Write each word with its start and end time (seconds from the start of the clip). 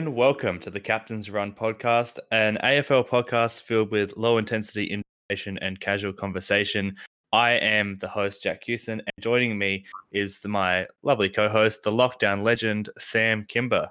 And 0.00 0.16
welcome 0.16 0.58
to 0.60 0.70
the 0.70 0.80
Captain's 0.80 1.28
Run 1.28 1.52
podcast, 1.52 2.18
an 2.30 2.56
AFL 2.64 3.06
podcast 3.06 3.60
filled 3.60 3.90
with 3.90 4.16
low 4.16 4.38
intensity 4.38 4.86
information 4.86 5.58
and 5.58 5.78
casual 5.78 6.14
conversation. 6.14 6.96
I 7.34 7.52
am 7.52 7.96
the 7.96 8.08
host, 8.08 8.42
Jack 8.42 8.64
Hewson, 8.64 9.00
and 9.00 9.12
joining 9.20 9.58
me 9.58 9.84
is 10.10 10.38
the, 10.38 10.48
my 10.48 10.86
lovely 11.02 11.28
co 11.28 11.50
host, 11.50 11.82
the 11.82 11.90
lockdown 11.90 12.42
legend, 12.42 12.88
Sam 12.96 13.44
Kimber. 13.46 13.90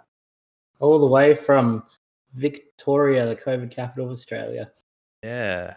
All 0.80 0.98
the 0.98 1.06
way 1.06 1.36
from 1.36 1.84
Victoria, 2.34 3.28
the 3.28 3.36
COVID 3.36 3.70
capital 3.70 4.08
of 4.08 4.12
Australia. 4.12 4.72
Yeah. 5.22 5.76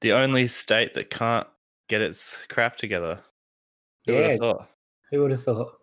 The 0.00 0.12
only 0.12 0.46
state 0.46 0.94
that 0.94 1.10
can't 1.10 1.46
get 1.90 2.00
its 2.00 2.46
crap 2.48 2.76
together. 2.76 3.20
Who 4.06 4.14
would 4.14 4.30
have 4.30 4.38
thought? 4.38 4.70
Who 5.10 5.20
would 5.20 5.32
have 5.32 5.44
thought? 5.44 5.74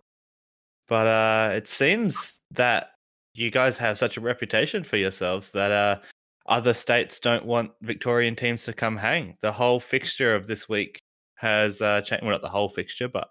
But 0.88 1.06
uh, 1.06 1.52
it 1.54 1.68
seems 1.68 2.40
that 2.54 2.94
you 3.38 3.52
guys 3.52 3.78
have 3.78 3.98
such 3.98 4.18
a 4.18 4.22
reputation 4.22 4.84
for 4.84 4.98
yourselves 4.98 5.52
that 5.52 5.72
uh, 5.72 6.00
other 6.48 6.74
states 6.74 7.20
don't 7.20 7.46
want 7.46 7.72
Victorian 7.84 8.36
teams 8.36 8.64
to 8.66 8.74
come 8.74 8.98
hang. 8.98 9.36
The 9.42 9.52
whole 9.52 9.80
fixture 9.80 10.34
of 10.34 10.48
this 10.48 10.68
week 10.68 11.00
has 11.36 11.82
uh, 11.82 12.02
changed. 12.02 12.24
Well, 12.24 12.32
not 12.32 12.42
the 12.42 12.50
whole 12.50 12.68
fixture, 12.68 13.08
but 13.08 13.28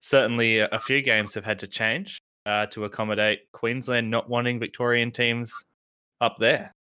certainly 0.00 0.58
a, 0.58 0.80
few 0.80 1.02
games 1.02 1.34
have 1.34 1.44
had 1.44 1.60
to 1.60 1.68
change 1.68 2.18
uh, 2.46 2.66
to 2.66 2.84
accommodate 2.84 3.40
Queensland 3.52 4.10
not 4.10 4.28
wanting 4.28 4.58
Victorian 4.58 5.12
teams 5.12 5.54
up 6.20 6.36
there. 6.40 6.74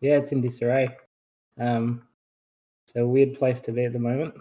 Yeah, 0.00 0.16
it's 0.16 0.32
in 0.32 0.40
disarray. 0.40 0.96
Um, 1.60 2.02
it's 2.84 2.96
a 2.96 3.06
weird 3.06 3.34
place 3.34 3.60
to 3.60 3.72
be 3.72 3.84
at 3.84 3.92
the 3.92 4.00
moment. 4.00 4.34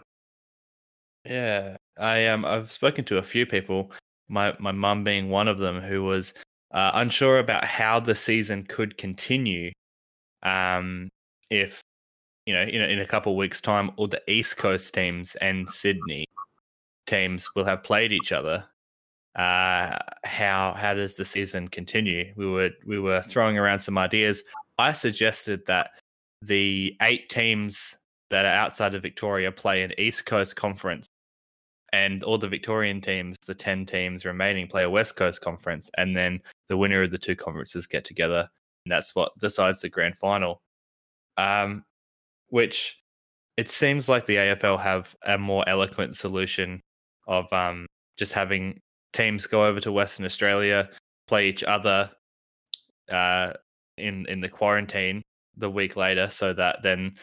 Yeah, 1.26 1.78
I 2.00 2.26
um 2.26 2.44
I've 2.44 2.72
spoken 2.72 3.06
to 3.06 3.20
a 3.20 3.24
few 3.24 3.46
people, 3.46 3.92
my 4.28 4.56
my 4.58 4.72
mum 4.72 5.04
being 5.04 5.30
one 5.30 5.48
of 5.48 5.60
them, 5.60 5.80
who 5.80 6.04
was 6.04 6.34
uh, 6.74 6.92
unsure 6.96 7.40
about 7.40 7.66
how 7.66 8.00
the 8.00 8.16
season 8.16 8.64
could 8.64 8.98
continue, 8.98 9.72
um, 10.44 11.10
if 11.50 11.82
you 12.46 12.54
know 12.54 12.62
in 12.64 12.82
a, 12.82 12.86
in 12.86 13.00
a 13.00 13.06
couple 13.06 13.36
weeks' 13.36 13.62
time, 13.62 13.92
all 13.98 14.08
the 14.08 14.22
East 14.28 14.58
Coast 14.58 14.94
teams 14.94 15.36
and 15.36 15.70
Sydney 15.70 16.26
teams 17.08 17.50
will 17.56 17.66
have 17.66 17.84
played 17.84 18.12
each 18.12 18.32
other. 18.32 18.66
Uh, 19.36 19.98
how 20.24 20.74
how 20.78 20.94
does 20.94 21.16
the 21.16 21.26
season 21.26 21.68
continue? 21.68 22.34
We 22.36 22.48
were 22.48 22.72
we 22.86 23.00
were 23.00 23.22
throwing 23.22 23.58
around 23.58 23.80
some 23.80 23.98
ideas. 23.98 24.44
I 24.78 24.94
suggested 24.94 25.66
that 25.68 25.92
the 26.42 26.96
eight 27.02 27.30
teams 27.30 27.98
that 28.30 28.46
are 28.46 28.54
outside 28.54 28.96
of 28.96 29.02
Victoria 29.02 29.52
play 29.52 29.84
an 29.84 29.94
East 29.98 30.26
Coast 30.26 30.56
conference, 30.56 31.08
and 31.94 32.24
all 32.24 32.38
the 32.38 32.48
Victorian 32.48 33.02
teams, 33.02 33.38
the 33.46 33.54
10 33.54 33.86
teams 33.86 34.26
remaining, 34.26 34.68
play 34.68 34.84
a 34.84 34.90
West 34.90 35.16
Coast 35.16 35.42
conference, 35.42 35.92
and 35.98 36.16
then 36.16 36.42
the 36.72 36.78
winner 36.78 37.02
of 37.02 37.12
the 37.12 37.18
two 37.18 37.36
conferences 37.36 37.86
get 37.86 38.06
together. 38.06 38.50
And 38.86 38.92
that's 38.92 39.14
what 39.14 39.38
decides 39.38 39.82
the 39.82 39.90
grand 39.90 40.18
final. 40.18 40.62
Um, 41.36 41.84
which 42.48 42.98
it 43.58 43.70
seems 43.70 44.08
like 44.08 44.26
the 44.26 44.38
AFL 44.38 44.80
have 44.80 45.14
a 45.26 45.38
more 45.38 45.68
eloquent 45.68 46.16
solution 46.16 46.80
of 47.28 47.52
um, 47.52 47.88
just 48.18 48.32
having 48.32 48.80
teams 49.12 49.48
go 49.48 49.66
over 49.66 49.82
to 49.82 49.92
Western 49.92 50.26
Australia, 50.26 50.90
play 51.28 51.50
each 51.50 51.62
other 51.66 52.10
uh, 53.12 53.52
in 53.98 54.26
in 54.28 54.40
the 54.40 54.50
quarantine 54.50 55.22
the 55.58 55.70
week 55.70 55.98
later, 55.98 56.30
so 56.30 56.54
that 56.54 56.82
then 56.84 57.14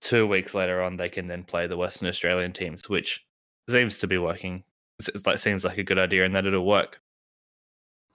two 0.00 0.26
weeks 0.26 0.54
later 0.54 0.82
on 0.82 0.96
they 0.96 1.08
can 1.08 1.28
then 1.28 1.44
play 1.44 1.68
the 1.68 1.76
Western 1.76 2.08
Australian 2.08 2.52
teams, 2.52 2.88
which 2.88 3.24
seems 3.70 3.98
to 3.98 4.08
be 4.08 4.18
working. 4.18 4.64
It 4.98 5.40
seems 5.40 5.64
like 5.64 5.78
a 5.78 5.84
good 5.84 5.98
idea, 5.98 6.24
and 6.24 6.34
that 6.34 6.46
it'll 6.46 6.66
work. 6.66 7.00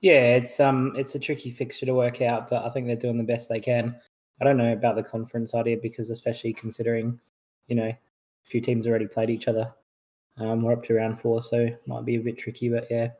Yeah, 0.03 0.35
it's 0.35 0.59
um, 0.59 0.93
it's 0.97 1.15
a 1.15 1.19
tricky 1.19 1.49
fixture 1.49 1.85
to 1.85 1.93
work 1.93 2.21
out, 2.21 2.49
but 2.49 2.65
I 2.65 2.69
think 2.69 2.87
they're 2.87 2.95
doing 2.97 3.17
the 3.17 3.23
best 3.23 3.47
they 3.47 3.61
can. 3.61 3.95
I 4.41 4.43
don't 4.43 4.57
know 4.57 4.73
about 4.73 4.97
the 4.97 5.03
conference 5.03 5.55
idea 5.55 5.77
because, 5.77 6.09
especially 6.09 6.51
considering, 6.51 7.21
you 7.69 7.75
know, 7.77 7.85
a 7.85 7.97
few 8.43 8.59
teams 8.59 8.85
already 8.85 9.07
played 9.07 9.29
each 9.29 9.47
other. 9.47 9.73
Um, 10.37 10.61
we're 10.61 10.73
up 10.73 10.83
to 10.85 10.95
round 10.95 11.19
four, 11.19 11.41
so 11.41 11.69
might 11.87 12.03
be 12.03 12.15
a 12.15 12.19
bit 12.19 12.37
tricky, 12.37 12.67
but 12.67 12.87
yeah, 12.91 13.11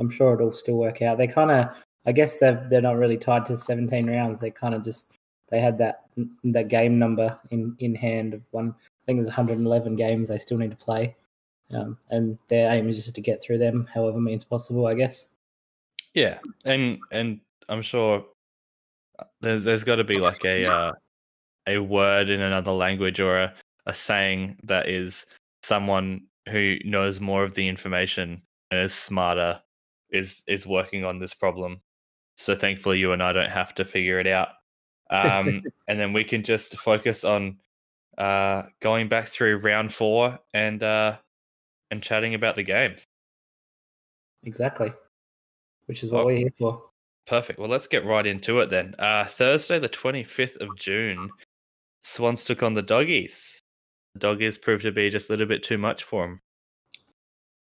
I'm 0.00 0.10
sure 0.10 0.34
it'll 0.34 0.52
still 0.52 0.76
work 0.76 1.02
out. 1.02 1.18
They 1.18 1.28
kind 1.28 1.52
of, 1.52 1.68
I 2.04 2.10
guess 2.10 2.38
they've 2.40 2.58
they're 2.68 2.82
not 2.82 2.96
really 2.96 3.16
tied 3.18 3.46
to 3.46 3.56
17 3.56 4.10
rounds. 4.10 4.40
They 4.40 4.50
kind 4.50 4.74
of 4.74 4.82
just 4.82 5.12
they 5.50 5.60
had 5.60 5.78
that 5.78 6.02
that 6.42 6.66
game 6.68 6.98
number 6.98 7.38
in 7.52 7.76
in 7.78 7.94
hand 7.94 8.34
of 8.34 8.42
one. 8.50 8.70
I 8.70 9.06
think 9.06 9.18
there's 9.18 9.28
111 9.28 9.94
games 9.94 10.28
they 10.30 10.38
still 10.38 10.58
need 10.58 10.72
to 10.72 10.76
play, 10.76 11.14
um, 11.72 11.96
and 12.10 12.38
their 12.48 12.72
aim 12.72 12.88
is 12.88 12.96
just 12.96 13.14
to 13.14 13.20
get 13.20 13.40
through 13.40 13.58
them, 13.58 13.88
however 13.94 14.20
means 14.20 14.42
possible. 14.42 14.88
I 14.88 14.94
guess. 14.94 15.26
Yeah, 16.14 16.38
and 16.64 16.98
and 17.10 17.40
I'm 17.68 17.82
sure 17.82 18.24
there's 19.40 19.64
there's 19.64 19.84
got 19.84 19.96
to 19.96 20.04
be 20.04 20.18
like 20.18 20.44
a 20.44 20.64
uh, 20.72 20.92
a 21.66 21.78
word 21.78 22.28
in 22.28 22.40
another 22.40 22.72
language 22.72 23.20
or 23.20 23.38
a, 23.38 23.54
a 23.86 23.94
saying 23.94 24.56
that 24.64 24.88
is 24.88 25.26
someone 25.62 26.22
who 26.48 26.76
knows 26.84 27.20
more 27.20 27.42
of 27.42 27.54
the 27.54 27.68
information 27.68 28.42
and 28.70 28.80
is 28.80 28.94
smarter 28.94 29.60
is 30.10 30.42
is 30.46 30.66
working 30.66 31.04
on 31.04 31.18
this 31.18 31.34
problem. 31.34 31.80
So 32.36 32.54
thankfully, 32.54 32.98
you 32.98 33.12
and 33.12 33.22
I 33.22 33.32
don't 33.32 33.50
have 33.50 33.74
to 33.76 33.84
figure 33.84 34.18
it 34.20 34.26
out, 34.26 34.48
um, 35.10 35.62
and 35.88 35.98
then 35.98 36.12
we 36.12 36.24
can 36.24 36.42
just 36.42 36.76
focus 36.78 37.24
on 37.24 37.58
uh, 38.18 38.64
going 38.80 39.08
back 39.08 39.28
through 39.28 39.58
round 39.58 39.92
four 39.92 40.38
and 40.52 40.82
uh, 40.82 41.16
and 41.90 42.02
chatting 42.02 42.34
about 42.34 42.54
the 42.54 42.62
games. 42.62 43.04
Exactly. 44.44 44.92
Which 45.86 46.02
is 46.02 46.10
what 46.10 46.24
we're 46.26 46.36
here 46.36 46.52
for. 46.58 46.82
Perfect. 47.26 47.58
Well, 47.58 47.68
let's 47.68 47.86
get 47.86 48.04
right 48.04 48.26
into 48.26 48.60
it 48.60 48.70
then. 48.70 48.94
Uh, 48.98 49.24
Thursday, 49.24 49.78
the 49.78 49.88
25th 49.88 50.56
of 50.56 50.76
June, 50.76 51.30
Swans 52.02 52.44
took 52.44 52.62
on 52.62 52.74
the 52.74 52.82
Doggies. 52.82 53.60
The 54.14 54.20
Doggies 54.20 54.58
proved 54.58 54.82
to 54.82 54.92
be 54.92 55.08
just 55.10 55.30
a 55.30 55.32
little 55.32 55.46
bit 55.46 55.62
too 55.62 55.78
much 55.78 56.04
for 56.04 56.26
them. 56.26 56.40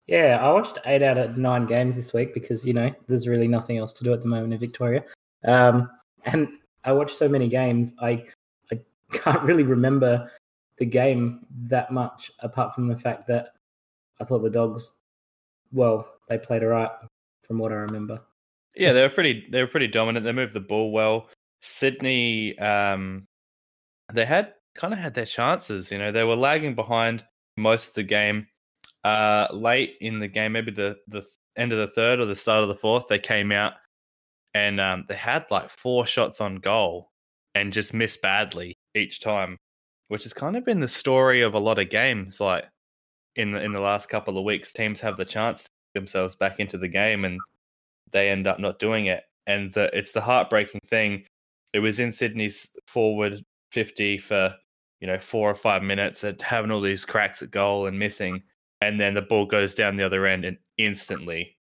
Yeah, 0.07 0.39
I 0.41 0.51
watched 0.53 0.79
eight 0.87 1.03
out 1.03 1.19
of 1.19 1.37
nine 1.37 1.67
games 1.67 1.97
this 1.97 2.15
week 2.15 2.33
because 2.33 2.65
you 2.65 2.73
know 2.73 2.91
there's 3.09 3.29
really 3.29 3.49
nothing 3.49 3.77
else 3.77 3.93
to 3.95 4.05
do 4.05 4.13
at 4.15 4.23
the 4.23 4.29
moment 4.29 4.55
in 4.55 4.59
Victoria, 4.59 5.05
um, 5.45 5.91
and 6.25 6.49
I 6.85 6.93
watched 6.93 7.17
so 7.17 7.29
many 7.29 7.47
games. 7.47 7.93
I 8.01 8.25
I 8.73 8.81
can't 9.13 9.43
really 9.43 9.65
remember 9.65 10.31
the 10.79 10.87
game 10.87 11.41
that 11.65 11.91
much, 11.91 12.31
apart 12.41 12.75
from 12.75 12.89
the 12.89 12.97
fact 12.97 13.27
that 13.27 13.51
I 14.19 14.25
thought 14.25 14.39
the 14.39 14.49
Dogs, 14.49 14.93
well, 15.73 16.09
they 16.27 16.39
played 16.39 16.63
alright 16.63 16.91
from 17.49 17.59
what 17.59 17.73
I 17.73 17.77
remember. 17.77 18.21
Yeah, 18.77 18.93
they 18.93 19.03
were 19.03 19.09
pretty. 19.09 19.47
They 19.51 19.61
were 19.61 19.69
pretty 19.69 19.89
dominant. 19.89 20.25
They 20.25 20.33
moved 20.33 20.55
the 20.55 20.61
ball 20.61 20.93
well. 20.93 21.29
Sydney, 21.61 22.57
um, 22.59 23.27
they 24.13 24.25
had 24.25 24.55
kind 24.77 24.93
of 24.93 25.01
had 25.01 25.15
their 25.15 25.27
chances. 25.27 25.91
You 25.91 25.99
know, 25.99 26.13
they 26.13 26.23
were 26.23 26.37
lagging 26.37 26.75
behind 26.75 27.25
most 27.57 27.89
of 27.89 27.95
the 27.95 28.05
game. 28.05 28.47
Uh, 29.05 29.49
late 29.53 29.97
in 30.01 30.21
the 30.21 30.29
game, 30.29 30.53
maybe 30.53 30.71
the 30.71 30.97
the 31.09 31.23
end 31.57 31.73
of 31.73 31.79
the 31.79 31.89
third 31.89 32.21
or 32.21 32.27
the 32.27 32.37
start 32.37 32.63
of 32.63 32.69
the 32.69 32.77
fourth, 32.77 33.09
they 33.09 33.19
came 33.19 33.51
out 33.51 33.73
and 34.55 34.81
um, 34.81 35.05
they 35.09 35.17
had 35.17 35.51
like 35.51 35.71
four 35.71 36.07
shots 36.07 36.41
on 36.41 36.57
goal 36.57 37.11
and 37.55 37.73
just 37.73 37.93
missed 37.93 38.23
badly 38.23 38.77
each 38.95 39.21
time, 39.21 39.57
which 40.09 40.23
has 40.23 40.33
kind 40.33 40.57
of 40.57 40.65
been 40.65 40.81
the 40.81 40.89
story 40.89 41.41
of 41.41 41.55
a 41.55 41.59
lot 41.59 41.79
of 41.79 41.91
games. 41.91 42.41
Like 42.41 42.67
in 43.37 43.51
the 43.53 43.63
in 43.63 43.73
the 43.73 43.81
last 43.81 44.09
couple 44.09 44.39
of 44.39 44.45
weeks, 44.45 44.73
teams 44.73 45.01
have 45.01 45.17
the 45.17 45.25
chance 45.25 45.69
themselves 45.95 46.37
back 46.37 46.61
into 46.61 46.79
the 46.79 46.89
game 46.89 47.25
and 47.25 47.39
they 48.11 48.31
end 48.31 48.47
up 48.47 48.59
not 48.59 48.79
doing 48.79 49.07
it. 49.07 49.25
And 49.47 49.73
the, 49.73 49.91
it's 49.97 50.13
the 50.13 50.21
heartbreaking 50.21 50.81
thing. 50.85 51.25
It 51.73 51.81
was 51.81 52.01
in 52.01 52.13
Sydney's 52.13 52.69
forward 52.87 53.43
50 53.73 54.19
for, 54.19 54.55
you 55.01 55.07
know, 55.07 55.19
four 55.19 55.51
or 55.51 55.55
five 55.55 55.83
minutes 55.83 56.25
and 56.25 56.41
having 56.41 56.71
all 56.71 56.81
these 56.81 57.05
cracks 57.05 57.43
at 57.43 57.51
goal 57.51 57.87
and 57.87 57.99
missing. 57.99 58.43
And 58.81 59.01
then 59.01 59.15
the 59.15 59.23
ball 59.23 59.47
goes 59.47 59.75
down 59.75 59.97
the 59.97 60.07
other 60.07 60.27
end 60.27 60.45
and 60.45 60.59
instantly 60.77 61.57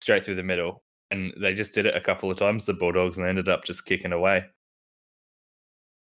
straight 0.00 0.22
through 0.24 0.36
the 0.36 0.42
middle. 0.42 0.82
And 1.10 1.32
they 1.40 1.54
just 1.54 1.74
did 1.74 1.86
it 1.86 1.96
a 1.96 2.00
couple 2.00 2.30
of 2.30 2.38
times, 2.38 2.64
the 2.64 2.74
Bulldogs, 2.74 3.16
and 3.16 3.24
they 3.24 3.30
ended 3.30 3.48
up 3.48 3.64
just 3.64 3.86
kicking 3.86 4.12
away. 4.12 4.44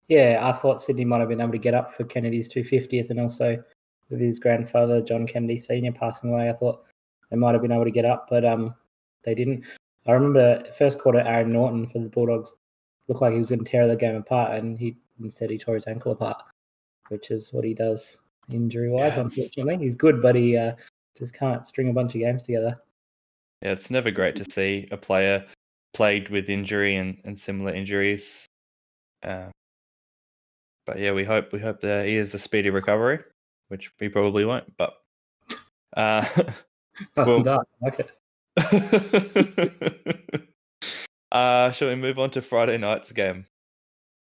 Yeah, 0.07 0.39
I 0.41 0.51
thought 0.51 0.81
Sydney 0.81 1.05
might 1.05 1.19
have 1.19 1.29
been 1.29 1.39
able 1.39 1.53
to 1.53 1.57
get 1.57 1.75
up 1.75 1.93
for 1.93 2.03
Kennedy's 2.03 2.53
250th, 2.53 3.09
and 3.09 3.19
also 3.19 3.63
with 4.09 4.19
his 4.19 4.39
grandfather 4.39 5.01
John 5.01 5.25
Kennedy 5.25 5.57
Senior 5.57 5.93
passing 5.93 6.31
away, 6.31 6.49
I 6.49 6.53
thought 6.53 6.85
they 7.31 7.37
might 7.37 7.53
have 7.53 7.61
been 7.61 7.71
able 7.71 7.85
to 7.85 7.91
get 7.91 8.05
up, 8.05 8.27
but 8.29 8.45
um, 8.45 8.75
they 9.23 9.33
didn't. 9.33 9.63
I 10.07 10.11
remember 10.11 10.63
first 10.77 10.99
quarter 10.99 11.21
Aaron 11.21 11.49
Naughton 11.49 11.87
for 11.87 11.99
the 11.99 12.09
Bulldogs 12.09 12.53
looked 13.07 13.21
like 13.21 13.31
he 13.31 13.37
was 13.37 13.49
going 13.49 13.63
to 13.63 13.71
tear 13.71 13.87
the 13.87 13.95
game 13.95 14.15
apart, 14.15 14.53
and 14.53 14.77
he 14.77 14.97
instead 15.19 15.49
he 15.49 15.57
tore 15.57 15.75
his 15.75 15.87
ankle 15.87 16.11
apart, 16.11 16.41
which 17.09 17.31
is 17.31 17.51
what 17.53 17.63
he 17.63 17.73
does 17.73 18.19
injury 18.51 18.89
wise. 18.89 19.15
Yes. 19.15 19.17
Unfortunately, 19.17 19.77
he's 19.77 19.95
good, 19.95 20.21
but 20.21 20.35
he 20.35 20.57
uh, 20.57 20.73
just 21.17 21.33
can't 21.33 21.65
string 21.65 21.89
a 21.89 21.93
bunch 21.93 22.13
of 22.15 22.21
games 22.21 22.43
together. 22.43 22.77
Yeah, 23.61 23.71
it's 23.71 23.91
never 23.91 24.11
great 24.11 24.35
to 24.37 24.51
see 24.51 24.87
a 24.91 24.97
player 24.97 25.45
plagued 25.93 26.29
with 26.29 26.49
injury 26.49 26.95
and, 26.95 27.19
and 27.23 27.39
similar 27.39 27.73
injuries. 27.73 28.45
Um, 29.23 29.51
but 30.85 30.99
yeah, 30.99 31.11
we 31.11 31.23
hope 31.23 31.53
we 31.53 31.59
hope 31.59 31.79
that 31.81 32.07
he 32.07 32.15
is 32.15 32.33
a 32.33 32.39
speedy 32.39 32.71
recovery, 32.71 33.19
which 33.67 33.91
we 33.99 34.09
probably 34.09 34.45
won't. 34.45 34.75
But 34.77 34.93
uh, 35.95 36.25
Nice 37.15 37.27
Well- 37.27 37.35
and 37.37 37.45
dark. 37.45 37.67
I 37.81 37.85
like 37.85 37.99
it. 37.99 38.11
Uh, 41.31 41.71
shall 41.71 41.87
we 41.87 41.95
move 41.95 42.19
on 42.19 42.29
to 42.31 42.41
Friday 42.41 42.77
night's 42.77 43.11
game? 43.13 43.45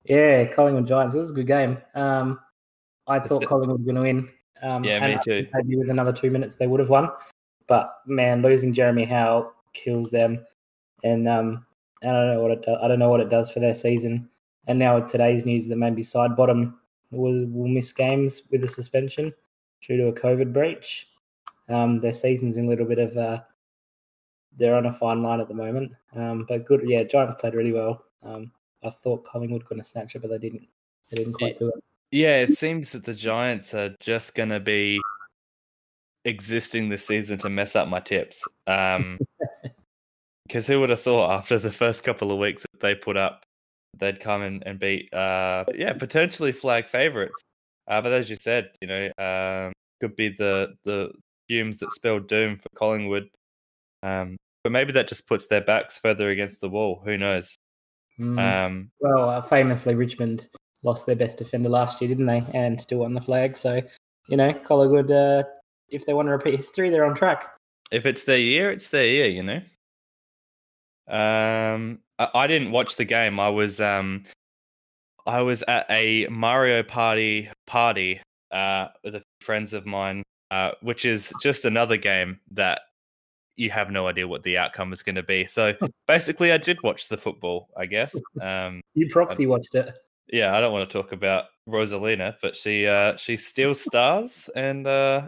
Yeah, 0.05 0.45
Collingwood 0.45 0.87
Giants. 0.87 1.13
It 1.13 1.19
was 1.19 1.31
a 1.31 1.33
good 1.33 1.47
game. 1.47 1.77
Um, 1.93 2.39
I 3.05 3.19
thought 3.19 3.41
the- 3.41 3.47
Collingwood 3.47 3.79
were 3.79 3.93
going 3.93 3.95
to 3.95 4.01
win. 4.01 4.29
Um, 4.63 4.83
Yeah, 4.85 5.05
me 5.05 5.17
too. 5.21 5.45
Maybe 5.53 5.75
with 5.75 5.89
another 5.89 6.13
two 6.13 6.31
minutes, 6.31 6.55
they 6.55 6.67
would 6.67 6.79
have 6.79 6.89
won. 6.89 7.09
But 7.67 7.93
man, 8.05 8.41
losing 8.41 8.73
Jeremy 8.73 9.03
Howe 9.03 9.51
kills 9.73 10.09
them, 10.09 10.45
and 11.03 11.27
um, 11.27 11.65
I 12.01 12.05
don't 12.07 12.27
know 12.33 12.41
what 12.41 12.51
it 12.51 12.61
do- 12.63 12.77
I 12.81 12.87
don't 12.87 12.99
know 12.99 13.09
what 13.09 13.19
it 13.19 13.29
does 13.29 13.49
for 13.49 13.59
their 13.59 13.73
season. 13.73 14.29
And 14.67 14.79
now 14.79 14.95
with 14.95 15.07
today's 15.09 15.45
news 15.45 15.67
that 15.67 15.77
maybe 15.77 16.03
Sidebottom 16.03 16.73
will 17.11 17.45
will 17.47 17.67
miss 17.67 17.91
games 17.91 18.43
with 18.51 18.63
a 18.63 18.67
suspension 18.69 19.33
due 19.85 19.97
to 19.97 20.07
a 20.07 20.13
COVID 20.13 20.53
breach. 20.53 21.07
Um, 21.71 21.99
their 21.99 22.13
season's 22.13 22.57
in 22.57 22.65
a 22.65 22.69
little 22.69 22.85
bit 22.85 22.99
of 22.99 23.17
uh, 23.17 23.41
they're 24.57 24.75
on 24.75 24.85
a 24.85 24.93
fine 24.93 25.23
line 25.23 25.39
at 25.39 25.47
the 25.47 25.53
moment. 25.53 25.93
Um, 26.15 26.45
but 26.47 26.65
good, 26.65 26.81
yeah, 26.83 27.03
Giants 27.03 27.39
played 27.39 27.53
really 27.53 27.71
well. 27.71 28.03
Um, 28.23 28.51
I 28.83 28.89
thought 28.89 29.23
Collingwood 29.23 29.65
going 29.65 29.81
to 29.81 29.87
snatch 29.87 30.15
it, 30.15 30.21
but 30.21 30.29
they 30.29 30.37
didn't. 30.37 30.67
They 31.09 31.15
didn't 31.15 31.33
quite 31.33 31.59
do 31.59 31.69
it. 31.69 31.83
Yeah, 32.11 32.41
it 32.41 32.55
seems 32.55 32.91
that 32.91 33.05
the 33.05 33.13
Giants 33.13 33.73
are 33.73 33.95
just 33.99 34.35
going 34.35 34.49
to 34.49 34.59
be 34.59 34.99
existing 36.25 36.89
this 36.89 37.07
season 37.07 37.37
to 37.39 37.49
mess 37.49 37.75
up 37.75 37.87
my 37.87 37.99
tips. 37.99 38.43
Um, 38.67 39.17
because 40.47 40.67
who 40.67 40.81
would 40.81 40.89
have 40.89 40.99
thought 40.99 41.31
after 41.31 41.57
the 41.57 41.71
first 41.71 42.03
couple 42.03 42.31
of 42.31 42.37
weeks 42.37 42.65
that 42.73 42.81
they 42.81 42.95
put 42.95 43.15
up, 43.15 43.43
they'd 43.97 44.19
come 44.19 44.41
in 44.41 44.61
and 44.65 44.79
beat, 44.79 45.13
uh, 45.13 45.63
yeah, 45.73 45.93
potentially 45.93 46.51
flag 46.51 46.87
favorites. 46.87 47.41
Uh, 47.87 48.01
but 48.01 48.11
as 48.11 48.29
you 48.29 48.35
said, 48.35 48.69
you 48.81 48.87
know, 48.87 49.05
um, 49.17 49.71
could 50.01 50.15
be 50.15 50.29
the 50.29 50.75
the 50.83 51.11
fumes 51.51 51.79
that 51.79 51.91
spelled 51.91 52.27
doom 52.29 52.57
for 52.57 52.69
Collingwood. 52.75 53.29
Um, 54.03 54.37
but 54.63 54.71
maybe 54.71 54.93
that 54.93 55.09
just 55.09 55.27
puts 55.27 55.47
their 55.47 55.59
backs 55.61 55.99
further 55.99 56.29
against 56.29 56.61
the 56.61 56.69
wall. 56.69 57.01
Who 57.03 57.17
knows? 57.17 57.57
Mm. 58.17 58.39
Um, 58.39 58.91
Well, 59.01 59.29
uh, 59.29 59.41
famously, 59.41 59.95
Richmond 59.95 60.47
lost 60.83 61.05
their 61.05 61.15
best 61.17 61.37
defender 61.37 61.67
last 61.69 61.99
year, 62.01 62.07
didn't 62.07 62.25
they? 62.27 62.43
And 62.53 62.79
still 62.79 62.99
won 62.99 63.13
the 63.13 63.21
flag. 63.21 63.57
So, 63.57 63.81
you 64.29 64.37
know, 64.37 64.53
Collingwood, 64.53 65.11
uh, 65.11 65.43
if 65.89 66.05
they 66.05 66.13
want 66.13 66.27
to 66.27 66.31
repeat 66.31 66.55
history, 66.55 66.89
they're 66.89 67.05
on 67.05 67.15
track. 67.15 67.49
if 67.91 68.05
it's 68.05 68.23
their 68.23 68.37
year, 68.37 68.71
it's 68.71 68.89
their 68.89 69.05
year, 69.05 69.27
you 69.27 69.43
know. 69.43 69.61
Um, 71.09 71.99
I, 72.19 72.29
I 72.33 72.47
didn't 72.47 72.71
watch 72.71 72.95
the 72.95 73.03
game. 73.05 73.39
I 73.39 73.49
was 73.49 73.81
um, 73.81 74.23
I 75.25 75.41
was 75.41 75.63
at 75.63 75.85
a 75.89 76.27
Mario 76.27 76.83
Party 76.83 77.49
party 77.67 78.21
uh 78.51 78.87
with 79.03 79.15
a 79.15 79.19
few 79.19 79.45
friends 79.45 79.73
of 79.73 79.85
mine, 79.85 80.23
uh, 80.51 80.71
which 80.81 81.05
is 81.05 81.33
just 81.41 81.65
another 81.65 81.97
game 81.97 82.39
that 82.51 82.81
you 83.55 83.69
have 83.71 83.89
no 83.89 84.07
idea 84.07 84.27
what 84.27 84.43
the 84.43 84.57
outcome 84.57 84.93
is 84.93 85.01
going 85.01 85.15
to 85.15 85.23
be. 85.23 85.45
So 85.45 85.73
basically, 86.07 86.51
I 86.51 86.57
did 86.57 86.77
watch 86.83 87.07
the 87.07 87.17
football, 87.17 87.69
I 87.75 87.85
guess. 87.87 88.15
Um, 88.41 88.81
You 88.93 89.07
proxy 89.09 89.47
watched 89.47 89.73
it. 89.75 89.97
yeah, 90.31 90.55
I 90.55 90.61
don't 90.61 90.71
want 90.73 90.87
to 90.89 90.93
talk 90.93 91.11
about 91.11 91.45
Rosalina, 91.67 92.35
but 92.41 92.55
she 92.55 92.85
uh 92.87 93.15
she 93.17 93.37
steals 93.37 93.81
stars 93.89 94.49
and 94.55 94.85
uh 94.87 95.27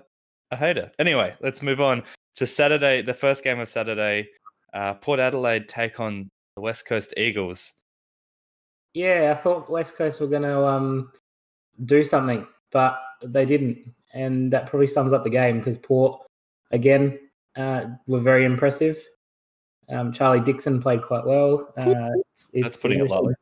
I 0.51 0.55
hate 0.55 0.77
her. 0.77 0.91
Anyway, 0.99 1.33
let's 1.41 1.61
move 1.61 1.81
on 1.81 2.03
to 2.35 2.45
Saturday, 2.45 3.01
the 3.01 3.13
first 3.13 3.43
game 3.43 3.59
of 3.59 3.69
Saturday. 3.69 4.29
Uh 4.73 4.93
Port 4.95 5.19
Adelaide 5.19 5.67
take 5.67 5.99
on 5.99 6.29
the 6.55 6.61
West 6.61 6.85
Coast 6.87 7.13
Eagles. 7.17 7.73
Yeah, 8.93 9.29
I 9.31 9.35
thought 9.41 9.69
West 9.71 9.95
Coast 9.95 10.19
were 10.21 10.27
going 10.27 10.43
to 10.43 10.63
um, 10.67 11.11
do 11.85 12.03
something, 12.03 12.45
but 12.71 12.99
they 13.23 13.43
didn't. 13.45 13.91
And 14.13 14.51
that 14.53 14.67
probably 14.67 14.87
sums 14.87 15.11
up 15.13 15.23
the 15.23 15.29
game 15.29 15.57
because 15.57 15.77
Port, 15.77 16.21
again, 16.71 17.19
uh, 17.55 17.85
were 18.07 18.19
very 18.19 18.45
impressive. 18.45 19.03
Um, 19.89 20.11
Charlie 20.11 20.39
Dixon 20.39 20.81
played 20.81 21.01
quite 21.01 21.25
well. 21.25 21.73
Uh, 21.77 22.11
it's, 22.31 22.49
That's 22.53 22.81
putting 22.81 22.99
it 22.99 23.01
interesting- 23.01 23.17
lightly. 23.23 23.33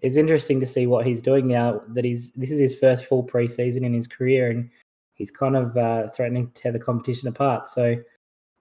It's 0.00 0.16
interesting 0.16 0.60
to 0.60 0.66
see 0.66 0.86
what 0.86 1.06
he's 1.06 1.22
doing 1.22 1.48
now. 1.48 1.80
That 1.88 2.04
he's 2.04 2.32
this 2.32 2.50
is 2.50 2.58
his 2.60 2.78
first 2.78 3.06
full 3.06 3.24
preseason 3.24 3.82
in 3.82 3.94
his 3.94 4.06
career, 4.06 4.50
and 4.50 4.68
he's 5.14 5.30
kind 5.30 5.56
of 5.56 5.74
uh, 5.76 6.08
threatening 6.10 6.48
to 6.48 6.52
tear 6.52 6.70
the 6.70 6.78
competition 6.78 7.28
apart. 7.28 7.66
So, 7.66 7.96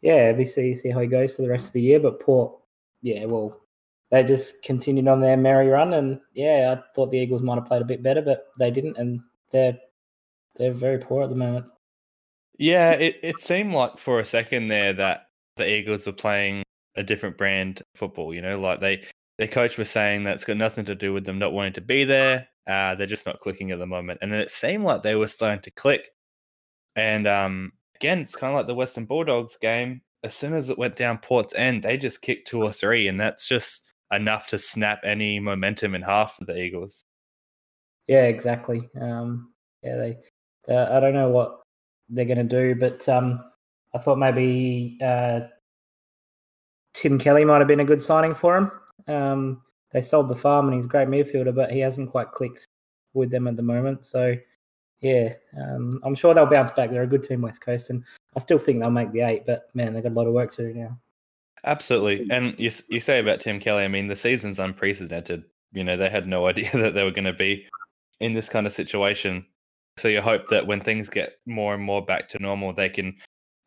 yeah, 0.01 0.31
we 0.31 0.45
see 0.45 0.73
see 0.73 0.89
how 0.89 1.01
he 1.01 1.07
goes 1.07 1.33
for 1.33 1.41
the 1.41 1.49
rest 1.49 1.67
of 1.67 1.73
the 1.73 1.81
year. 1.81 1.99
But 1.99 2.21
Port, 2.21 2.57
yeah, 3.01 3.25
well, 3.25 3.59
they 4.11 4.23
just 4.23 4.63
continued 4.63 5.09
on 5.09 5.19
their 5.19 5.35
merry 5.35 5.67
run, 5.67 5.93
and 5.93 6.21
yeah, 6.33 6.73
I 6.77 6.93
thought 6.95 7.11
the 7.11 7.19
Eagles 7.19 7.41
might 7.41 7.55
have 7.55 7.65
played 7.65 7.81
a 7.81 7.85
bit 7.85 8.01
better, 8.01 8.21
but 8.21 8.47
they 8.57 8.71
didn't, 8.71 8.97
and 8.97 9.19
they're 9.51 9.77
they're 10.55 10.73
very 10.73 10.99
poor 10.99 11.23
at 11.23 11.29
the 11.29 11.35
moment. 11.35 11.65
Yeah, 12.57 12.91
it, 12.91 13.19
it 13.21 13.39
seemed 13.39 13.73
like 13.73 13.97
for 13.97 14.19
a 14.19 14.25
second 14.25 14.67
there 14.67 14.93
that 14.93 15.27
the 15.57 15.69
Eagles 15.69 16.05
were 16.05 16.13
playing 16.13 16.63
a 16.95 17.03
different 17.03 17.37
brand 17.37 17.81
of 17.81 17.85
football, 17.95 18.33
you 18.33 18.41
know, 18.41 18.59
like 18.59 18.79
they 18.79 19.03
their 19.37 19.47
coach 19.47 19.77
was 19.77 19.89
saying 19.89 20.23
that 20.23 20.35
it's 20.35 20.45
got 20.45 20.57
nothing 20.57 20.85
to 20.85 20.95
do 20.95 21.11
with 21.11 21.25
them 21.25 21.39
not 21.39 21.53
wanting 21.53 21.73
to 21.73 21.81
be 21.81 22.05
there. 22.05 22.47
Uh, 22.67 22.95
they're 22.95 23.05
just 23.05 23.25
not 23.25 23.39
clicking 23.41 23.71
at 23.71 23.79
the 23.79 23.85
moment. 23.85 24.19
And 24.21 24.31
then 24.31 24.39
it 24.39 24.49
seemed 24.49 24.85
like 24.85 25.01
they 25.01 25.15
were 25.15 25.27
starting 25.27 25.61
to 25.63 25.71
click. 25.71 26.09
And 26.95 27.27
um, 27.27 27.73
again, 27.95 28.19
it's 28.19 28.35
kind 28.35 28.51
of 28.51 28.57
like 28.57 28.67
the 28.67 28.75
Western 28.75 29.05
Bulldogs 29.05 29.57
game. 29.57 30.01
As 30.23 30.33
soon 30.33 30.53
as 30.53 30.69
it 30.69 30.77
went 30.77 30.95
down 30.95 31.19
Port's 31.19 31.53
end, 31.53 31.83
they 31.83 31.97
just 31.97 32.21
kicked 32.21 32.47
two 32.47 32.63
or 32.63 32.71
three, 32.71 33.07
and 33.07 33.19
that's 33.19 33.47
just 33.47 33.83
enough 34.11 34.47
to 34.47 34.57
snap 34.57 35.01
any 35.03 35.39
momentum 35.39 35.93
in 35.93 36.01
half 36.01 36.35
for 36.35 36.45
the 36.45 36.59
Eagles. 36.59 37.05
Yeah, 38.07 38.23
exactly. 38.23 38.89
Um, 38.99 39.53
yeah, 39.83 39.97
they. 39.97 40.17
Uh, 40.69 40.87
I 40.91 40.99
don't 40.99 41.13
know 41.13 41.29
what 41.29 41.61
they're 42.09 42.25
going 42.25 42.37
to 42.37 42.43
do, 42.43 42.75
but 42.75 43.07
um, 43.09 43.43
I 43.93 43.97
thought 43.97 44.17
maybe 44.17 44.97
uh, 45.01 45.41
Tim 46.93 47.19
Kelly 47.19 47.45
might 47.45 47.59
have 47.59 47.67
been 47.67 47.79
a 47.79 47.85
good 47.85 48.01
signing 48.01 48.33
for 48.33 48.57
him. 48.57 48.71
Um, 49.07 49.61
they 49.91 50.01
sold 50.01 50.29
the 50.29 50.35
farm, 50.35 50.67
and 50.67 50.75
he's 50.75 50.85
a 50.85 50.89
great 50.89 51.07
midfielder, 51.07 51.55
but 51.55 51.71
he 51.71 51.79
hasn't 51.79 52.11
quite 52.11 52.31
clicked 52.31 52.65
with 53.13 53.31
them 53.31 53.47
at 53.47 53.55
the 53.55 53.61
moment. 53.61 54.05
So, 54.05 54.35
yeah, 55.01 55.33
um, 55.57 55.99
I'm 56.03 56.15
sure 56.15 56.33
they'll 56.33 56.45
bounce 56.45 56.71
back. 56.71 56.89
They're 56.89 57.03
a 57.03 57.07
good 57.07 57.23
team, 57.23 57.41
West 57.41 57.61
Coast, 57.61 57.89
and 57.89 58.03
I 58.35 58.39
still 58.39 58.57
think 58.57 58.79
they'll 58.79 58.89
make 58.89 59.11
the 59.11 59.21
eight. 59.21 59.45
But 59.45 59.69
man, 59.73 59.93
they've 59.93 60.03
got 60.03 60.11
a 60.11 60.15
lot 60.15 60.27
of 60.27 60.33
work 60.33 60.51
to 60.51 60.73
do 60.73 60.77
now. 60.77 60.97
Absolutely. 61.63 62.27
And 62.29 62.59
you, 62.59 62.69
you 62.89 62.99
say 62.99 63.19
about 63.19 63.39
Tim 63.39 63.59
Kelly, 63.59 63.83
I 63.83 63.87
mean, 63.87 64.07
the 64.07 64.15
season's 64.15 64.59
unprecedented. 64.59 65.43
You 65.73 65.83
know, 65.83 65.97
they 65.97 66.09
had 66.09 66.27
no 66.27 66.45
idea 66.47 66.69
that 66.73 66.93
they 66.93 67.03
were 67.03 67.11
going 67.11 67.25
to 67.25 67.33
be 67.33 67.65
in 68.19 68.33
this 68.33 68.49
kind 68.49 68.67
of 68.67 68.73
situation. 68.73 69.45
So 69.97 70.07
you 70.09 70.21
hope 70.21 70.49
that 70.49 70.67
when 70.67 70.81
things 70.81 71.09
get 71.09 71.37
more 71.45 71.73
and 71.73 71.81
more 71.83 72.03
back 72.03 72.27
to 72.29 72.39
normal, 72.39 72.73
they 72.73 72.89
can 72.89 73.15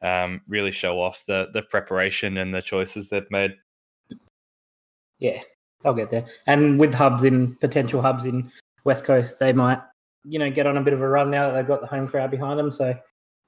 um, 0.02 0.42
really 0.46 0.72
show 0.72 1.00
off 1.00 1.24
the, 1.26 1.48
the 1.54 1.62
preparation 1.62 2.36
and 2.36 2.54
the 2.54 2.60
choices 2.60 3.08
they've 3.08 3.30
made. 3.30 3.54
Yeah, 5.18 5.40
they'll 5.82 5.94
get 5.94 6.10
there. 6.10 6.26
And 6.46 6.78
with 6.78 6.92
hubs 6.94 7.24
in 7.24 7.54
potential 7.56 8.02
hubs 8.02 8.24
in 8.26 8.50
West 8.84 9.04
Coast, 9.04 9.38
they 9.38 9.52
might, 9.52 9.80
you 10.24 10.38
know, 10.38 10.50
get 10.50 10.66
on 10.66 10.76
a 10.76 10.82
bit 10.82 10.92
of 10.92 11.00
a 11.00 11.08
run 11.08 11.30
now 11.30 11.48
that 11.48 11.54
they've 11.56 11.66
got 11.66 11.80
the 11.80 11.86
home 11.86 12.06
crowd 12.06 12.30
behind 12.30 12.58
them. 12.58 12.70
So, 12.70 12.94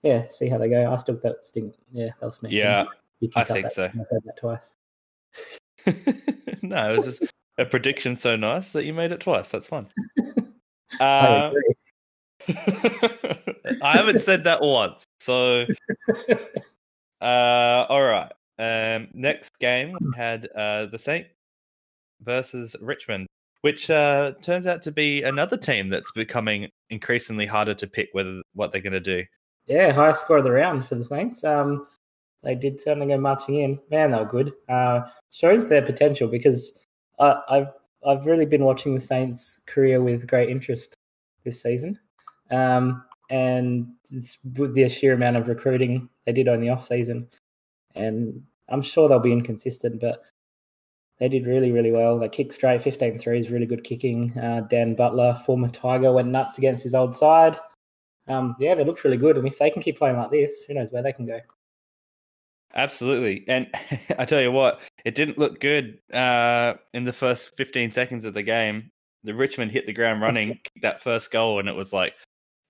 yeah, 0.03 0.27
see 0.29 0.49
how 0.49 0.57
they 0.57 0.71
go. 0.71 0.91
I 0.91 0.97
still 0.97 1.17
think 1.17 1.37
Sting, 1.43 1.75
yeah, 1.93 2.09
they'll 2.19 2.31
sneak. 2.33 2.53
Yeah, 2.53 2.87
I 3.37 3.45
think 3.45 3.67
that- 3.67 3.73
so. 3.75 3.85
I 3.85 4.05
said 4.09 4.21
that 4.25 4.39
twice. 4.39 4.75
no, 6.63 6.91
it 6.93 6.97
was 6.97 7.05
just 7.05 7.25
a 7.59 7.67
prediction 7.67 8.17
so 8.17 8.37
nice 8.37 8.73
that 8.73 8.87
you 8.87 8.95
made 8.95 9.13
it 9.13 9.21
twice. 9.21 9.51
That's 9.51 9.67
fun. 9.67 9.89
I 11.01 11.47
Uh, 11.47 11.49
agree. 11.51 11.75
I 13.83 13.93
haven't 13.97 14.19
said 14.21 14.45
that 14.45 14.61
once. 14.61 15.05
So 15.21 15.67
Uh, 17.21 17.87
all 17.89 18.03
right. 18.03 18.33
Um, 18.59 19.09
next 19.15 19.59
game 19.59 19.97
we 20.01 20.17
had 20.17 20.49
uh, 20.55 20.87
the 20.87 20.99
Saint 20.99 21.27
versus 22.23 22.77
Richmond, 22.81 23.27
which 23.63 23.91
uh, 23.91 24.33
turns 24.43 24.67
out 24.67 24.83
to 24.83 24.93
be 24.93 25.23
another 25.23 25.57
team 25.57 25.89
that's 25.89 26.13
becoming 26.13 26.69
increasingly 26.91 27.47
harder 27.47 27.75
to 27.75 27.87
pick 27.87 28.09
whether 28.13 28.43
what 28.55 28.73
they're 28.73 28.81
going 28.81 28.93
to 28.93 29.01
do. 29.01 29.25
yeah, 29.67 29.93
highest 29.93 30.23
score 30.23 30.39
of 30.39 30.45
the 30.45 30.51
round 30.51 30.85
for 30.87 30.95
the 30.95 31.05
Saints. 31.05 31.45
Um, 31.45 31.87
they 32.43 32.55
did 32.55 32.81
certainly 32.81 33.09
go 33.09 33.19
marching 33.19 33.57
in. 33.57 33.79
Man, 33.91 34.11
they 34.11 34.19
were 34.19 34.25
good. 34.25 34.53
Uh, 34.69 35.03
shows 35.31 35.69
their 35.69 35.83
potential 35.83 36.29
because 36.29 36.87
I, 37.19 37.41
I've 37.49 37.69
I've 38.07 38.25
really 38.25 38.47
been 38.47 38.65
watching 38.65 38.95
the 38.95 39.01
Saints' 39.01 39.61
career 39.67 40.03
with 40.03 40.27
great 40.27 40.49
interest 40.49 40.95
this 41.45 41.63
season. 41.63 41.99
Um, 42.51 43.05
and 43.31 43.87
with 44.57 44.75
the 44.75 44.89
sheer 44.89 45.15
amount 45.15 45.37
of 45.37 45.49
recruiting 45.49 46.09
they 46.27 46.33
did 46.33 46.49
on 46.49 46.61
the 46.61 46.69
off 46.69 46.87
season, 46.87 47.29
and 47.95 48.43
I'm 48.69 48.83
sure 48.83 49.09
they'll 49.09 49.19
be 49.19 49.33
inconsistent, 49.33 50.01
but 50.01 50.23
they 51.19 51.29
did 51.29 51.47
really, 51.47 51.71
really 51.71 51.93
well. 51.93 52.19
They 52.19 52.29
kicked 52.29 52.53
straight, 52.53 52.83
15 52.83 53.19
threes, 53.19 53.51
really 53.51 53.67
good 53.67 53.85
kicking. 53.85 54.37
Uh, 54.39 54.63
Dan 54.63 54.95
Butler, 54.95 55.35
former 55.35 55.69
Tiger, 55.69 56.13
went 56.13 56.29
nuts 56.29 56.59
against 56.59 56.83
his 56.83 56.95
old 56.95 57.17
side. 57.17 57.59
Um, 58.27 58.57
yeah, 58.59 58.75
they 58.75 58.85
looked 58.85 59.05
really 59.05 59.17
good, 59.17 59.37
and 59.37 59.47
if 59.47 59.59
they 59.59 59.71
can 59.71 59.83
keep 59.83 59.99
playing 59.99 60.17
like 60.17 60.31
this, 60.31 60.65
who 60.65 60.75
knows 60.75 60.91
where 60.93 61.03
they 61.03 61.13
can 61.13 61.27
go? 61.27 61.41
Absolutely. 62.75 63.45
And 63.49 63.69
I 64.19 64.25
tell 64.25 64.41
you 64.41 64.53
what, 64.53 64.81
it 65.05 65.15
didn't 65.15 65.39
look 65.39 65.61
good 65.61 65.99
uh, 66.13 66.75
in 66.95 67.05
the 67.05 67.13
first 67.13 67.57
15 67.57 67.91
seconds 67.91 68.25
of 68.25 68.35
the 68.35 68.43
game. 68.43 68.91
The 69.25 69.35
Richmond 69.35 69.73
hit 69.73 69.87
the 69.87 69.93
ground 69.93 70.23
running, 70.23 70.49
kicked 70.65 70.83
that 70.83 71.03
first 71.03 71.31
goal, 71.31 71.59
and 71.59 71.69
it 71.69 71.75
was 71.75 71.93
like, 71.93 72.15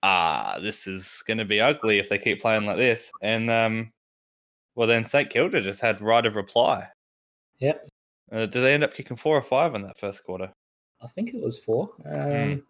ah, 0.03 0.57
this 0.61 0.87
is 0.87 1.23
going 1.27 1.37
to 1.37 1.45
be 1.45 1.61
ugly 1.61 1.99
if 1.99 2.09
they 2.09 2.17
keep 2.17 2.41
playing 2.41 2.65
like 2.65 2.77
this. 2.77 3.11
And 3.21 3.49
um, 3.49 3.91
well, 4.75 4.87
then 4.87 5.05
St 5.05 5.29
Kilda 5.29 5.61
just 5.61 5.81
had 5.81 6.01
right 6.01 6.25
of 6.25 6.35
reply. 6.35 6.87
Yep. 7.59 7.87
Uh, 8.31 8.39
did 8.45 8.51
they 8.61 8.73
end 8.73 8.83
up 8.83 8.93
kicking 8.93 9.17
four 9.17 9.37
or 9.37 9.41
five 9.41 9.75
in 9.75 9.81
that 9.83 9.99
first 9.99 10.23
quarter? 10.23 10.51
I 11.01 11.07
think 11.07 11.33
it 11.33 11.41
was 11.41 11.57
four. 11.57 11.91
Um, 12.05 12.63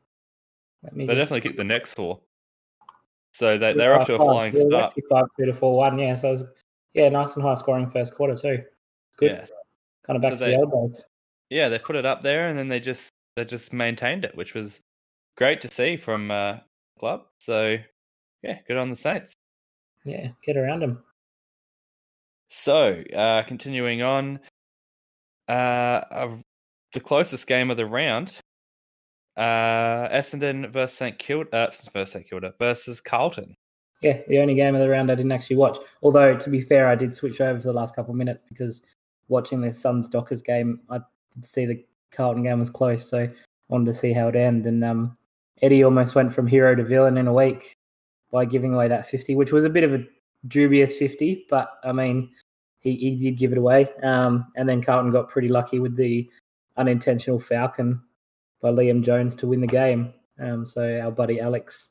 Let 0.83 0.95
me 0.95 1.05
They 1.05 1.13
just- 1.15 1.29
definitely 1.29 1.41
kicked 1.41 1.57
the 1.57 1.63
next 1.63 1.93
four. 1.93 2.19
So 3.33 3.57
they, 3.57 3.73
they're 3.73 3.93
off 3.97 4.07
to 4.07 4.15
a 4.15 4.17
flying 4.17 4.53
yeah, 4.55 4.61
start. 4.61 4.93
Five 5.09 5.25
two 5.39 5.45
to 5.45 5.53
four 5.53 5.77
one. 5.77 5.97
Yeah, 5.97 6.15
so 6.15 6.29
it 6.29 6.31
was 6.31 6.45
yeah, 6.93 7.07
nice 7.09 7.35
and 7.35 7.43
high 7.43 7.53
scoring 7.53 7.87
first 7.87 8.13
quarter 8.13 8.35
too. 8.35 8.63
Good. 9.17 9.31
Yes. 9.31 9.51
Kind 10.05 10.17
of 10.17 10.21
back 10.21 10.31
So 10.33 10.37
to 10.37 10.43
they- 10.45 10.51
the 10.51 10.57
old 10.57 10.91
days. 10.91 11.03
Yeah, 11.49 11.69
they 11.69 11.79
put 11.79 11.95
it 11.95 12.05
up 12.05 12.23
there 12.23 12.47
and 12.47 12.57
then 12.57 12.67
they 12.69 12.79
just 12.79 13.09
they 13.35 13.45
just 13.45 13.71
maintained 13.73 14.25
it, 14.25 14.35
which 14.35 14.53
was 14.53 14.79
great 15.37 15.61
to 15.61 15.67
see 15.67 15.95
from 15.97 16.31
uh 16.31 16.57
club. 17.01 17.23
So 17.39 17.77
yeah, 18.43 18.59
good 18.67 18.77
on 18.77 18.89
the 18.89 18.95
Saints. 18.95 19.33
Yeah, 20.05 20.29
get 20.43 20.57
around 20.57 20.81
them. 20.81 21.03
So, 22.47 23.03
uh, 23.15 23.43
continuing 23.43 24.01
on, 24.01 24.39
uh, 25.47 26.01
uh, 26.11 26.37
the 26.93 26.99
closest 26.99 27.47
game 27.47 27.71
of 27.71 27.77
the 27.77 27.85
round, 27.85 28.37
uh, 29.37 30.09
Essendon 30.09 30.69
versus 30.71 30.97
St 30.97 31.17
Kilda, 31.17 31.49
uh, 31.55 31.71
versus 31.93 32.11
St 32.11 32.29
Kilda 32.29 32.53
versus 32.59 32.99
Carlton. 32.99 33.55
Yeah, 34.01 34.19
the 34.27 34.39
only 34.39 34.55
game 34.55 34.75
of 34.75 34.81
the 34.81 34.89
round 34.89 35.11
I 35.11 35.15
didn't 35.15 35.31
actually 35.31 35.57
watch. 35.57 35.77
Although 36.01 36.35
to 36.35 36.49
be 36.49 36.59
fair, 36.59 36.87
I 36.87 36.95
did 36.95 37.13
switch 37.13 37.39
over 37.39 37.59
for 37.59 37.67
the 37.67 37.73
last 37.73 37.95
couple 37.95 38.11
of 38.11 38.17
minutes 38.17 38.43
because 38.49 38.81
watching 39.27 39.61
the 39.61 39.71
Suns 39.71 40.09
Dockers 40.09 40.41
game, 40.41 40.81
I 40.89 40.99
did 41.33 41.45
see 41.45 41.65
the 41.65 41.85
Carlton 42.11 42.43
game 42.43 42.59
was 42.59 42.69
close, 42.69 43.07
so 43.07 43.19
I 43.19 43.29
wanted 43.69 43.85
to 43.85 43.93
see 43.93 44.11
how 44.11 44.27
it 44.27 44.35
ended. 44.35 44.65
And 44.65 44.83
um, 44.83 45.17
Eddie 45.61 45.83
almost 45.83 46.15
went 46.15 46.33
from 46.33 46.47
hero 46.47 46.75
to 46.75 46.83
villain 46.83 47.17
in 47.17 47.27
a 47.27 47.33
week 47.33 47.75
by 48.31 48.45
giving 48.45 48.73
away 48.73 48.87
that 48.87 49.05
fifty, 49.05 49.35
which 49.35 49.51
was 49.51 49.65
a 49.65 49.69
bit 49.69 49.83
of 49.83 49.93
a 49.93 50.03
dubious 50.47 50.95
fifty, 50.95 51.45
but 51.49 51.69
I 51.83 51.91
mean, 51.91 52.31
he, 52.79 52.95
he 52.95 53.15
did 53.15 53.37
give 53.37 53.51
it 53.51 53.57
away. 53.57 53.87
Um, 54.03 54.51
and 54.55 54.67
then 54.67 54.81
Carlton 54.81 55.11
got 55.11 55.29
pretty 55.29 55.49
lucky 55.49 55.79
with 55.79 55.95
the 55.95 56.29
unintentional 56.77 57.39
falcon 57.39 58.01
by 58.61 58.69
Liam 58.69 59.03
Jones 59.03 59.35
to 59.35 59.47
win 59.47 59.61
the 59.61 59.67
game. 59.67 60.13
Um, 60.39 60.65
so 60.65 60.99
our 60.99 61.11
buddy 61.11 61.39
Alex 61.39 61.89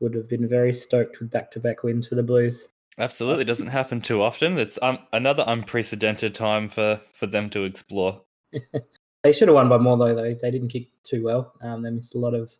would 0.00 0.14
have 0.14 0.28
been 0.28 0.48
very 0.48 0.74
stoked 0.74 1.20
with 1.20 1.30
back-to-back 1.30 1.84
wins 1.84 2.08
for 2.08 2.16
the 2.16 2.22
Blues. 2.22 2.66
Absolutely 2.98 3.44
doesn't 3.44 3.68
happen 3.68 4.00
too 4.00 4.22
often. 4.22 4.58
It's 4.58 4.78
um, 4.82 4.98
another 5.12 5.44
unprecedented 5.46 6.34
time 6.34 6.68
for 6.68 7.00
for 7.12 7.26
them 7.26 7.50
to 7.50 7.64
explore. 7.64 8.22
They 9.24 9.32
should 9.32 9.48
have 9.48 9.54
won 9.54 9.70
by 9.70 9.78
more 9.78 9.96
though. 9.96 10.14
Though 10.14 10.34
they 10.34 10.50
didn't 10.50 10.68
kick 10.68 10.88
too 11.02 11.24
well. 11.24 11.54
Um, 11.62 11.82
they 11.82 11.90
missed 11.90 12.14
a 12.14 12.18
lot 12.18 12.34
of 12.34 12.54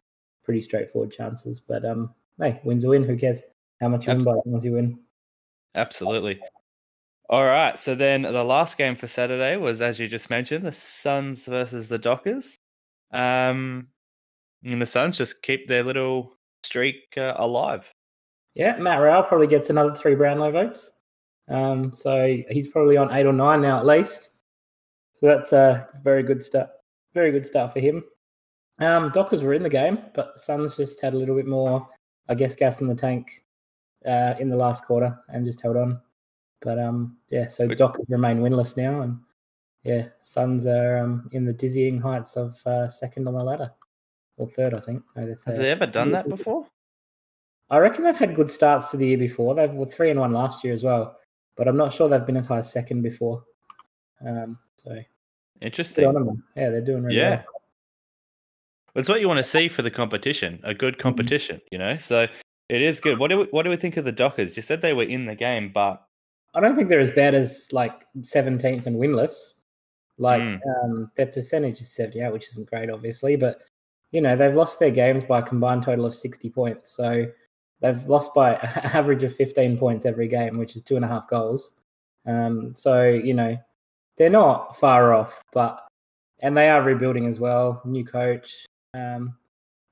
pretty 0.44 0.62
straightforward 0.62 1.12
chances. 1.12 1.60
But 1.60 1.84
um, 1.84 2.14
hey, 2.38 2.60
wins 2.64 2.84
a 2.84 2.88
win. 2.88 3.04
Who 3.04 3.16
cares 3.16 3.42
how 3.80 3.88
much 3.88 4.06
you 4.06 4.14
win 4.14 4.24
by 4.24 4.56
as 4.56 4.64
you 4.64 4.72
win? 4.72 4.98
Absolutely. 5.74 6.40
All 7.28 7.44
right. 7.44 7.78
So 7.78 7.94
then 7.94 8.22
the 8.22 8.44
last 8.44 8.78
game 8.78 8.96
for 8.96 9.06
Saturday 9.06 9.56
was, 9.56 9.80
as 9.80 9.98
you 9.98 10.08
just 10.08 10.30
mentioned, 10.30 10.66
the 10.66 10.72
Suns 10.72 11.46
versus 11.46 11.88
the 11.88 11.98
Dockers. 11.98 12.58
Um, 13.12 13.88
and 14.62 14.80
the 14.80 14.86
Suns 14.86 15.18
just 15.18 15.42
keep 15.42 15.66
their 15.66 15.82
little 15.82 16.32
streak 16.62 17.16
uh, 17.16 17.34
alive. 17.36 17.90
Yeah, 18.54 18.76
Matt 18.76 19.00
Rowell 19.00 19.24
probably 19.24 19.46
gets 19.46 19.70
another 19.70 19.92
three 19.92 20.14
Brownlow 20.14 20.52
votes. 20.52 20.90
Um, 21.48 21.92
so 21.92 22.38
he's 22.50 22.68
probably 22.68 22.96
on 22.96 23.12
eight 23.12 23.26
or 23.26 23.32
nine 23.32 23.62
now 23.62 23.78
at 23.78 23.86
least. 23.86 24.30
So 25.16 25.26
that's 25.26 25.52
a 25.52 25.88
very 26.02 26.22
good 26.22 26.42
start. 26.42 26.70
Very 27.14 27.32
good 27.32 27.44
start 27.44 27.72
for 27.72 27.80
him. 27.80 28.04
Um, 28.80 29.10
Dockers 29.10 29.42
were 29.42 29.54
in 29.54 29.62
the 29.62 29.68
game, 29.68 29.98
but 30.14 30.38
Suns 30.38 30.76
just 30.76 31.00
had 31.00 31.14
a 31.14 31.16
little 31.16 31.36
bit 31.36 31.46
more, 31.46 31.88
I 32.28 32.34
guess, 32.34 32.56
gas 32.56 32.80
in 32.80 32.88
the 32.88 32.96
tank 32.96 33.44
uh, 34.06 34.34
in 34.38 34.48
the 34.48 34.56
last 34.56 34.84
quarter 34.84 35.16
and 35.28 35.44
just 35.44 35.60
held 35.60 35.76
on. 35.76 36.00
But 36.60 36.78
um, 36.78 37.16
yeah, 37.28 37.46
so 37.46 37.68
Dockers 37.68 38.06
remain 38.08 38.38
winless 38.40 38.76
now, 38.76 39.02
and 39.02 39.18
yeah, 39.84 40.08
Suns 40.22 40.66
are 40.66 40.98
um, 40.98 41.28
in 41.32 41.44
the 41.44 41.52
dizzying 41.52 42.00
heights 42.00 42.36
of 42.36 42.54
uh, 42.66 42.88
second 42.88 43.28
on 43.28 43.34
the 43.34 43.44
ladder 43.44 43.70
or 44.38 44.46
third, 44.46 44.74
I 44.74 44.80
think. 44.80 45.04
No, 45.14 45.26
they're 45.26 45.38
Have 45.46 45.56
they 45.56 45.70
ever 45.70 45.86
done 45.86 46.10
that 46.12 46.28
before? 46.28 46.66
I 47.70 47.78
reckon 47.78 48.04
they've 48.04 48.16
had 48.16 48.34
good 48.34 48.50
starts 48.50 48.90
to 48.90 48.96
the 48.96 49.06
year 49.06 49.18
before. 49.18 49.54
They 49.54 49.66
were 49.66 49.86
three 49.86 50.10
and 50.10 50.20
one 50.20 50.32
last 50.32 50.64
year 50.64 50.72
as 50.72 50.84
well, 50.84 51.16
but 51.56 51.68
I'm 51.68 51.76
not 51.76 51.92
sure 51.92 52.08
they've 52.08 52.26
been 52.26 52.36
as 52.36 52.46
high 52.46 52.58
as 52.58 52.72
second 52.72 53.02
before. 53.02 53.44
Um, 54.26 54.58
so 54.76 54.96
Interesting. 55.60 56.44
Yeah, 56.56 56.70
they're 56.70 56.80
doing 56.80 57.04
really 57.04 57.16
Yeah. 57.16 57.30
well. 57.36 57.53
It's 58.94 59.08
what 59.08 59.20
you 59.20 59.28
want 59.28 59.38
to 59.38 59.44
see 59.44 59.68
for 59.68 59.82
the 59.82 59.90
competition, 59.90 60.60
a 60.62 60.72
good 60.74 60.98
competition, 60.98 61.60
you 61.72 61.78
know. 61.78 61.96
So 61.96 62.26
it 62.68 62.82
is 62.82 63.00
good. 63.00 63.18
What 63.18 63.28
do 63.28 63.38
we, 63.38 63.44
what 63.46 63.64
do 63.64 63.70
we 63.70 63.76
think 63.76 63.96
of 63.96 64.04
the 64.04 64.12
Dockers? 64.12 64.56
You 64.56 64.62
said 64.62 64.82
they 64.82 64.92
were 64.92 65.02
in 65.02 65.26
the 65.26 65.34
game, 65.34 65.70
but 65.74 66.02
I 66.54 66.60
don't 66.60 66.76
think 66.76 66.88
they're 66.88 67.00
as 67.00 67.10
bad 67.10 67.34
as 67.34 67.68
like 67.72 68.04
17th 68.20 68.86
and 68.86 68.96
winless. 68.96 69.54
Like 70.16 70.42
Mm. 70.42 70.60
um, 70.84 71.10
their 71.16 71.26
percentage 71.26 71.80
is 71.80 71.92
78, 71.94 72.32
which 72.32 72.46
isn't 72.50 72.70
great, 72.70 72.88
obviously, 72.88 73.34
but 73.36 73.62
you 74.12 74.20
know 74.20 74.36
they've 74.36 74.54
lost 74.54 74.78
their 74.78 74.92
games 74.92 75.24
by 75.24 75.40
a 75.40 75.42
combined 75.42 75.82
total 75.82 76.06
of 76.06 76.14
60 76.14 76.48
points. 76.50 76.90
So 76.96 77.26
they've 77.80 78.02
lost 78.04 78.32
by 78.32 78.54
an 78.62 78.90
average 78.92 79.24
of 79.24 79.34
15 79.34 79.76
points 79.76 80.06
every 80.06 80.28
game, 80.28 80.56
which 80.56 80.76
is 80.76 80.82
two 80.82 80.94
and 80.94 81.04
a 81.04 81.08
half 81.08 81.26
goals. 81.28 81.80
Um, 82.26 82.72
so 82.74 83.02
you 83.02 83.34
know 83.34 83.56
they're 84.16 84.30
not 84.30 84.76
far 84.76 85.12
off, 85.12 85.42
but 85.52 85.84
and 86.40 86.56
they 86.56 86.68
are 86.70 86.82
rebuilding 86.82 87.26
as 87.26 87.40
well. 87.40 87.82
New 87.84 88.04
coach, 88.04 88.64
um, 88.98 89.36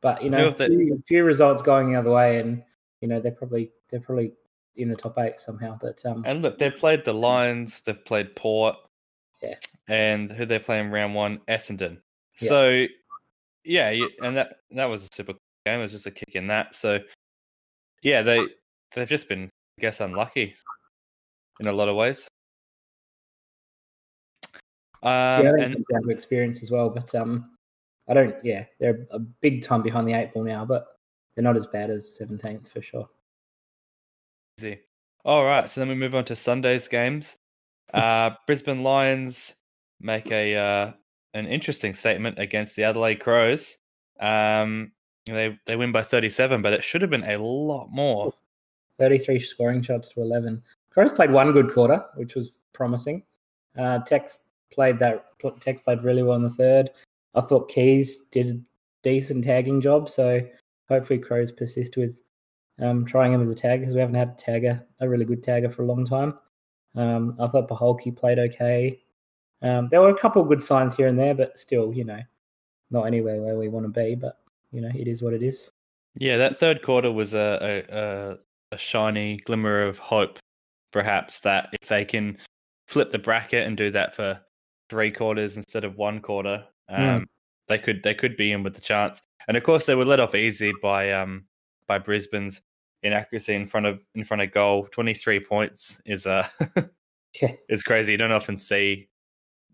but 0.01 0.23
you 0.23 0.31
know, 0.31 0.51
they- 0.51 0.67
few, 0.67 1.03
few 1.07 1.25
results 1.25 1.63
going 1.63 1.93
the 1.93 1.99
other 1.99 2.11
way, 2.11 2.39
and 2.39 2.63
you 3.01 3.09
know 3.09 3.21
they're 3.21 3.33
probably 3.33 3.71
they're 3.91 4.01
probably 4.01 4.33
in 4.77 4.89
the 4.89 4.97
top 4.97 5.19
eight 5.19 5.39
somehow. 5.39 5.79
But 5.81 6.05
um, 6.07 6.23
and 6.27 6.43
look, 6.43 6.59
they've 6.59 6.75
played 6.75 7.05
the 7.05 7.13
Lions, 7.13 7.81
they've 7.81 8.05
played 8.05 8.35
Port, 8.37 8.77
Yeah. 9.43 9.55
and 9.89 10.31
who 10.31 10.47
they 10.47 10.59
play 10.59 10.81
in 10.81 10.91
round 10.91 11.15
one, 11.15 11.41
Essendon. 11.49 11.99
Yeah. 12.41 12.49
So 12.49 12.87
yeah, 13.65 13.95
and 14.23 14.37
that 14.37 14.57
that 14.71 14.87
was 14.87 15.05
a 15.05 15.09
super 15.13 15.35
game. 15.67 15.79
It 15.79 15.83
was 15.83 15.93
just 15.93 16.07
a 16.07 16.11
kick 16.11 16.35
in 16.35 16.47
that. 16.49 16.75
So 16.75 17.01
yeah, 18.03 18.23
they 18.23 18.47
they've 18.95 19.09
just 19.09 19.29
been, 19.29 19.51
I 19.79 19.81
guess, 19.81 20.01
unlucky 20.01 20.55
in 21.61 21.67
a 21.69 21.73
lot 21.73 21.89
of 21.89 21.97
ways. 21.97 22.27
Um, 25.05 25.45
yeah, 25.45 25.53
and 25.59 26.11
experience 26.11 26.63
as 26.63 26.71
well. 26.71 26.89
But 26.89 27.15
um, 27.15 27.52
I 28.09 28.15
don't. 28.15 28.35
Yeah, 28.43 28.65
they're 28.81 29.07
a 29.11 29.19
big 29.19 29.63
time 29.63 29.83
behind 29.83 30.09
the 30.09 30.15
eight 30.15 30.33
ball 30.33 30.45
now, 30.45 30.65
but 30.65 30.99
they're 31.35 31.45
not 31.45 31.57
as 31.57 31.67
bad 31.67 31.91
as 31.91 32.17
seventeenth 32.17 32.69
for 32.69 32.83
sure. 32.83 33.09
Easy. 34.59 34.81
All 35.25 35.45
right, 35.45 35.71
so 35.71 35.81
then 35.81 35.89
we 35.89 35.95
move 35.95 36.15
on 36.15 36.25
to 36.27 36.37
Sunday's 36.37 36.89
games. 36.89 37.37
Uh, 37.93 38.31
Brisbane 38.47 38.83
Lions 38.83 39.57
make 40.01 40.31
a 40.31 40.57
uh, 40.57 40.93
an 41.35 41.47
interesting 41.47 41.93
statement 41.93 42.39
against 42.39 42.75
the 42.75 42.85
Adelaide 42.85 43.17
Crows. 43.17 43.79
Um, 44.19 44.93
they 45.27 45.59
they 45.67 45.77
win 45.77 45.93
by 45.93 46.03
37, 46.03 46.63
but 46.63 46.73
it 46.73 46.83
should 46.83 47.03
have 47.03 47.11
been 47.11 47.25
a 47.25 47.37
lot 47.37 47.89
more. 47.91 48.33
Thirty-three 48.97 49.41
scoring 49.41 49.83
shots 49.83 50.09
to 50.11 50.23
eleven. 50.23 50.63
Crows 50.91 51.13
played 51.13 51.31
one 51.31 51.53
good 51.53 51.71
quarter, 51.71 52.03
which 52.15 52.35
was 52.35 52.53
promising. 52.73 53.25
Uh, 53.77 53.99
Tex 53.99 54.51
played 54.73 54.99
that. 55.01 55.27
Tex 55.61 55.83
played 55.83 56.03
really 56.03 56.23
well 56.23 56.37
in 56.37 56.43
the 56.43 56.51
third. 56.51 56.91
I 57.35 57.41
thought 57.41 57.71
Keays 57.71 58.17
did 58.31 58.49
a 58.49 58.61
decent 59.03 59.45
tagging 59.45 59.81
job, 59.81 60.09
so 60.09 60.41
hopefully 60.89 61.19
Crows 61.19 61.53
persist 61.53 61.97
with 61.97 62.23
um, 62.81 63.05
trying 63.05 63.33
him 63.33 63.41
as 63.41 63.49
a 63.49 63.55
tag 63.55 63.81
because 63.81 63.95
we 63.95 64.01
haven't 64.01 64.17
had 64.17 64.29
a 64.29 64.51
tagger, 64.51 64.83
a 65.01 65.09
really 65.09 65.25
good 65.25 65.43
tagger 65.43 65.73
for 65.73 65.83
a 65.83 65.87
long 65.87 66.05
time. 66.05 66.39
Um, 66.95 67.35
I 67.41 67.47
thought 67.47 67.69
Paholke 67.69 68.15
played 68.17 68.39
okay. 68.39 69.01
Um, 69.63 69.87
there 69.89 70.01
were 70.01 70.11
a 70.11 70.19
couple 70.19 70.43
of 70.43 70.49
good 70.49 70.63
signs 70.63 70.97
here 70.97 71.07
and 71.07 71.19
there, 71.19 71.35
but 71.35 71.59
still, 71.59 71.93
you 71.93 72.05
know, 72.05 72.21
not 72.91 73.05
anywhere 73.05 73.41
where 73.41 73.57
we 73.57 73.69
want 73.69 73.87
to 73.87 74.01
be. 74.01 74.15
But 74.15 74.39
you 74.73 74.81
know, 74.81 74.91
it 74.95 75.09
is 75.09 75.23
what 75.23 75.35
it 75.35 75.43
is. 75.43 75.71
Yeah, 76.15 76.37
that 76.39 76.59
third 76.59 76.83
quarter 76.83 77.11
was 77.11 77.35
a 77.35 77.85
a, 77.91 77.97
a, 77.97 78.39
a 78.73 78.79
shiny 78.79 79.39
glimmer 79.39 79.83
of 79.83 79.99
hope, 79.99 80.39
perhaps 80.93 81.41
that 81.41 81.71
if 81.81 81.89
they 81.89 82.05
can 82.05 82.39
flip 82.89 83.11
the 83.11 83.19
bracket 83.19 83.67
and 83.67 83.77
do 83.77 83.91
that 83.91 84.15
for 84.15 84.41
three 84.91 85.11
quarters 85.11 85.57
instead 85.57 85.85
of 85.85 85.97
one 85.97 86.21
quarter, 86.21 86.65
um, 86.89 86.99
Mm. 86.99 87.25
they 87.69 87.79
could 87.79 88.03
they 88.03 88.15
could 88.15 88.37
be 88.37 88.53
in 88.53 88.63
with 88.63 88.75
the 88.75 88.81
chance. 88.81 89.23
And 89.49 89.57
of 89.57 89.63
course, 89.65 89.85
they 89.87 89.95
were 89.95 90.05
let 90.05 90.21
off 90.21 90.35
easy 90.35 90.73
by 90.83 91.13
um 91.13 91.47
by 91.87 91.99
Brisbane's 91.99 92.63
inaccuracy 93.03 93.55
in 93.55 93.67
front 93.67 93.87
of 93.87 94.01
in 94.15 94.25
front 94.25 94.43
of 94.43 94.53
goal. 94.53 94.87
Twenty 94.87 95.15
three 95.15 95.41
points 95.41 96.01
is 96.05 96.27
uh 96.27 96.47
Yeah. 97.41 97.53
is 97.69 97.83
crazy. 97.83 98.13
You 98.13 98.19
don't 98.19 98.33
often 98.33 98.57
see 98.57 99.09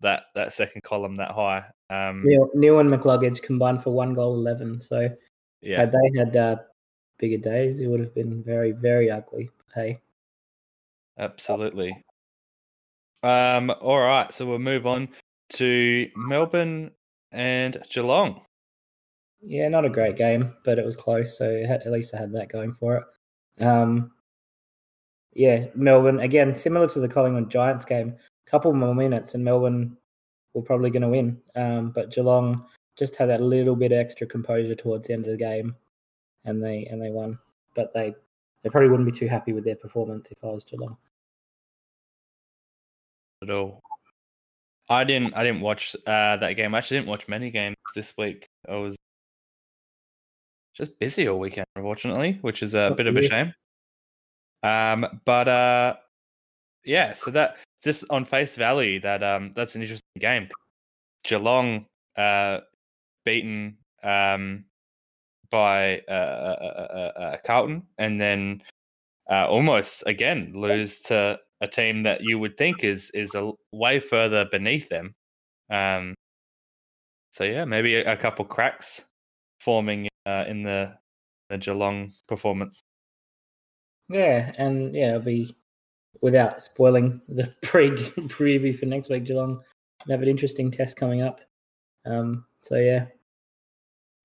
that 0.01 0.25
that 0.35 0.53
second 0.53 0.83
column 0.83 1.17
that 1.17 1.33
high. 1.33 1.65
Um, 1.91 2.23
Neale, 2.25 2.51
Neale 2.55 2.79
and 2.81 2.91
McCluggage 2.91 3.43
combined 3.43 3.83
for 3.83 3.91
one 3.91 4.13
goal, 4.13 4.35
eleven. 4.35 4.81
So 4.81 5.09
yeah, 5.61 5.79
had 5.81 5.93
they 5.93 6.19
had 6.19 6.37
uh, 6.37 6.57
bigger 7.19 7.39
days, 7.39 7.81
it 7.81 7.89
would 7.89 7.99
have 8.01 8.15
been 8.15 8.43
very, 8.45 8.71
very 8.73 9.11
ugly. 9.11 9.51
Hey, 9.75 9.99
Absolutely. 11.19 12.05
Um, 13.23 13.71
all 13.81 13.99
right, 13.99 14.33
so 14.33 14.47
we'll 14.47 14.61
move 14.61 14.87
on 14.87 15.09
to 15.51 16.09
Melbourne 16.15 16.93
and 17.33 17.77
Geelong. 17.91 18.41
yeah, 19.43 19.69
not 19.69 19.85
a 19.85 19.91
great 19.91 20.17
game, 20.17 20.55
but 20.65 20.79
it 20.79 20.85
was 20.85 20.97
close. 20.97 21.37
So 21.37 21.65
had, 21.67 21.83
at 21.83 21.93
least 21.93 22.15
I 22.15 22.19
had 22.19 22.33
that 22.33 22.51
going 22.51 22.73
for 22.73 22.97
it. 22.97 23.65
Um, 23.65 24.13
yeah, 25.35 25.67
Melbourne 25.75 26.21
again, 26.21 26.55
similar 26.55 26.89
to 26.89 27.01
the 27.01 27.09
Collingwood 27.09 27.51
Giants 27.51 27.85
game. 27.85 28.17
Couple 28.47 28.73
more 28.73 28.95
minutes, 28.95 29.35
and 29.35 29.45
Melbourne 29.45 29.97
were 30.55 30.63
probably 30.63 30.91
going 30.91 31.03
to 31.03 31.09
win. 31.09 31.41
Um, 31.55 31.91
but 31.91 32.11
Geelong 32.11 32.65
just 32.97 33.15
had 33.17 33.29
that 33.29 33.43
little 33.43 33.77
bit 33.77 33.93
extra 33.93 34.27
composure 34.27 34.75
towards 34.75 35.07
the 35.07 35.13
end 35.13 35.27
of 35.27 35.33
the 35.33 35.39
game, 35.39 35.77
and 36.45 36.63
they 36.63 36.87
and 36.91 37.01
they 37.01 37.11
won. 37.11 37.39
But 37.75 37.93
they 37.95 38.15
they 38.63 38.71
probably 38.71 38.89
wouldn't 38.89 39.11
be 39.11 39.17
too 39.17 39.29
happy 39.29 39.53
with 39.53 39.65
their 39.65 39.77
performance 39.77 40.33
if 40.33 40.43
I 40.43 40.49
was 40.49 40.65
Geelong. 40.65 40.97
At 43.43 43.51
all. 43.51 43.81
I 44.91 45.05
didn't. 45.05 45.35
I 45.35 45.45
didn't 45.45 45.61
watch 45.61 45.95
uh, 46.07 46.37
that 46.39 46.55
game. 46.55 46.75
I 46.75 46.79
actually 46.79 46.99
didn't 46.99 47.11
watch 47.11 47.29
many 47.29 47.51
games 47.51 47.77
this 47.95 48.15
week. 48.17 48.49
I 48.69 48.77
was 48.77 48.97
just 50.75 50.99
busy 50.99 51.29
all 51.29 51.39
weekend, 51.39 51.67
unfortunately, 51.77 52.39
which 52.41 52.63
is 52.63 52.75
a 52.75 52.95
bit 52.97 53.07
of 53.07 53.17
a 53.17 53.23
shame. 53.23 53.53
Um, 54.63 55.21
but 55.25 55.49
uh, 55.49 55.97
yeah. 56.85 57.13
So 57.15 57.31
that 57.33 57.59
just 57.83 58.05
on 58.11 58.25
face 58.25 58.57
value, 58.57 58.99
that 59.01 59.23
um, 59.23 59.53
that's 59.55 59.75
an 59.75 59.83
interesting 59.83 60.09
game. 60.19 60.49
Geelong 61.25 61.85
uh, 62.17 62.61
beaten 63.25 63.77
um, 64.03 64.65
by 65.51 66.01
uh, 66.09 66.13
uh, 66.13 67.13
uh, 67.17 67.21
uh, 67.21 67.37
Carlton, 67.45 67.83
and 67.99 68.21
then 68.21 68.63
almost 69.29 70.05
again 70.07 70.53
lose 70.55 71.01
to 71.01 71.39
a 71.61 71.67
team 71.67 72.05
that 72.05 72.21
you 72.23 72.39
would 72.39 72.57
think 72.57 72.85
is 72.85 73.11
is 73.11 73.35
a 73.35 73.53
way 73.73 74.01
further 74.01 74.47
beneath 74.51 74.89
them. 74.89 75.15
Um, 75.71 76.15
so 77.33 77.45
yeah, 77.45 77.65
maybe 77.65 77.97
a, 77.97 78.13
a 78.13 78.17
couple 78.17 78.45
cracks 78.45 79.05
forming 79.61 80.09
uh, 80.27 80.45
in 80.47 80.63
the 80.63 80.95
the 81.49 81.59
Geelong 81.59 82.13
performance. 82.27 82.81
Yeah, 84.09 84.53
and 84.59 84.95
yeah, 84.95 85.11
it'll 85.11 85.21
be 85.21 85.55
without 86.21 86.63
spoiling 86.63 87.21
the 87.29 87.53
pre 87.63 87.91
preview 87.91 88.77
for 88.77 88.87
next 88.87 89.11
week. 89.11 89.25
Geelong 89.25 89.61
have 90.09 90.23
an 90.23 90.29
interesting 90.29 90.71
test 90.71 90.97
coming 90.97 91.23
up. 91.23 91.41
Um, 92.07 92.45
so 92.63 92.77
yeah, 92.77 93.07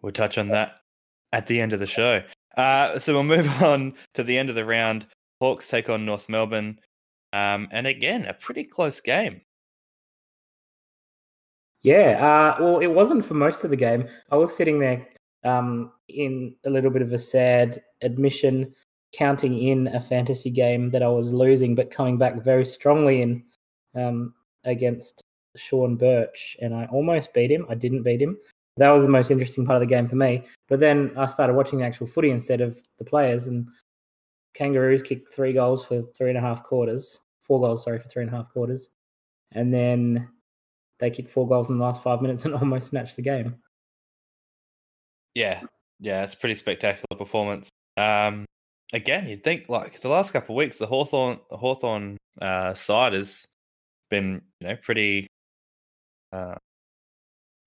we'll 0.01 0.11
touch 0.11 0.37
on 0.37 0.49
that 0.49 0.75
at 1.31 1.47
the 1.47 1.59
end 1.59 1.73
of 1.73 1.79
the 1.79 1.87
show. 1.87 2.21
Uh, 2.55 2.99
so 2.99 3.13
we'll 3.13 3.23
move 3.23 3.47
on 3.63 3.95
to 4.13 4.23
the 4.23 4.37
end 4.37 4.49
of 4.49 4.55
the 4.55 4.65
round. 4.65 5.07
Hawks 5.41 5.67
take 5.67 5.89
on 5.89 6.05
North 6.05 6.29
Melbourne. 6.29 6.79
Um, 7.33 7.67
and 7.71 7.87
again, 7.87 8.25
a 8.25 8.33
pretty 8.33 8.63
close 8.63 9.01
game. 9.01 9.41
Yeah, 11.81 12.25
uh, 12.25 12.63
well, 12.63 12.79
it 12.79 12.87
wasn't 12.87 13.25
for 13.25 13.33
most 13.33 13.65
of 13.65 13.71
the 13.71 13.75
game. 13.75 14.07
I 14.31 14.37
was 14.37 14.55
sitting 14.55 14.79
there 14.79 15.05
um, 15.43 15.91
in 16.07 16.55
a 16.65 16.69
little 16.69 16.91
bit 16.91 17.01
of 17.01 17.11
a 17.11 17.17
sad 17.17 17.81
admission, 18.01 18.73
counting 19.13 19.57
in 19.57 19.87
a 19.87 19.99
fantasy 19.99 20.49
game 20.49 20.91
that 20.91 21.03
I 21.03 21.09
was 21.09 21.33
losing, 21.33 21.75
but 21.75 21.91
coming 21.91 22.17
back 22.17 22.41
very 22.41 22.65
strongly 22.65 23.21
in 23.21 23.43
um, 23.95 24.33
against 24.63 25.23
Sean 25.57 25.97
Birch, 25.97 26.55
and 26.61 26.73
I 26.73 26.85
almost 26.85 27.33
beat 27.33 27.51
him. 27.51 27.65
I 27.67 27.75
didn't 27.75 28.03
beat 28.03 28.21
him. 28.21 28.37
That 28.77 28.91
was 28.91 29.03
the 29.03 29.09
most 29.09 29.29
interesting 29.29 29.65
part 29.65 29.75
of 29.75 29.81
the 29.81 29.93
game 29.93 30.07
for 30.07 30.15
me. 30.15 30.43
But 30.67 30.79
then 30.79 31.11
I 31.17 31.27
started 31.27 31.53
watching 31.53 31.79
the 31.79 31.85
actual 31.85 32.07
footy 32.07 32.29
instead 32.29 32.61
of 32.61 32.77
the 32.97 33.05
players, 33.05 33.47
and 33.47 33.67
Kangaroos 34.53 35.03
kicked 35.03 35.29
three 35.29 35.53
goals 35.53 35.83
for 35.83 36.01
three 36.15 36.29
and 36.29 36.37
a 36.37 36.41
half 36.41 36.63
quarters, 36.63 37.21
four 37.41 37.59
goals, 37.59 37.83
sorry, 37.83 37.99
for 37.99 38.07
three 38.07 38.23
and 38.23 38.31
a 38.31 38.35
half 38.35 38.51
quarters. 38.51 38.89
And 39.51 39.73
then 39.73 40.29
they 40.99 41.09
kicked 41.09 41.29
four 41.29 41.47
goals 41.47 41.69
in 41.69 41.77
the 41.77 41.83
last 41.83 42.03
five 42.03 42.21
minutes 42.21 42.45
and 42.45 42.53
almost 42.53 42.89
snatched 42.89 43.15
the 43.15 43.21
game. 43.21 43.55
Yeah, 45.35 45.61
yeah, 45.99 46.23
it's 46.23 46.35
a 46.35 46.37
pretty 46.37 46.55
spectacular 46.55 47.17
performance. 47.17 47.69
Um, 47.97 48.45
again, 48.93 49.27
you'd 49.27 49.43
think 49.43 49.67
like 49.67 49.99
the 49.99 50.09
last 50.09 50.31
couple 50.31 50.55
of 50.55 50.57
weeks, 50.57 50.77
the 50.77 50.85
Hawthorn 50.85 51.39
Hawthorn 51.49 52.17
uh, 52.41 52.73
side 52.75 53.13
has 53.13 53.47
been 54.11 54.41
you 54.59 54.67
know 54.67 54.75
pretty, 54.75 55.27
uh, 56.31 56.55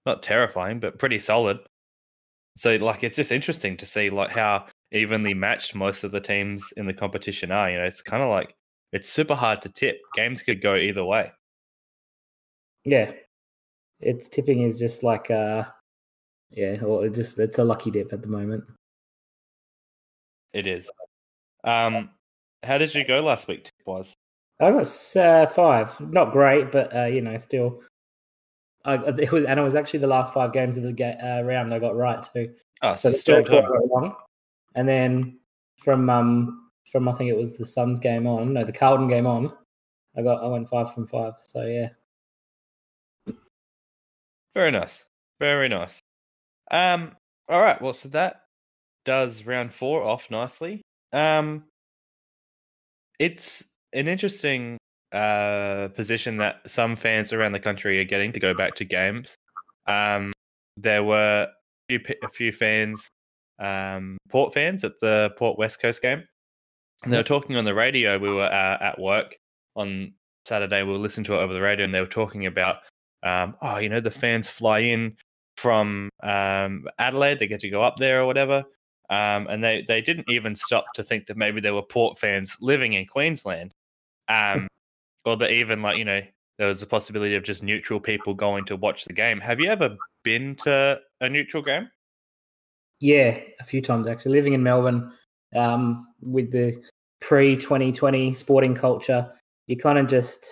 not 0.04 0.22
terrifying, 0.22 0.78
but 0.78 0.98
pretty 0.98 1.18
solid. 1.18 1.58
So 2.56 2.76
like 2.76 3.02
it's 3.02 3.16
just 3.16 3.32
interesting 3.32 3.76
to 3.78 3.86
see 3.86 4.08
like 4.08 4.30
how 4.30 4.66
evenly 4.92 5.34
matched 5.34 5.74
most 5.74 6.04
of 6.04 6.10
the 6.10 6.20
teams 6.20 6.72
in 6.76 6.86
the 6.86 6.94
competition 6.94 7.50
are. 7.50 7.70
You 7.70 7.78
know, 7.78 7.84
it's 7.84 8.02
kind 8.02 8.22
of 8.22 8.30
like 8.30 8.54
it's 8.92 9.08
super 9.08 9.34
hard 9.34 9.62
to 9.62 9.68
tip. 9.68 10.00
Games 10.14 10.42
could 10.42 10.60
go 10.60 10.74
either 10.74 11.04
way. 11.04 11.32
Yeah, 12.84 13.12
it's 14.00 14.28
tipping 14.28 14.62
is 14.62 14.78
just 14.78 15.02
like 15.02 15.30
uh, 15.30 15.64
yeah, 16.50 16.80
or 16.82 17.06
it 17.06 17.14
just 17.14 17.38
it's 17.38 17.58
a 17.58 17.64
lucky 17.64 17.90
dip 17.90 18.12
at 18.12 18.22
the 18.22 18.28
moment. 18.28 18.64
It 20.52 20.66
is. 20.66 20.90
Um, 21.64 22.10
how 22.62 22.78
did 22.78 22.94
you 22.94 23.04
go 23.04 23.20
last 23.20 23.48
week? 23.48 23.64
Tip 23.64 23.74
wise, 23.84 24.14
I 24.60 24.70
got 24.70 25.16
uh, 25.16 25.46
five. 25.46 26.00
Not 26.00 26.32
great, 26.32 26.70
but 26.72 26.94
uh, 26.96 27.04
you 27.06 27.20
know, 27.20 27.36
still. 27.38 27.82
I, 28.84 28.94
it 28.94 29.32
was, 29.32 29.44
and 29.44 29.58
it 29.58 29.62
was 29.64 29.74
actually 29.74 29.98
the 29.98 30.06
last 30.06 30.32
five 30.32 30.52
games 30.52 30.76
of 30.76 30.84
the 30.84 30.92
ga- 30.92 31.18
uh, 31.20 31.42
round 31.42 31.74
I 31.74 31.80
got 31.80 31.96
right 31.96 32.22
too. 32.22 32.54
Oh, 32.82 32.94
so, 32.94 33.10
so 33.10 33.16
still 33.16 33.42
good. 33.42 33.64
And 34.76 34.86
then 34.86 35.38
from 35.78 36.08
um 36.08 36.70
from 36.84 37.08
I 37.08 37.12
think 37.12 37.30
it 37.30 37.36
was 37.36 37.56
the 37.56 37.66
Suns 37.66 37.98
game 37.98 38.26
on, 38.26 38.52
no, 38.52 38.62
the 38.62 38.72
Carlton 38.72 39.08
game 39.08 39.26
on, 39.26 39.52
I 40.16 40.22
got 40.22 40.44
I 40.44 40.46
went 40.46 40.68
five 40.68 40.92
from 40.92 41.06
five. 41.06 41.32
So 41.40 41.62
yeah. 41.62 41.88
Very 44.54 44.70
nice. 44.70 45.04
Very 45.40 45.68
nice. 45.68 46.00
Um 46.70 47.16
all 47.48 47.60
right, 47.60 47.80
well 47.80 47.94
so 47.94 48.08
that 48.10 48.42
does 49.04 49.44
round 49.46 49.72
four 49.72 50.02
off 50.02 50.30
nicely. 50.30 50.82
Um 51.12 51.64
it's 53.18 53.64
an 53.92 54.08
interesting 54.08 54.76
uh 55.12 55.88
position 55.94 56.36
that 56.36 56.68
some 56.68 56.96
fans 56.96 57.32
around 57.32 57.52
the 57.52 57.60
country 57.60 57.98
are 57.98 58.04
getting 58.04 58.32
to 58.32 58.40
go 58.40 58.52
back 58.52 58.74
to 58.74 58.84
games. 58.84 59.36
Um 59.86 60.32
there 60.76 61.02
were 61.02 61.48
a 61.90 61.98
few, 61.98 62.14
a 62.22 62.28
few 62.28 62.52
fans 62.52 63.08
um, 63.58 64.18
Port 64.28 64.54
fans 64.54 64.84
at 64.84 64.98
the 65.00 65.32
Port 65.36 65.58
West 65.58 65.80
Coast 65.80 66.02
game. 66.02 66.22
And 67.04 67.12
they 67.12 67.18
were 67.18 67.22
talking 67.22 67.56
on 67.56 67.64
the 67.64 67.74
radio. 67.74 68.18
We 68.18 68.30
were 68.30 68.44
uh, 68.44 68.78
at 68.80 68.98
work 68.98 69.36
on 69.74 70.12
Saturday. 70.44 70.82
We 70.82 70.92
were 70.92 70.98
listening 70.98 71.24
to 71.24 71.34
it 71.34 71.38
over 71.38 71.52
the 71.52 71.60
radio, 71.60 71.84
and 71.84 71.94
they 71.94 72.00
were 72.00 72.06
talking 72.06 72.46
about, 72.46 72.78
um, 73.22 73.56
oh, 73.62 73.78
you 73.78 73.88
know, 73.88 74.00
the 74.00 74.10
fans 74.10 74.48
fly 74.48 74.80
in 74.80 75.16
from 75.56 76.08
um, 76.22 76.86
Adelaide. 76.98 77.38
They 77.38 77.46
get 77.46 77.60
to 77.60 77.70
go 77.70 77.82
up 77.82 77.96
there 77.96 78.22
or 78.22 78.26
whatever. 78.26 78.64
Um, 79.08 79.46
and 79.48 79.62
they, 79.62 79.84
they 79.86 80.00
didn't 80.00 80.28
even 80.28 80.56
stop 80.56 80.86
to 80.94 81.02
think 81.02 81.26
that 81.26 81.36
maybe 81.36 81.60
there 81.60 81.74
were 81.74 81.82
Port 81.82 82.18
fans 82.18 82.56
living 82.60 82.94
in 82.94 83.06
Queensland. 83.06 83.72
Um, 84.28 84.66
or 85.24 85.36
that 85.36 85.50
even, 85.50 85.82
like, 85.82 85.98
you 85.98 86.04
know, 86.04 86.22
there 86.58 86.68
was 86.68 86.82
a 86.82 86.86
possibility 86.86 87.34
of 87.34 87.42
just 87.42 87.62
neutral 87.62 88.00
people 88.00 88.34
going 88.34 88.64
to 88.64 88.76
watch 88.76 89.04
the 89.04 89.12
game. 89.12 89.40
Have 89.40 89.60
you 89.60 89.68
ever 89.68 89.96
been 90.24 90.56
to 90.56 91.00
a 91.20 91.28
neutral 91.28 91.62
game? 91.62 91.88
Yeah, 93.00 93.38
a 93.60 93.64
few 93.64 93.82
times 93.82 94.08
actually. 94.08 94.32
Living 94.32 94.52
in 94.54 94.62
Melbourne 94.62 95.12
um, 95.54 96.06
with 96.20 96.50
the 96.50 96.82
pre 97.20 97.56
2020 97.56 98.34
sporting 98.34 98.74
culture, 98.74 99.30
you 99.66 99.76
kind 99.76 99.98
of 99.98 100.06
just, 100.06 100.46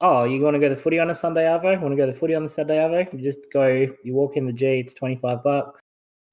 oh, 0.00 0.24
you 0.24 0.40
want 0.40 0.54
to 0.54 0.60
go 0.60 0.68
to 0.68 0.74
the 0.74 0.80
footy 0.80 0.98
on 0.98 1.10
a 1.10 1.14
Sunday, 1.14 1.44
Arvo? 1.44 1.80
Want 1.80 1.92
to 1.92 1.96
go 1.96 2.06
to 2.06 2.12
footy 2.12 2.34
on 2.34 2.42
the 2.42 2.48
Saturday, 2.48 2.78
Arvo? 2.78 3.12
You 3.12 3.22
just 3.22 3.40
go, 3.52 3.86
you 4.04 4.14
walk 4.14 4.36
in 4.36 4.46
the 4.46 4.52
G, 4.52 4.80
it's 4.80 4.94
25 4.94 5.42
bucks. 5.42 5.80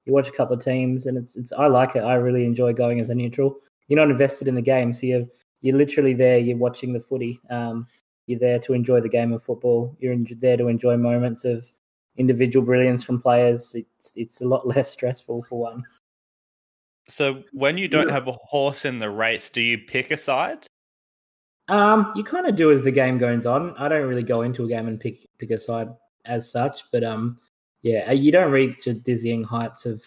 You 0.04 0.12
watch 0.12 0.28
a 0.28 0.32
couple 0.32 0.54
of 0.54 0.64
teams, 0.64 1.06
and 1.06 1.18
it's, 1.18 1.36
it's, 1.36 1.52
I 1.52 1.66
like 1.66 1.96
it. 1.96 2.04
I 2.04 2.14
really 2.14 2.44
enjoy 2.44 2.72
going 2.72 3.00
as 3.00 3.10
a 3.10 3.14
neutral. 3.14 3.56
You're 3.88 3.98
not 3.98 4.10
invested 4.10 4.46
in 4.46 4.54
the 4.54 4.62
game, 4.62 4.94
so 4.94 5.06
you're, 5.06 5.26
you're 5.62 5.76
literally 5.76 6.14
there, 6.14 6.38
you're 6.38 6.56
watching 6.56 6.92
the 6.92 7.00
footy. 7.00 7.40
Um, 7.50 7.86
you're 8.26 8.38
there 8.38 8.58
to 8.60 8.72
enjoy 8.72 9.00
the 9.00 9.08
game 9.08 9.32
of 9.32 9.42
football. 9.42 9.96
You're 9.98 10.16
there 10.38 10.56
to 10.56 10.68
enjoy 10.68 10.96
moments 10.96 11.44
of 11.44 11.70
individual 12.16 12.64
brilliance 12.64 13.02
from 13.04 13.20
players, 13.20 13.74
it's 13.74 14.12
it's 14.16 14.40
a 14.40 14.48
lot 14.48 14.66
less 14.76 14.90
stressful 14.90 15.42
for 15.44 15.58
one. 15.58 15.84
So 17.08 17.44
when 17.52 17.78
you 17.78 17.86
don't 17.86 18.08
have 18.08 18.26
a 18.26 18.32
horse 18.32 18.84
in 18.84 18.98
the 18.98 19.10
race, 19.10 19.48
do 19.50 19.60
you 19.60 19.78
pick 19.78 20.10
a 20.10 20.16
side? 20.16 20.66
Um, 21.68 22.12
you 22.14 22.24
kind 22.24 22.46
of 22.46 22.56
do 22.56 22.70
as 22.70 22.82
the 22.82 22.90
game 22.90 23.18
goes 23.18 23.46
on. 23.46 23.74
I 23.76 23.88
don't 23.88 24.06
really 24.06 24.22
go 24.22 24.42
into 24.42 24.64
a 24.64 24.68
game 24.68 24.88
and 24.88 24.98
pick 25.00 25.26
pick 25.38 25.50
a 25.50 25.58
side 25.58 25.88
as 26.24 26.50
such, 26.50 26.82
but 26.92 27.04
um, 27.04 27.38
yeah, 27.82 28.08
uh, 28.08 28.12
you 28.12 28.32
don't 28.32 28.50
reach 28.50 28.84
the 28.84 28.94
dizzying 28.94 29.42
heights 29.42 29.86
of 29.86 30.04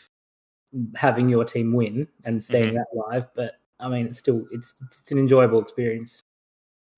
having 0.96 1.30
your 1.30 1.44
team 1.44 1.74
win 1.74 2.08
and 2.26 2.42
seeing 2.42 2.74
mm-hmm. 2.74 2.76
that 2.76 2.88
live. 2.94 3.28
But 3.34 3.54
I 3.80 3.90
mean, 3.90 4.08
it's 4.08 4.20
still 4.20 4.46
it's 4.52 4.76
it's 4.82 5.12
an 5.12 5.18
enjoyable 5.18 5.60
experience. 5.60 6.24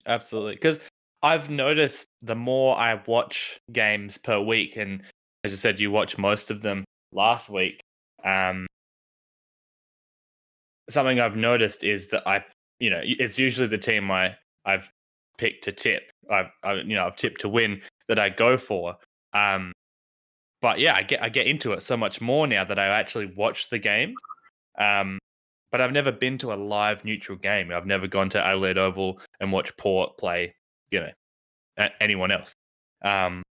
Absolutely, 0.05 0.55
because 0.55 0.79
I've 1.23 1.49
noticed 1.49 2.07
the 2.21 2.35
more 2.35 2.77
I 2.77 3.01
watch 3.05 3.59
games 3.71 4.17
per 4.17 4.39
week, 4.39 4.75
and 4.77 5.03
as 5.43 5.53
I 5.53 5.55
said, 5.55 5.79
you 5.79 5.91
watch 5.91 6.17
most 6.17 6.49
of 6.49 6.61
them 6.61 6.83
last 7.11 7.49
week. 7.49 7.81
Um, 8.23 8.65
something 10.89 11.19
I've 11.19 11.35
noticed 11.35 11.83
is 11.83 12.09
that 12.09 12.27
I, 12.27 12.43
you 12.79 12.89
know, 12.89 13.01
it's 13.03 13.37
usually 13.37 13.67
the 13.67 13.77
team 13.77 14.09
I 14.09 14.35
I've 14.65 14.89
picked 15.37 15.63
to 15.65 15.71
tip. 15.71 16.09
I've, 16.29 16.51
I, 16.63 16.73
you 16.73 16.95
know, 16.95 17.05
I've 17.05 17.15
tipped 17.15 17.41
to 17.41 17.49
win 17.49 17.81
that 18.07 18.19
I 18.19 18.29
go 18.29 18.57
for. 18.57 18.95
Um, 19.33 19.71
but 20.61 20.79
yeah, 20.79 20.93
I 20.95 21.03
get 21.03 21.21
I 21.21 21.29
get 21.29 21.47
into 21.47 21.73
it 21.73 21.81
so 21.81 21.97
much 21.97 22.21
more 22.21 22.47
now 22.47 22.63
that 22.63 22.79
I 22.79 22.87
actually 22.87 23.31
watch 23.35 23.69
the 23.69 23.79
game. 23.79 24.15
Um, 24.77 25.19
but 25.71 25.81
I've 25.81 25.91
never 25.91 26.11
been 26.11 26.37
to 26.39 26.53
a 26.53 26.55
live 26.55 27.05
neutral 27.05 27.37
game. 27.37 27.71
I've 27.71 27.85
never 27.85 28.07
gone 28.07 28.29
to 28.29 28.45
Adelaide 28.45 28.77
Oval 28.77 29.19
and 29.39 29.51
watched 29.51 29.77
Port 29.77 30.17
play 30.17 30.53
you 30.91 30.99
know 30.99 31.87
anyone 31.99 32.31
else. 32.31 32.53
Um, 33.03 33.43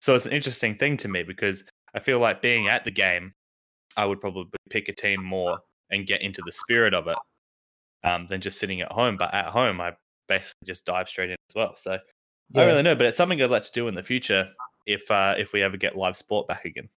So 0.00 0.14
it's 0.14 0.26
an 0.26 0.32
interesting 0.32 0.76
thing 0.76 0.96
to 0.98 1.08
me 1.08 1.22
because 1.22 1.64
I 1.94 1.98
feel 2.00 2.18
like 2.20 2.42
being 2.42 2.68
at 2.68 2.84
the 2.84 2.90
game, 2.90 3.32
I 3.96 4.04
would 4.04 4.20
probably 4.20 4.46
pick 4.70 4.88
a 4.88 4.92
team 4.92 5.24
more 5.24 5.58
and 5.90 6.06
get 6.06 6.22
into 6.22 6.42
the 6.44 6.52
spirit 6.52 6.94
of 6.94 7.08
it 7.08 7.16
um, 8.04 8.26
than 8.28 8.40
just 8.40 8.58
sitting 8.58 8.80
at 8.80 8.92
home. 8.92 9.16
But 9.16 9.34
at 9.34 9.46
home, 9.46 9.80
I 9.80 9.92
basically 10.28 10.66
just 10.66 10.84
dive 10.84 11.08
straight 11.08 11.30
in 11.30 11.36
as 11.50 11.56
well. 11.56 11.74
So 11.74 11.92
yeah. 11.92 11.98
I 12.54 12.58
don't 12.58 12.68
really 12.68 12.82
know, 12.82 12.94
but 12.94 13.06
it's 13.06 13.16
something 13.16 13.40
I'd 13.40 13.50
like 13.50 13.62
to 13.62 13.72
do 13.72 13.88
in 13.88 13.94
the 13.94 14.02
future 14.02 14.48
if 14.86 15.10
uh, 15.10 15.34
if 15.36 15.52
we 15.52 15.62
ever 15.62 15.76
get 15.76 15.96
live 15.96 16.16
sport 16.16 16.46
back 16.46 16.64
again. 16.64 16.88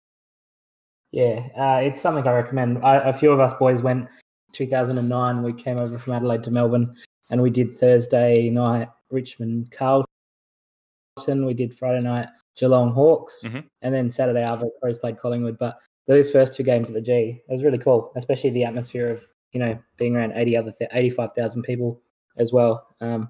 Yeah, 1.11 1.47
uh, 1.57 1.81
it's 1.81 1.99
something 1.99 2.27
I 2.27 2.33
recommend. 2.33 2.83
I, 2.83 2.97
a 2.97 3.13
few 3.13 3.31
of 3.31 3.39
us 3.39 3.53
boys 3.55 3.81
went 3.81 4.07
2009. 4.51 5.41
We 5.41 5.53
came 5.53 5.77
over 5.77 5.97
from 5.97 6.13
Adelaide 6.13 6.43
to 6.43 6.51
Melbourne, 6.51 6.95
and 7.31 7.41
we 7.41 7.49
did 7.49 7.75
Thursday 7.77 8.49
night 8.49 8.89
Richmond 9.11 9.71
Carlton. 9.71 10.05
We 11.45 11.53
did 11.53 11.73
Friday 11.73 12.01
night 12.01 12.27
Geelong 12.57 12.93
Hawks, 12.93 13.43
mm-hmm. 13.45 13.59
and 13.81 13.93
then 13.93 14.09
Saturday 14.09 14.41
Arvo 14.41 14.69
Crows 14.81 14.99
played 14.99 15.17
Collingwood. 15.17 15.57
But 15.57 15.77
those 16.07 16.31
first 16.31 16.53
two 16.53 16.63
games 16.63 16.89
at 16.89 16.95
the 16.95 17.01
G, 17.01 17.41
it 17.47 17.51
was 17.51 17.63
really 17.63 17.77
cool, 17.77 18.11
especially 18.15 18.49
the 18.51 18.63
atmosphere 18.65 19.09
of 19.09 19.23
you 19.53 19.59
know 19.59 19.77
being 19.97 20.15
around 20.15 20.33
80 20.35 20.57
other 20.57 20.71
th- 20.71 20.89
85,000 20.93 21.63
people 21.63 22.01
as 22.37 22.51
well. 22.51 22.87
Um, 23.01 23.29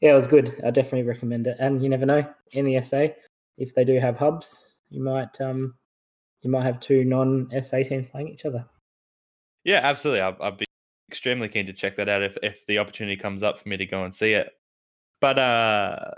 yeah, 0.00 0.12
it 0.12 0.14
was 0.14 0.26
good. 0.26 0.60
I 0.64 0.70
definitely 0.70 1.04
recommend 1.04 1.46
it. 1.46 1.56
And 1.58 1.82
you 1.82 1.88
never 1.88 2.06
know 2.06 2.26
in 2.52 2.64
the 2.64 2.80
SA 2.82 3.08
if 3.58 3.74
they 3.74 3.84
do 3.84 3.98
have 3.98 4.16
hubs, 4.16 4.74
you 4.90 5.02
might 5.02 5.40
um, 5.40 5.74
you 6.42 6.50
might 6.50 6.64
have 6.64 6.80
two 6.80 7.04
non-SA 7.04 7.82
teams 7.82 8.08
playing 8.08 8.28
each 8.28 8.44
other. 8.44 8.64
Yeah, 9.64 9.80
absolutely. 9.82 10.20
I'd, 10.20 10.36
I'll, 10.40 10.52
be 10.52 10.66
extremely 11.10 11.48
keen 11.48 11.66
to 11.66 11.72
check 11.72 11.96
that 11.96 12.08
out 12.08 12.22
if 12.22 12.36
if 12.42 12.64
the 12.66 12.78
opportunity 12.78 13.16
comes 13.16 13.42
up 13.42 13.58
for 13.58 13.68
me 13.68 13.76
to 13.76 13.86
go 13.86 14.04
and 14.04 14.14
see 14.14 14.32
it. 14.32 14.52
But 15.20 15.38
uh, 15.38 16.10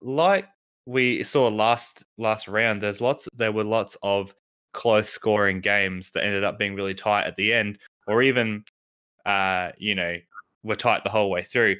like 0.00 0.46
we 0.86 1.22
saw 1.24 1.48
last 1.48 2.04
last 2.16 2.48
round, 2.48 2.80
there's 2.80 3.00
lots. 3.00 3.28
There 3.34 3.52
were 3.52 3.64
lots 3.64 3.96
of 4.02 4.34
close 4.72 5.08
scoring 5.08 5.60
games 5.60 6.10
that 6.12 6.24
ended 6.24 6.44
up 6.44 6.58
being 6.58 6.74
really 6.74 6.94
tight 6.94 7.26
at 7.26 7.36
the 7.36 7.52
end, 7.52 7.78
or 8.06 8.22
even 8.22 8.64
uh, 9.26 9.70
you 9.78 9.94
know 9.94 10.16
were 10.62 10.76
tight 10.76 11.04
the 11.04 11.10
whole 11.10 11.30
way 11.30 11.42
through. 11.42 11.76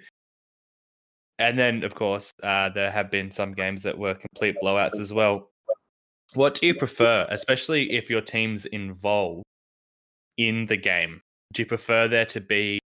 And 1.39 1.57
then, 1.57 1.85
of 1.85 1.95
course, 1.95 2.33
uh, 2.43 2.69
there 2.71 2.91
have 2.91 3.11
been 3.11 3.31
some 3.31 3.53
games 3.53 3.85
that 3.85 3.97
were 3.97 4.15
complete 4.15 4.57
blowouts 4.63 4.99
as 4.99 5.13
well. 5.13 5.51
What 6.35 6.55
do 6.61 6.67
you 6.67 6.75
prefer, 6.75 7.27
especially 7.31 7.93
if 7.93 8.11
your 8.11 8.21
team's 8.21 8.67
involved 8.67 9.45
in 10.37 10.67
the 10.67 10.77
game? 10.77 11.21
Do 11.53 11.63
you 11.63 11.67
prefer 11.67 12.09
there 12.09 12.27
to 12.27 12.41
be 12.41 12.81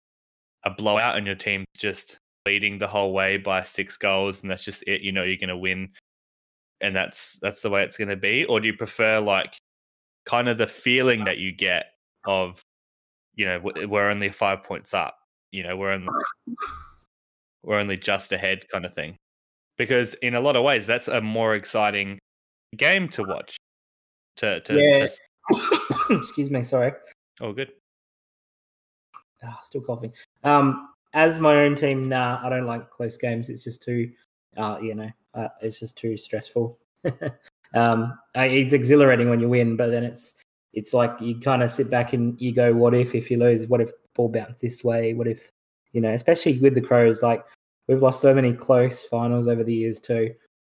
a 0.63 0.71
blowout 0.71 1.15
and 1.15 1.25
your 1.27 1.35
team 1.35 1.63
just 1.77 2.17
leading 2.49 2.79
the 2.79 2.87
whole 2.87 3.13
way 3.13 3.37
by 3.37 3.61
six 3.63 3.97
goals 3.97 4.41
and 4.41 4.49
that's 4.49 4.65
just 4.65 4.83
it? 4.87 5.01
You 5.01 5.11
know 5.11 5.23
you're 5.23 5.37
going 5.37 5.49
to 5.49 5.57
win, 5.57 5.89
and 6.81 6.95
that's 6.95 7.37
that's 7.41 7.61
the 7.61 7.69
way 7.69 7.83
it's 7.83 7.97
going 7.97 8.09
to 8.09 8.15
be, 8.15 8.45
or 8.45 8.59
do 8.59 8.67
you 8.67 8.73
prefer 8.73 9.19
like 9.19 9.57
kind 10.25 10.49
of 10.49 10.57
the 10.57 10.67
feeling 10.67 11.23
that 11.25 11.37
you 11.37 11.51
get 11.51 11.85
of, 12.25 12.61
you 13.35 13.45
know, 13.45 13.59
we're 13.87 14.09
only 14.09 14.29
five 14.29 14.63
points 14.63 14.93
up, 14.93 15.17
you 15.51 15.63
know, 15.63 15.77
we're 15.77 15.91
only 15.91 16.09
we're 17.63 17.79
only 17.79 17.97
just 17.97 18.31
ahead 18.31 18.67
kind 18.71 18.85
of 18.85 18.93
thing. 18.93 19.17
Because 19.77 20.13
in 20.15 20.35
a 20.35 20.41
lot 20.41 20.55
of 20.55 20.63
ways, 20.63 20.85
that's 20.85 21.07
a 21.07 21.21
more 21.21 21.55
exciting 21.55 22.19
game 22.75 23.07
to 23.09 23.23
watch. 23.23 23.57
To, 24.37 24.59
to, 24.61 24.73
yeah. 24.73 25.07
To... 25.07 25.87
Excuse 26.17 26.49
me, 26.49 26.63
sorry. 26.63 26.91
Oh, 27.41 27.53
good. 27.53 27.71
Oh, 29.43 29.55
still 29.61 29.81
coughing. 29.81 30.13
Um, 30.43 30.89
as 31.13 31.39
my 31.39 31.55
own 31.57 31.75
team, 31.75 32.07
nah, 32.07 32.39
I 32.43 32.49
don't 32.49 32.65
like 32.65 32.89
close 32.89 33.17
games. 33.17 33.49
It's 33.49 33.63
just 33.63 33.81
too, 33.83 34.11
uh, 34.57 34.77
you 34.81 34.95
know, 34.95 35.09
uh, 35.33 35.47
it's 35.61 35.79
just 35.79 35.97
too 35.97 36.17
stressful. 36.17 36.77
um, 37.73 38.17
it's 38.35 38.73
exhilarating 38.73 39.29
when 39.29 39.39
you 39.39 39.49
win, 39.49 39.75
but 39.75 39.87
then 39.87 40.03
it's 40.03 40.41
it's 40.73 40.93
like 40.93 41.19
you 41.19 41.39
kind 41.39 41.63
of 41.63 41.71
sit 41.71 41.89
back 41.89 42.13
and 42.13 42.39
you 42.39 42.53
go, 42.53 42.73
"What 42.73 42.93
if 42.93 43.15
if 43.15 43.31
you 43.31 43.37
lose? 43.37 43.65
What 43.67 43.81
if 43.81 43.91
ball 44.13 44.29
bounced 44.29 44.61
this 44.61 44.83
way? 44.83 45.13
What 45.13 45.27
if 45.27 45.51
you 45.93 46.01
know, 46.01 46.13
especially 46.13 46.59
with 46.59 46.75
the 46.75 46.81
Crows, 46.81 47.23
like 47.23 47.43
we've 47.87 48.01
lost 48.01 48.21
so 48.21 48.33
many 48.33 48.53
close 48.53 49.03
finals 49.03 49.47
over 49.47 49.63
the 49.63 49.73
years 49.73 49.99
too. 49.99 50.33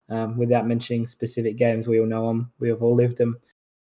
Um, 0.08 0.36
without 0.36 0.66
mentioning 0.66 1.06
specific 1.06 1.56
games, 1.56 1.86
we 1.86 2.00
all 2.00 2.06
know 2.06 2.28
them. 2.28 2.52
We 2.58 2.68
have 2.68 2.82
all 2.82 2.94
lived 2.94 3.18
them. 3.18 3.38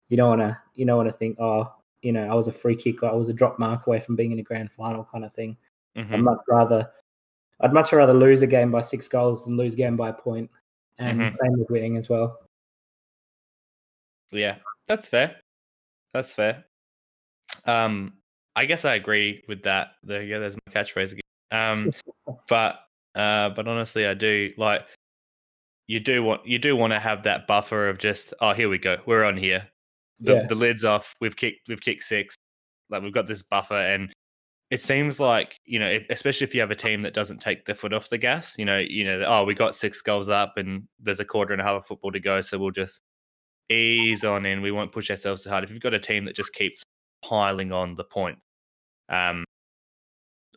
You 0.09 0.17
don't 0.17 0.39
want 0.39 0.41
to, 0.41 0.57
you 0.75 0.85
don't 0.85 0.97
want 0.97 1.09
to 1.09 1.13
think, 1.13 1.39
oh, 1.39 1.71
you 2.01 2.11
know, 2.11 2.27
I 2.27 2.33
was 2.33 2.47
a 2.47 2.51
free 2.51 2.75
kick, 2.75 3.03
I 3.03 3.13
was 3.13 3.29
a 3.29 3.33
drop 3.33 3.59
mark 3.59 3.85
away 3.87 3.99
from 3.99 4.15
being 4.15 4.31
in 4.31 4.39
a 4.39 4.43
grand 4.43 4.71
final 4.71 5.03
kind 5.03 5.25
of 5.25 5.33
thing. 5.33 5.57
Mm-hmm. 5.97 6.13
I'd 6.13 6.21
much 6.21 6.39
rather, 6.47 6.89
I'd 7.61 7.73
much 7.73 7.91
rather 7.93 8.13
lose 8.13 8.41
a 8.41 8.47
game 8.47 8.71
by 8.71 8.81
six 8.81 9.07
goals 9.07 9.45
than 9.45 9.57
lose 9.57 9.73
a 9.73 9.77
game 9.77 9.97
by 9.97 10.09
a 10.09 10.13
point, 10.13 10.49
and 10.97 11.19
mm-hmm. 11.19 11.35
same 11.41 11.59
with 11.59 11.69
winning 11.69 11.97
as 11.97 12.09
well. 12.09 12.39
Yeah, 14.31 14.55
that's 14.87 15.07
fair. 15.07 15.37
That's 16.13 16.33
fair. 16.33 16.65
Um, 17.65 18.13
I 18.55 18.65
guess 18.65 18.85
I 18.85 18.95
agree 18.95 19.43
with 19.47 19.63
that. 19.63 19.93
There 20.03 20.21
you 20.21 20.35
go. 20.35 20.39
There's 20.39 20.57
my 20.67 20.73
catchphrase 20.73 21.13
again. 21.13 21.21
Um, 21.51 21.91
but 22.47 22.79
uh, 23.15 23.49
but 23.49 23.67
honestly, 23.67 24.05
I 24.05 24.13
do 24.13 24.51
like 24.57 24.85
you 25.89 25.99
do 25.99 26.23
want 26.23 26.45
you 26.45 26.59
do 26.59 26.75
want 26.75 26.93
to 26.93 26.99
have 26.99 27.23
that 27.23 27.47
buffer 27.47 27.89
of 27.89 27.97
just 27.97 28.33
oh 28.39 28.53
here 28.53 28.69
we 28.69 28.77
go 28.77 28.97
we're 29.07 29.23
on 29.23 29.35
here 29.35 29.67
the 30.19 30.35
yeah. 30.35 30.45
the 30.47 30.55
lid's 30.55 30.85
off 30.85 31.15
we've 31.19 31.35
kicked 31.35 31.67
we've 31.67 31.81
kicked 31.81 32.03
six 32.03 32.35
like 32.91 33.01
we've 33.01 33.13
got 33.13 33.25
this 33.25 33.41
buffer 33.41 33.73
and 33.73 34.13
it 34.71 34.81
seems 34.81 35.19
like 35.19 35.57
you 35.65 35.79
know 35.79 35.97
especially 36.09 36.45
if 36.45 36.53
you 36.53 36.61
have 36.61 36.71
a 36.71 36.75
team 36.75 37.01
that 37.01 37.13
doesn't 37.13 37.39
take 37.39 37.65
their 37.65 37.75
foot 37.75 37.93
off 37.93 38.09
the 38.09 38.17
gas 38.17 38.55
you 38.57 38.65
know 38.65 38.77
you 38.77 39.03
know 39.03 39.23
oh 39.27 39.43
we 39.43 39.53
got 39.53 39.75
six 39.75 40.01
goals 40.01 40.29
up 40.29 40.57
and 40.57 40.83
there's 40.99 41.19
a 41.19 41.25
quarter 41.25 41.53
and 41.53 41.61
a 41.61 41.65
half 41.65 41.77
of 41.77 41.85
football 41.85 42.11
to 42.11 42.19
go 42.19 42.39
so 42.41 42.57
we'll 42.57 42.71
just 42.71 43.01
ease 43.69 44.23
on 44.23 44.45
in 44.45 44.61
we 44.61 44.71
won't 44.71 44.91
push 44.91 45.09
ourselves 45.09 45.43
so 45.43 45.49
hard 45.49 45.63
if 45.63 45.71
you've 45.71 45.81
got 45.81 45.93
a 45.93 45.99
team 45.99 46.25
that 46.25 46.35
just 46.35 46.53
keeps 46.53 46.83
piling 47.23 47.71
on 47.71 47.95
the 47.95 48.03
point 48.03 48.37
um, 49.09 49.43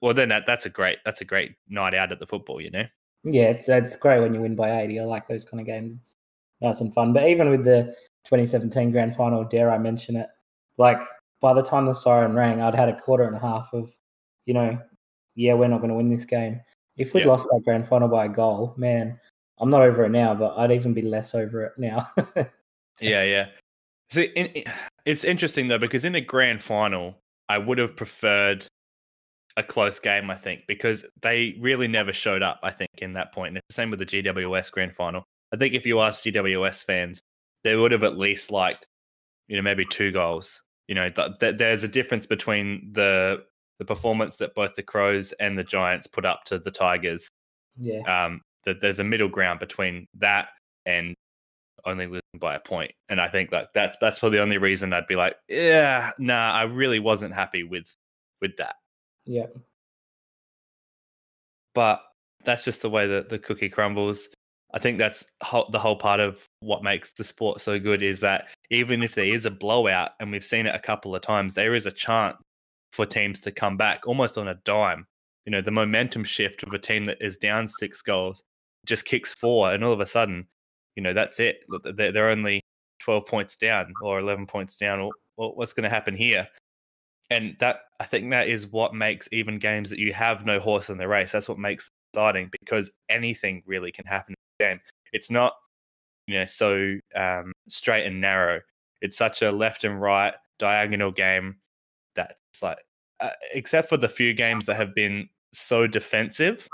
well, 0.03 0.15
then 0.15 0.29
that 0.29 0.47
that's 0.47 0.67
a 0.67 0.71
great 0.71 0.99
that's 1.05 1.21
a 1.21 1.25
great 1.25 1.53
night 1.69 1.95
out 1.95 2.13
at 2.13 2.19
the 2.19 2.27
football, 2.27 2.61
you 2.61 2.71
know. 2.71 2.85
Yeah, 3.25 3.45
it's 3.45 3.69
it's 3.69 3.97
great 3.97 4.21
when 4.21 4.35
you 4.35 4.41
win 4.41 4.57
by 4.57 4.83
eighty. 4.83 5.01
I 5.01 5.05
like 5.05 5.29
those 5.29 5.45
kind 5.45 5.61
of 5.61 5.67
games. 5.67 5.97
It's 5.97 6.17
nice 6.61 6.81
and 6.81 6.93
fun. 6.93 7.13
But 7.13 7.29
even 7.29 7.51
with 7.51 7.65
the 7.65 7.95
2017 8.25 8.91
grand 8.91 9.15
final, 9.17 9.45
dare 9.45 9.71
I 9.71 9.79
mention 9.79 10.17
it? 10.17 10.29
Like 10.77 11.01
by 11.41 11.55
the 11.55 11.63
time 11.63 11.87
the 11.87 11.95
siren 11.95 12.35
rang, 12.35 12.61
I'd 12.61 12.75
had 12.75 12.89
a 12.89 12.99
quarter 12.99 13.25
and 13.25 13.37
a 13.37 13.41
half 13.41 13.71
of, 13.73 13.93
you 14.47 14.55
know, 14.55 14.79
yeah, 15.35 15.55
we're 15.55 15.69
not 15.69 15.79
going 15.79 15.91
to 15.91 15.97
win 15.97 16.09
this 16.09 16.25
game. 16.25 16.61
If 16.97 17.15
we'd 17.15 17.25
yeah. 17.25 17.29
lost 17.29 17.49
that 17.51 17.63
grand 17.65 17.89
final 17.89 18.09
by 18.09 18.27
a 18.27 18.29
goal, 18.29 18.75
man, 18.77 19.19
I'm 19.59 19.71
not 19.71 19.83
over 19.83 20.05
it 20.05 20.11
now, 20.11 20.35
but 20.35 20.57
I'd 20.59 20.73
even 20.73 20.93
be 20.93 21.03
less 21.03 21.35
over 21.35 21.65
it 21.65 21.73
now. 21.79 22.09
yeah, 23.01 23.23
yeah. 23.23 23.47
See, 24.11 24.65
it's 25.07 25.25
interesting 25.25 25.69
though 25.69 25.79
because 25.79 26.05
in 26.05 26.15
a 26.15 26.21
grand 26.21 26.63
final, 26.63 27.17
I 27.49 27.59
would 27.59 27.79
have 27.79 27.97
preferred 27.97 28.67
a 29.57 29.63
close 29.63 29.99
game, 29.99 30.31
I 30.31 30.35
think, 30.35 30.63
because 30.67 31.05
they 31.21 31.57
really 31.61 31.89
never 31.89 32.13
showed 32.13 32.43
up, 32.43 32.61
I 32.63 32.71
think, 32.71 32.91
in 32.99 33.15
that 33.15 33.33
point. 33.33 33.49
And 33.49 33.57
it's 33.59 33.67
the 33.71 33.75
same 33.75 33.91
with 33.91 33.99
the 33.99 34.07
GWS 34.07 34.71
grand 34.71 34.95
final. 34.95 35.25
I 35.53 35.57
think 35.57 35.75
if 35.75 35.87
you 35.87 36.01
ask 36.01 36.25
GWS 36.25 36.85
fans, 36.85 37.21
they 37.65 37.77
would 37.77 37.93
have 37.93 38.03
at 38.03 38.19
least 38.19 38.51
liked, 38.51 38.87
you 39.49 39.57
know, 39.57 39.63
maybe 39.63 39.85
two 39.85 40.11
goals. 40.11 40.63
You 40.89 40.95
know, 40.95 41.09
th- 41.09 41.33
th- 41.41 41.57
there's 41.59 41.85
a 41.85 41.89
difference 41.89 42.27
between 42.27 42.91
the 42.93 43.45
the 43.83 43.95
performance 43.95 44.37
that 44.37 44.55
both 44.55 44.75
the 44.75 44.83
Crows 44.83 45.33
and 45.33 45.59
the 45.59 45.65
Giants 45.65 46.07
put 46.07 46.25
up 46.25 46.45
to 46.45 46.59
the 46.61 46.71
Tigers. 46.71 47.29
Yeah. 47.77 48.03
Um, 48.03 48.43
that 48.65 48.81
there's 48.81 49.01
a 49.01 49.05
middle 49.05 49.29
ground 49.29 49.59
between 49.59 50.07
that 50.19 50.51
and 50.87 51.17
only 51.85 52.07
losing 52.07 52.21
by 52.39 52.55
a 52.55 52.61
point. 52.61 52.93
And 53.09 53.21
I 53.21 53.27
think 53.27 53.51
that 53.51 53.71
that's 53.75 53.97
that's 54.01 54.21
probably 54.21 54.39
the 54.39 54.45
only 54.45 54.59
reason 54.59 54.93
I'd 54.93 55.09
be 55.09 55.17
like, 55.17 55.35
yeah, 55.49 56.13
nah, 56.17 56.53
I 56.53 56.63
really 56.63 57.01
wasn't 57.01 57.35
happy 57.35 57.65
with 57.65 57.93
with 58.41 58.57
that. 58.59 58.77
Yeah. 59.27 59.47
But 61.75 62.03
that's 62.45 62.65
just 62.65 62.83
the 62.83 62.91
way 62.91 63.09
that 63.09 63.31
the 63.31 63.39
cookie 63.39 63.69
crumbles. 63.69 64.29
I 64.75 64.79
think 64.79 64.99
that's 64.99 65.27
the 65.71 65.79
whole 65.79 65.97
part 65.97 66.21
of 66.21 66.47
what 66.61 66.85
makes 66.85 67.13
the 67.15 67.25
sport 67.25 67.61
so 67.61 67.81
good 67.81 68.03
is 68.03 68.21
that 68.21 68.47
even 68.71 69.03
if 69.03 69.17
there 69.17 69.25
is 69.25 69.45
a 69.45 69.51
blowout, 69.51 70.13
and 70.21 70.31
we've 70.31 70.45
seen 70.45 70.67
it 70.67 70.75
a 70.75 70.79
couple 70.79 71.17
of 71.17 71.23
times, 71.23 71.55
there 71.55 71.75
is 71.75 71.85
a 71.85 71.93
chance 71.93 72.37
for 72.93 73.07
teams 73.07 73.41
to 73.43 73.51
come 73.51 73.77
back 73.77 74.07
almost 74.07 74.39
on 74.39 74.49
a 74.49 74.55
dime. 74.65 75.07
You 75.47 75.53
know, 75.53 75.61
the 75.61 75.71
momentum 75.71 76.25
shift 76.25 76.63
of 76.63 76.73
a 76.73 76.79
team 76.79 77.07
that 77.07 77.19
is 77.21 77.37
down 77.37 77.67
six 77.67 78.01
goals 78.03 78.45
just 78.87 79.05
kicks 79.05 79.35
four, 79.35 79.73
and 79.73 79.83
all 79.83 79.93
of 79.93 80.01
a 80.01 80.07
sudden 80.07 80.47
you 80.97 81.03
know 81.03 81.13
that's 81.13 81.41
it. 81.41 81.65
They're 81.85 82.31
only 82.31 82.63
twelve 83.01 83.27
points 83.27 83.57
down 83.57 83.93
or 84.03 84.19
eleven 84.19 84.47
points 84.47 84.77
down. 84.77 85.11
What's 85.37 85.73
going 85.73 85.85
to 85.85 85.91
happen 85.91 86.15
here? 86.15 86.47
And 87.31 87.57
that 87.61 87.81
I 87.99 88.05
think 88.05 88.31
that 88.31 88.49
is 88.49 88.67
what 88.67 88.95
makes 88.95 89.29
even 89.33 89.59
games 89.59 89.89
that 89.91 89.99
you 89.99 90.13
have 90.13 90.45
no 90.45 90.61
horse 90.61 90.91
in 90.91 90.99
the 90.99 91.09
race. 91.09 91.33
That's 91.33 91.49
what 91.49 91.59
makes 91.59 91.89
exciting 92.13 92.51
because 92.61 92.91
anything 93.09 93.63
really 93.67 93.91
can 93.91 94.05
happen 94.05 94.35
in 94.35 94.37
the 94.59 94.65
game. 94.65 94.81
It's 95.13 95.31
not 95.31 95.55
you 96.27 96.39
know 96.39 96.47
so 96.47 96.99
um, 97.15 97.53
straight 97.69 98.07
and 98.07 98.21
narrow. 98.21 98.61
It's 99.01 99.17
such 99.17 99.43
a 99.43 99.51
left 99.51 99.85
and 99.85 100.01
right 100.01 100.35
diagonal 100.59 101.11
game 101.11 101.57
that's 102.53 102.63
like, 102.63 102.79
uh, 103.21 103.31
except 103.55 103.89
for 103.89 103.97
the 103.97 104.09
few 104.09 104.35
games 104.35 104.67
that 104.67 104.77
have 104.77 104.95
been 104.95 105.29
so 105.53 105.87
defensive 105.87 106.69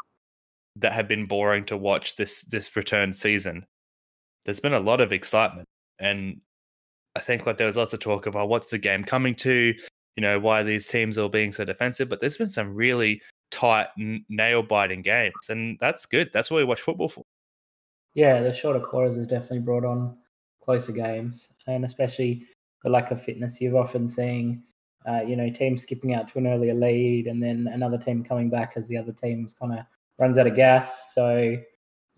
that 0.76 0.92
have 0.92 1.08
been 1.08 1.26
boring 1.26 1.64
to 1.64 1.76
watch 1.76 2.16
this 2.16 2.42
this 2.42 2.76
return 2.76 3.12
season 3.12 3.66
there's 4.44 4.60
been 4.60 4.74
a 4.74 4.78
lot 4.78 5.00
of 5.00 5.12
excitement 5.12 5.66
and 5.98 6.40
I 7.18 7.20
think 7.20 7.46
like 7.46 7.56
there 7.56 7.66
was 7.66 7.76
lots 7.76 7.92
of 7.92 7.98
talk 7.98 8.26
of 8.26 8.36
oh, 8.36 8.46
what's 8.46 8.70
the 8.70 8.78
game 8.78 9.02
coming 9.02 9.34
to? 9.36 9.74
You 10.16 10.20
know, 10.20 10.38
why 10.38 10.62
these 10.62 10.86
teams 10.86 11.18
are 11.18 11.28
being 11.28 11.50
so 11.50 11.64
defensive? 11.64 12.08
But 12.08 12.20
there's 12.20 12.36
been 12.36 12.48
some 12.48 12.74
really 12.74 13.20
tight, 13.50 13.88
nail 13.96 14.62
biting 14.62 15.02
games, 15.02 15.34
and 15.48 15.76
that's 15.80 16.06
good. 16.06 16.30
That's 16.32 16.48
what 16.48 16.58
we 16.58 16.64
watch 16.64 16.80
football 16.80 17.08
for. 17.08 17.24
Yeah, 18.14 18.40
the 18.40 18.52
shorter 18.52 18.78
quarters 18.78 19.16
has 19.16 19.26
definitely 19.26 19.60
brought 19.60 19.84
on 19.84 20.16
closer 20.62 20.92
games, 20.92 21.52
and 21.66 21.84
especially 21.84 22.44
the 22.84 22.90
lack 22.90 23.10
of 23.10 23.20
fitness. 23.20 23.60
You've 23.60 23.74
often 23.74 24.06
seen, 24.06 24.62
uh, 25.08 25.22
you 25.22 25.36
know, 25.36 25.48
teams 25.50 25.82
skipping 25.82 26.14
out 26.14 26.28
to 26.28 26.38
an 26.38 26.46
earlier 26.46 26.74
lead, 26.74 27.26
and 27.26 27.42
then 27.42 27.68
another 27.72 27.96
team 27.96 28.22
coming 28.22 28.50
back 28.50 28.72
as 28.76 28.88
the 28.88 28.96
other 28.96 29.12
team's 29.12 29.54
kind 29.54 29.72
of 29.72 29.84
runs 30.18 30.36
out 30.36 30.46
of 30.46 30.54
gas. 30.54 31.14
So, 31.14 31.56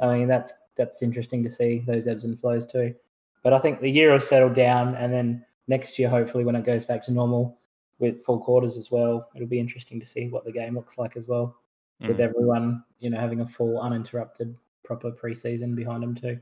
I 0.00 0.14
mean, 0.14 0.28
that's 0.28 0.52
that's 0.76 1.02
interesting 1.02 1.42
to 1.44 1.50
see 1.50 1.84
those 1.86 2.06
ebbs 2.06 2.24
and 2.24 2.38
flows 2.38 2.66
too. 2.66 2.94
But 3.42 3.52
I 3.52 3.58
think 3.58 3.80
the 3.80 3.90
year 3.90 4.12
will 4.12 4.20
settle 4.20 4.50
down, 4.50 4.94
and 4.96 5.12
then 5.12 5.44
next 5.68 5.98
year, 5.98 6.08
hopefully, 6.08 6.44
when 6.44 6.56
it 6.56 6.64
goes 6.64 6.84
back 6.84 7.02
to 7.04 7.12
normal 7.12 7.58
with 7.98 8.24
full 8.24 8.40
quarters 8.40 8.76
as 8.76 8.90
well, 8.90 9.28
it'll 9.34 9.46
be 9.46 9.60
interesting 9.60 10.00
to 10.00 10.06
see 10.06 10.28
what 10.28 10.44
the 10.44 10.52
game 10.52 10.74
looks 10.74 10.98
like 10.98 11.16
as 11.16 11.28
well, 11.28 11.56
mm. 12.02 12.08
with 12.08 12.18
everyone, 12.18 12.82
you 12.98 13.10
know, 13.10 13.20
having 13.20 13.40
a 13.40 13.46
full 13.46 13.80
uninterrupted, 13.80 14.56
proper 14.82 15.12
preseason 15.12 15.76
behind 15.76 16.02
them 16.02 16.14
too. 16.14 16.40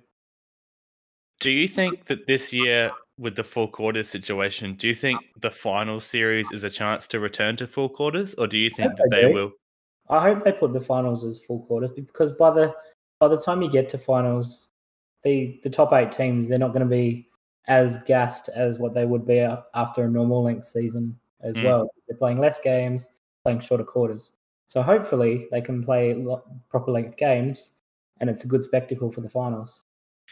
Do 1.40 1.50
you 1.50 1.68
think 1.68 2.06
that 2.06 2.26
this 2.26 2.52
year, 2.52 2.90
with 3.18 3.36
the 3.36 3.44
full 3.44 3.68
quarters 3.68 4.08
situation, 4.08 4.74
do 4.74 4.88
you 4.88 4.94
think 4.94 5.20
the 5.40 5.50
final 5.50 6.00
series 6.00 6.50
is 6.52 6.64
a 6.64 6.70
chance 6.70 7.06
to 7.08 7.20
return 7.20 7.56
to 7.56 7.66
full 7.66 7.88
quarters, 7.88 8.34
or 8.34 8.46
do 8.46 8.56
you 8.56 8.70
think 8.70 8.96
that 8.96 9.08
they, 9.10 9.22
they 9.22 9.32
will? 9.32 9.52
I 10.08 10.22
hope 10.22 10.44
they 10.44 10.52
put 10.52 10.72
the 10.72 10.80
finals 10.80 11.24
as 11.24 11.38
full 11.38 11.60
quarters 11.60 11.90
because 11.90 12.32
by 12.32 12.50
the 12.50 12.74
by 13.18 13.28
the 13.28 13.36
time 13.36 13.60
you 13.60 13.70
get 13.70 13.88
to 13.90 13.98
finals, 13.98 14.70
the 15.24 15.60
the 15.62 15.70
top 15.70 15.92
eight 15.92 16.12
teams 16.12 16.48
they're 16.48 16.58
not 16.58 16.72
going 16.72 16.80
to 16.82 16.86
be 16.86 17.28
as 17.66 18.02
gassed 18.04 18.48
as 18.48 18.78
what 18.78 18.94
they 18.94 19.04
would 19.04 19.26
be 19.26 19.46
after 19.74 20.04
a 20.04 20.08
normal 20.08 20.42
length 20.42 20.66
season 20.66 21.18
as 21.42 21.56
mm. 21.56 21.64
well. 21.64 21.90
They're 22.08 22.16
playing 22.16 22.38
less 22.38 22.58
games, 22.58 23.10
playing 23.42 23.60
shorter 23.60 23.84
quarters. 23.84 24.32
So 24.66 24.82
hopefully 24.82 25.48
they 25.50 25.60
can 25.60 25.82
play 25.82 26.24
proper 26.70 26.90
length 26.90 27.16
games, 27.16 27.72
and 28.20 28.30
it's 28.30 28.44
a 28.44 28.48
good 28.48 28.62
spectacle 28.62 29.10
for 29.10 29.20
the 29.20 29.28
finals. 29.28 29.84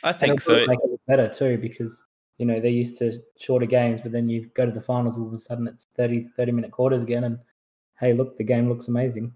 I 0.03 0.13
think 0.13 0.41
so. 0.41 0.65
Make 0.67 0.79
it 0.83 1.01
better 1.07 1.29
too 1.29 1.59
because 1.59 2.05
you 2.39 2.47
know 2.47 2.61
they're 2.61 2.71
used 2.71 2.99
to 2.99 3.21
shorter 3.39 3.67
games, 3.67 4.01
but 4.03 4.13
then 4.13 4.29
you 4.29 4.49
go 4.55 4.67
to 4.67 4.73
the 4.73 4.81
finals, 4.81 5.19
all 5.19 5.27
of 5.27 5.33
a 5.33 5.39
sudden 5.39 5.67
it's 5.67 5.87
30, 5.95 6.25
30 6.37 6.53
minute 6.53 6.71
quarters 6.71 7.03
again, 7.03 7.25
and 7.25 7.39
hey, 7.99 8.13
look, 8.13 8.37
the 8.37 8.45
game 8.45 8.69
looks 8.69 8.89
amazing. 8.89 9.33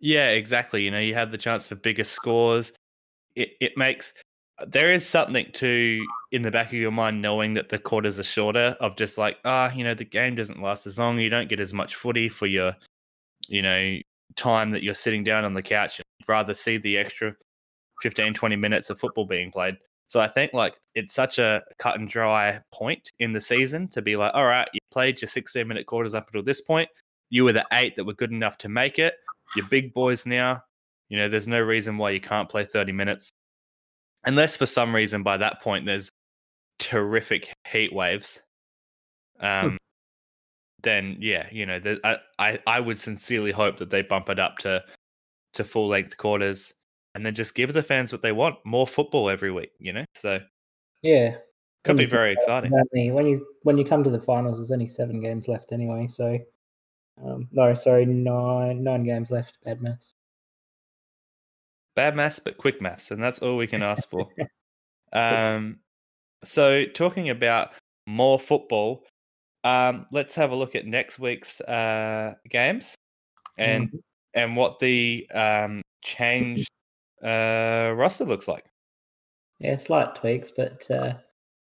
Yeah, 0.00 0.30
exactly. 0.30 0.84
You 0.84 0.90
know, 0.90 0.98
you 0.98 1.14
have 1.14 1.30
the 1.30 1.38
chance 1.38 1.66
for 1.66 1.76
bigger 1.76 2.04
scores. 2.04 2.72
It 3.34 3.50
it 3.60 3.76
makes 3.76 4.12
there 4.66 4.92
is 4.92 5.06
something 5.06 5.46
to 5.52 6.04
in 6.30 6.42
the 6.42 6.50
back 6.50 6.68
of 6.68 6.74
your 6.74 6.90
mind 6.90 7.22
knowing 7.22 7.54
that 7.54 7.68
the 7.68 7.78
quarters 7.78 8.18
are 8.18 8.24
shorter 8.24 8.76
of 8.80 8.96
just 8.96 9.18
like 9.18 9.38
ah 9.44 9.72
you 9.72 9.82
know 9.82 9.94
the 9.94 10.04
game 10.04 10.34
doesn't 10.34 10.62
last 10.62 10.86
as 10.86 10.98
long 10.98 11.18
you 11.18 11.30
don't 11.30 11.48
get 11.48 11.58
as 11.60 11.72
much 11.72 11.94
footy 11.94 12.28
for 12.28 12.46
your 12.46 12.76
you 13.48 13.62
know 13.62 13.96
time 14.36 14.70
that 14.70 14.82
you're 14.82 14.94
sitting 14.94 15.24
down 15.24 15.44
on 15.44 15.54
the 15.54 15.62
couch 15.62 15.98
You'd 15.98 16.28
rather 16.28 16.54
see 16.54 16.76
the 16.76 16.98
extra 16.98 17.34
15 18.02 18.34
20 18.34 18.56
minutes 18.56 18.90
of 18.90 18.98
football 18.98 19.24
being 19.24 19.50
played 19.50 19.76
so 20.12 20.20
i 20.20 20.28
think 20.28 20.52
like 20.52 20.76
it's 20.94 21.14
such 21.14 21.38
a 21.38 21.62
cut 21.78 21.98
and 21.98 22.08
dry 22.08 22.60
point 22.72 23.10
in 23.18 23.32
the 23.32 23.40
season 23.40 23.88
to 23.88 24.02
be 24.02 24.16
like 24.16 24.32
all 24.34 24.46
right 24.46 24.68
you 24.72 24.80
played 24.90 25.20
your 25.20 25.28
16 25.28 25.66
minute 25.66 25.86
quarters 25.86 26.14
up 26.14 26.26
until 26.28 26.42
this 26.42 26.60
point 26.60 26.88
you 27.30 27.44
were 27.44 27.52
the 27.52 27.66
eight 27.72 27.96
that 27.96 28.04
were 28.04 28.14
good 28.14 28.32
enough 28.32 28.58
to 28.58 28.68
make 28.68 28.98
it 28.98 29.14
you're 29.56 29.66
big 29.66 29.92
boys 29.94 30.26
now 30.26 30.60
you 31.08 31.18
know 31.18 31.28
there's 31.28 31.48
no 31.48 31.60
reason 31.60 31.98
why 31.98 32.10
you 32.10 32.20
can't 32.20 32.48
play 32.48 32.64
30 32.64 32.92
minutes 32.92 33.30
unless 34.24 34.56
for 34.56 34.66
some 34.66 34.94
reason 34.94 35.22
by 35.22 35.36
that 35.36 35.60
point 35.60 35.86
there's 35.86 36.10
terrific 36.82 37.52
heat 37.68 37.92
waves, 37.92 38.42
hmm. 39.38 39.46
um, 39.46 39.70
hmm. 39.70 39.76
then 40.82 41.16
yeah, 41.20 41.46
you 41.50 41.64
know, 41.64 41.78
the, 41.78 42.00
I, 42.04 42.18
I 42.38 42.58
I 42.66 42.80
would 42.80 43.00
sincerely 43.00 43.52
hope 43.52 43.76
that 43.78 43.90
they 43.90 44.02
bump 44.02 44.28
it 44.28 44.38
up 44.38 44.58
to 44.58 44.82
to 45.54 45.64
full 45.64 45.88
length 45.88 46.16
quarters 46.16 46.74
and 47.14 47.24
then 47.24 47.34
just 47.34 47.54
give 47.54 47.72
the 47.72 47.82
fans 47.82 48.12
what 48.12 48.22
they 48.22 48.32
want 48.32 48.56
more 48.64 48.86
football 48.86 49.28
every 49.30 49.50
week 49.50 49.72
you 49.78 49.92
know? 49.92 50.04
So 50.14 50.40
yeah. 51.02 51.36
could 51.84 51.96
be 51.96 52.06
very 52.06 52.32
exciting. 52.32 52.72
When 52.92 53.26
you 53.26 53.46
when 53.62 53.78
you 53.78 53.84
come 53.84 54.04
to 54.04 54.10
the 54.10 54.20
finals 54.20 54.58
there's 54.58 54.72
only 54.72 54.86
seven 54.86 55.20
games 55.20 55.48
left 55.48 55.72
anyway 55.72 56.06
so 56.06 56.38
um, 57.24 57.48
no 57.52 57.74
sorry 57.74 58.06
nine 58.06 58.82
nine 58.82 59.04
games 59.04 59.30
left 59.30 59.58
bad 59.64 59.82
maths. 59.82 60.14
Bad 61.94 62.16
maths, 62.16 62.38
but 62.38 62.56
quick 62.56 62.80
maths, 62.80 63.10
and 63.10 63.22
that's 63.22 63.40
all 63.40 63.56
we 63.56 63.66
can 63.66 63.82
ask 63.82 64.08
for. 64.08 64.26
um, 65.12 65.80
so, 66.42 66.86
talking 66.86 67.28
about 67.28 67.70
more 68.06 68.38
football, 68.38 69.04
um, 69.62 70.06
let's 70.10 70.34
have 70.34 70.52
a 70.52 70.56
look 70.56 70.74
at 70.74 70.86
next 70.86 71.18
week's 71.18 71.60
uh, 71.60 72.34
games 72.48 72.94
and 73.58 73.88
mm-hmm. 73.88 73.98
and 74.34 74.56
what 74.56 74.78
the 74.78 75.28
um, 75.34 75.82
changed 76.02 76.68
uh, 77.22 77.92
roster 77.94 78.24
looks 78.24 78.48
like. 78.48 78.64
Yeah, 79.60 79.76
slight 79.76 80.14
tweaks, 80.14 80.50
but 80.50 80.90
uh, 80.90 81.14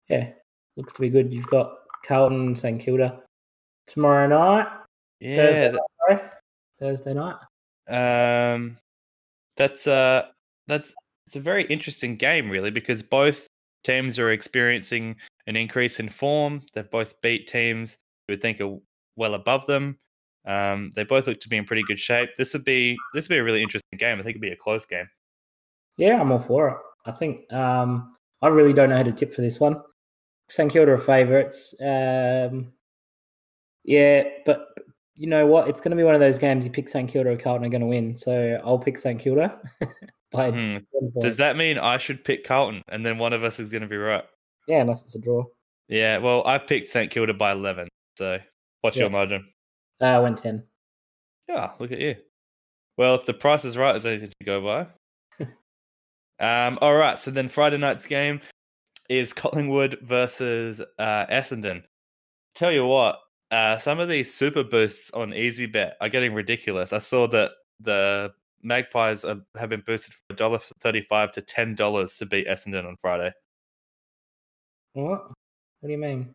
yeah, 0.09 0.31
looks 0.75 0.93
to 0.93 1.01
be 1.01 1.09
good. 1.09 1.33
You've 1.33 1.47
got 1.47 1.71
Carlton 2.05 2.55
St 2.55 2.79
Kilda 2.79 3.21
tomorrow 3.87 4.27
night. 4.27 4.67
Yeah, 5.19 5.35
Thursday, 5.35 5.79
night, 6.09 6.33
Thursday 6.79 7.13
night. 7.13 7.35
Um, 7.87 8.77
that's 9.57 9.87
uh 9.87 10.25
that's 10.67 10.93
it's 11.27 11.35
a 11.35 11.39
very 11.39 11.65
interesting 11.65 12.15
game 12.15 12.49
really 12.49 12.71
because 12.71 13.01
both 13.01 13.47
teams 13.83 14.19
are 14.19 14.31
experiencing 14.31 15.15
an 15.47 15.55
increase 15.55 15.99
in 15.99 16.09
form. 16.09 16.61
They've 16.73 16.89
both 16.89 17.19
beat 17.21 17.47
teams 17.47 17.97
who 18.27 18.33
would 18.33 18.41
think 18.41 18.59
are 18.61 18.77
well 19.15 19.35
above 19.35 19.65
them. 19.67 19.97
Um, 20.45 20.91
they 20.95 21.03
both 21.03 21.27
look 21.27 21.39
to 21.39 21.49
be 21.49 21.57
in 21.57 21.65
pretty 21.65 21.83
good 21.87 21.99
shape. 21.99 22.29
This 22.37 22.53
would 22.53 22.65
be 22.65 22.97
this 23.13 23.27
would 23.27 23.35
be 23.35 23.39
a 23.39 23.43
really 23.43 23.63
interesting 23.63 23.97
game. 23.97 24.19
I 24.19 24.23
think 24.23 24.33
it'd 24.33 24.41
be 24.41 24.51
a 24.51 24.55
close 24.55 24.85
game. 24.85 25.07
Yeah, 25.97 26.19
I'm 26.19 26.31
all 26.31 26.39
for 26.39 26.69
it. 26.69 26.77
I 27.05 27.11
think 27.11 27.51
um, 27.53 28.13
I 28.41 28.47
really 28.47 28.73
don't 28.73 28.89
know 28.89 28.97
how 28.97 29.03
to 29.03 29.11
tip 29.11 29.33
for 29.33 29.41
this 29.41 29.59
one. 29.59 29.81
St 30.49 30.71
Kilda 30.71 30.93
are 30.93 30.97
favourites. 30.97 31.73
Um, 31.81 32.73
yeah, 33.83 34.23
but 34.45 34.67
you 35.15 35.27
know 35.27 35.47
what? 35.47 35.69
It's 35.69 35.79
going 35.79 35.91
to 35.91 35.97
be 35.97 36.03
one 36.03 36.15
of 36.15 36.21
those 36.21 36.37
games. 36.37 36.65
You 36.65 36.71
pick 36.71 36.89
St 36.89 37.09
Kilda 37.09 37.31
or 37.31 37.37
Carlton 37.37 37.65
are 37.65 37.69
going 37.69 37.81
to 37.81 37.87
win, 37.87 38.15
so 38.15 38.59
I'll 38.63 38.79
pick 38.79 38.97
St 38.97 39.19
Kilda. 39.19 39.59
by 40.31 40.51
hmm. 40.51 40.77
Does 41.19 41.37
that 41.37 41.55
mean 41.55 41.77
I 41.77 41.97
should 41.97 42.23
pick 42.23 42.43
Carlton, 42.43 42.81
and 42.89 43.05
then 43.05 43.17
one 43.17 43.33
of 43.33 43.43
us 43.43 43.59
is 43.59 43.71
going 43.71 43.83
to 43.83 43.87
be 43.87 43.97
right? 43.97 44.23
Yeah, 44.67 44.81
unless 44.81 45.01
it's 45.01 45.15
a 45.15 45.19
draw. 45.19 45.43
Yeah, 45.87 46.17
well, 46.17 46.43
I 46.45 46.57
picked 46.57 46.87
St 46.87 47.11
Kilda 47.11 47.33
by 47.33 47.51
eleven. 47.51 47.87
So, 48.17 48.39
what's 48.81 48.97
yeah. 48.97 49.03
your 49.03 49.09
margin? 49.11 49.47
Uh, 50.01 50.05
I 50.05 50.19
went 50.19 50.37
ten. 50.37 50.63
Yeah, 51.47 51.71
look 51.79 51.91
at 51.91 51.99
you. 51.99 52.15
Well, 52.97 53.15
if 53.15 53.25
the 53.25 53.33
price 53.33 53.65
is 53.65 53.77
right, 53.77 53.91
there's 53.91 54.05
anything 54.05 54.31
to 54.39 54.45
go 54.45 54.61
by. 54.61 54.87
Um, 56.39 56.77
all 56.81 56.95
right. 56.95 57.17
So 57.17 57.31
then 57.31 57.49
Friday 57.49 57.77
night's 57.77 58.05
game 58.05 58.41
is 59.09 59.33
Collingwood 59.33 59.99
versus 60.01 60.81
uh, 60.99 61.25
Essendon. 61.27 61.83
Tell 62.55 62.71
you 62.71 62.85
what, 62.85 63.19
uh, 63.51 63.77
some 63.77 63.99
of 63.99 64.09
these 64.09 64.33
super 64.33 64.63
boosts 64.63 65.11
on 65.11 65.31
EasyBet 65.31 65.93
are 66.01 66.09
getting 66.09 66.33
ridiculous. 66.33 66.93
I 66.93 66.99
saw 66.99 67.27
that 67.27 67.51
the 67.79 68.33
Magpies 68.63 69.23
are, 69.23 69.41
have 69.59 69.69
been 69.69 69.83
boosted 69.85 70.13
from 70.13 70.35
dollar 70.37 70.59
thirty-five 70.79 71.31
to 71.33 71.41
ten 71.41 71.75
dollars 71.75 72.17
to 72.17 72.25
beat 72.25 72.47
Essendon 72.47 72.87
on 72.87 72.95
Friday. 72.99 73.31
What? 74.93 75.27
What 75.81 75.87
do 75.87 75.91
you 75.91 75.99
mean? 75.99 76.33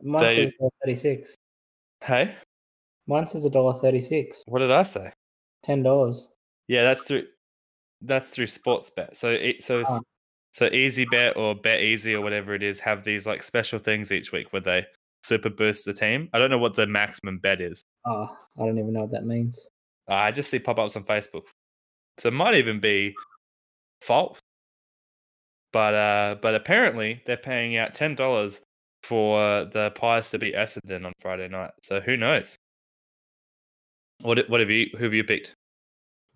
Mine 0.00 0.22
they, 0.22 0.34
says 0.34 0.70
thirty-six. 0.84 1.34
Hey, 2.00 2.34
mine 3.08 3.26
says 3.26 3.44
a 3.44 3.50
dollar 3.50 3.74
thirty-six. 3.74 4.44
What 4.46 4.60
did 4.60 4.70
I 4.70 4.84
say? 4.84 5.10
Ten 5.64 5.82
dollars. 5.82 6.28
Yeah, 6.68 6.84
that's 6.84 7.02
through. 7.02 7.24
That's 8.06 8.30
through 8.30 8.46
Sportsbet. 8.46 9.16
So 9.16 9.30
it 9.30 9.62
so 9.62 9.84
oh. 9.86 10.00
so 10.52 10.68
EasyBet 10.68 11.36
or 11.36 11.54
Bet 11.54 11.80
Easy 11.80 12.14
or 12.14 12.20
whatever 12.20 12.54
it 12.54 12.62
is 12.62 12.80
have 12.80 13.04
these 13.04 13.26
like 13.26 13.42
special 13.42 13.78
things 13.78 14.12
each 14.12 14.32
week 14.32 14.52
where 14.52 14.62
they 14.62 14.86
super 15.22 15.50
boost 15.50 15.84
the 15.84 15.92
team. 15.92 16.28
I 16.32 16.38
don't 16.38 16.50
know 16.50 16.58
what 16.58 16.74
the 16.74 16.86
maximum 16.86 17.38
bet 17.38 17.60
is. 17.60 17.82
Oh, 18.06 18.28
I 18.58 18.64
don't 18.64 18.78
even 18.78 18.92
know 18.92 19.02
what 19.02 19.12
that 19.12 19.24
means. 19.24 19.68
I 20.08 20.30
just 20.30 20.50
see 20.50 20.58
pop 20.58 20.78
ups 20.78 20.96
on 20.96 21.04
Facebook. 21.04 21.44
So 22.18 22.28
it 22.28 22.34
might 22.34 22.54
even 22.56 22.80
be 22.80 23.14
false. 24.02 24.38
But 25.72 25.94
uh 25.94 26.36
but 26.40 26.54
apparently 26.54 27.22
they're 27.26 27.36
paying 27.36 27.76
out 27.76 27.94
ten 27.94 28.14
dollars 28.14 28.60
for 29.02 29.64
the 29.64 29.92
Pies 29.94 30.30
to 30.30 30.38
beat 30.38 30.54
Essendon 30.54 31.04
on 31.06 31.12
Friday 31.20 31.48
night. 31.48 31.72
So 31.82 32.00
who 32.00 32.16
knows? 32.16 32.56
What 34.22 34.48
what 34.48 34.60
have 34.60 34.70
you 34.70 34.88
who 34.96 35.04
have 35.04 35.14
you 35.14 35.24
picked? 35.24 35.54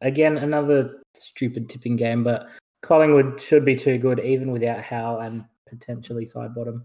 Again, 0.00 0.38
another 0.38 1.02
stupid 1.14 1.68
tipping 1.68 1.96
game, 1.96 2.22
but 2.22 2.46
Collingwood 2.82 3.40
should 3.40 3.64
be 3.64 3.74
too 3.74 3.98
good 3.98 4.20
even 4.20 4.52
without 4.52 4.82
Howe 4.82 5.18
and 5.18 5.44
potentially 5.68 6.24
Sidebottom. 6.24 6.82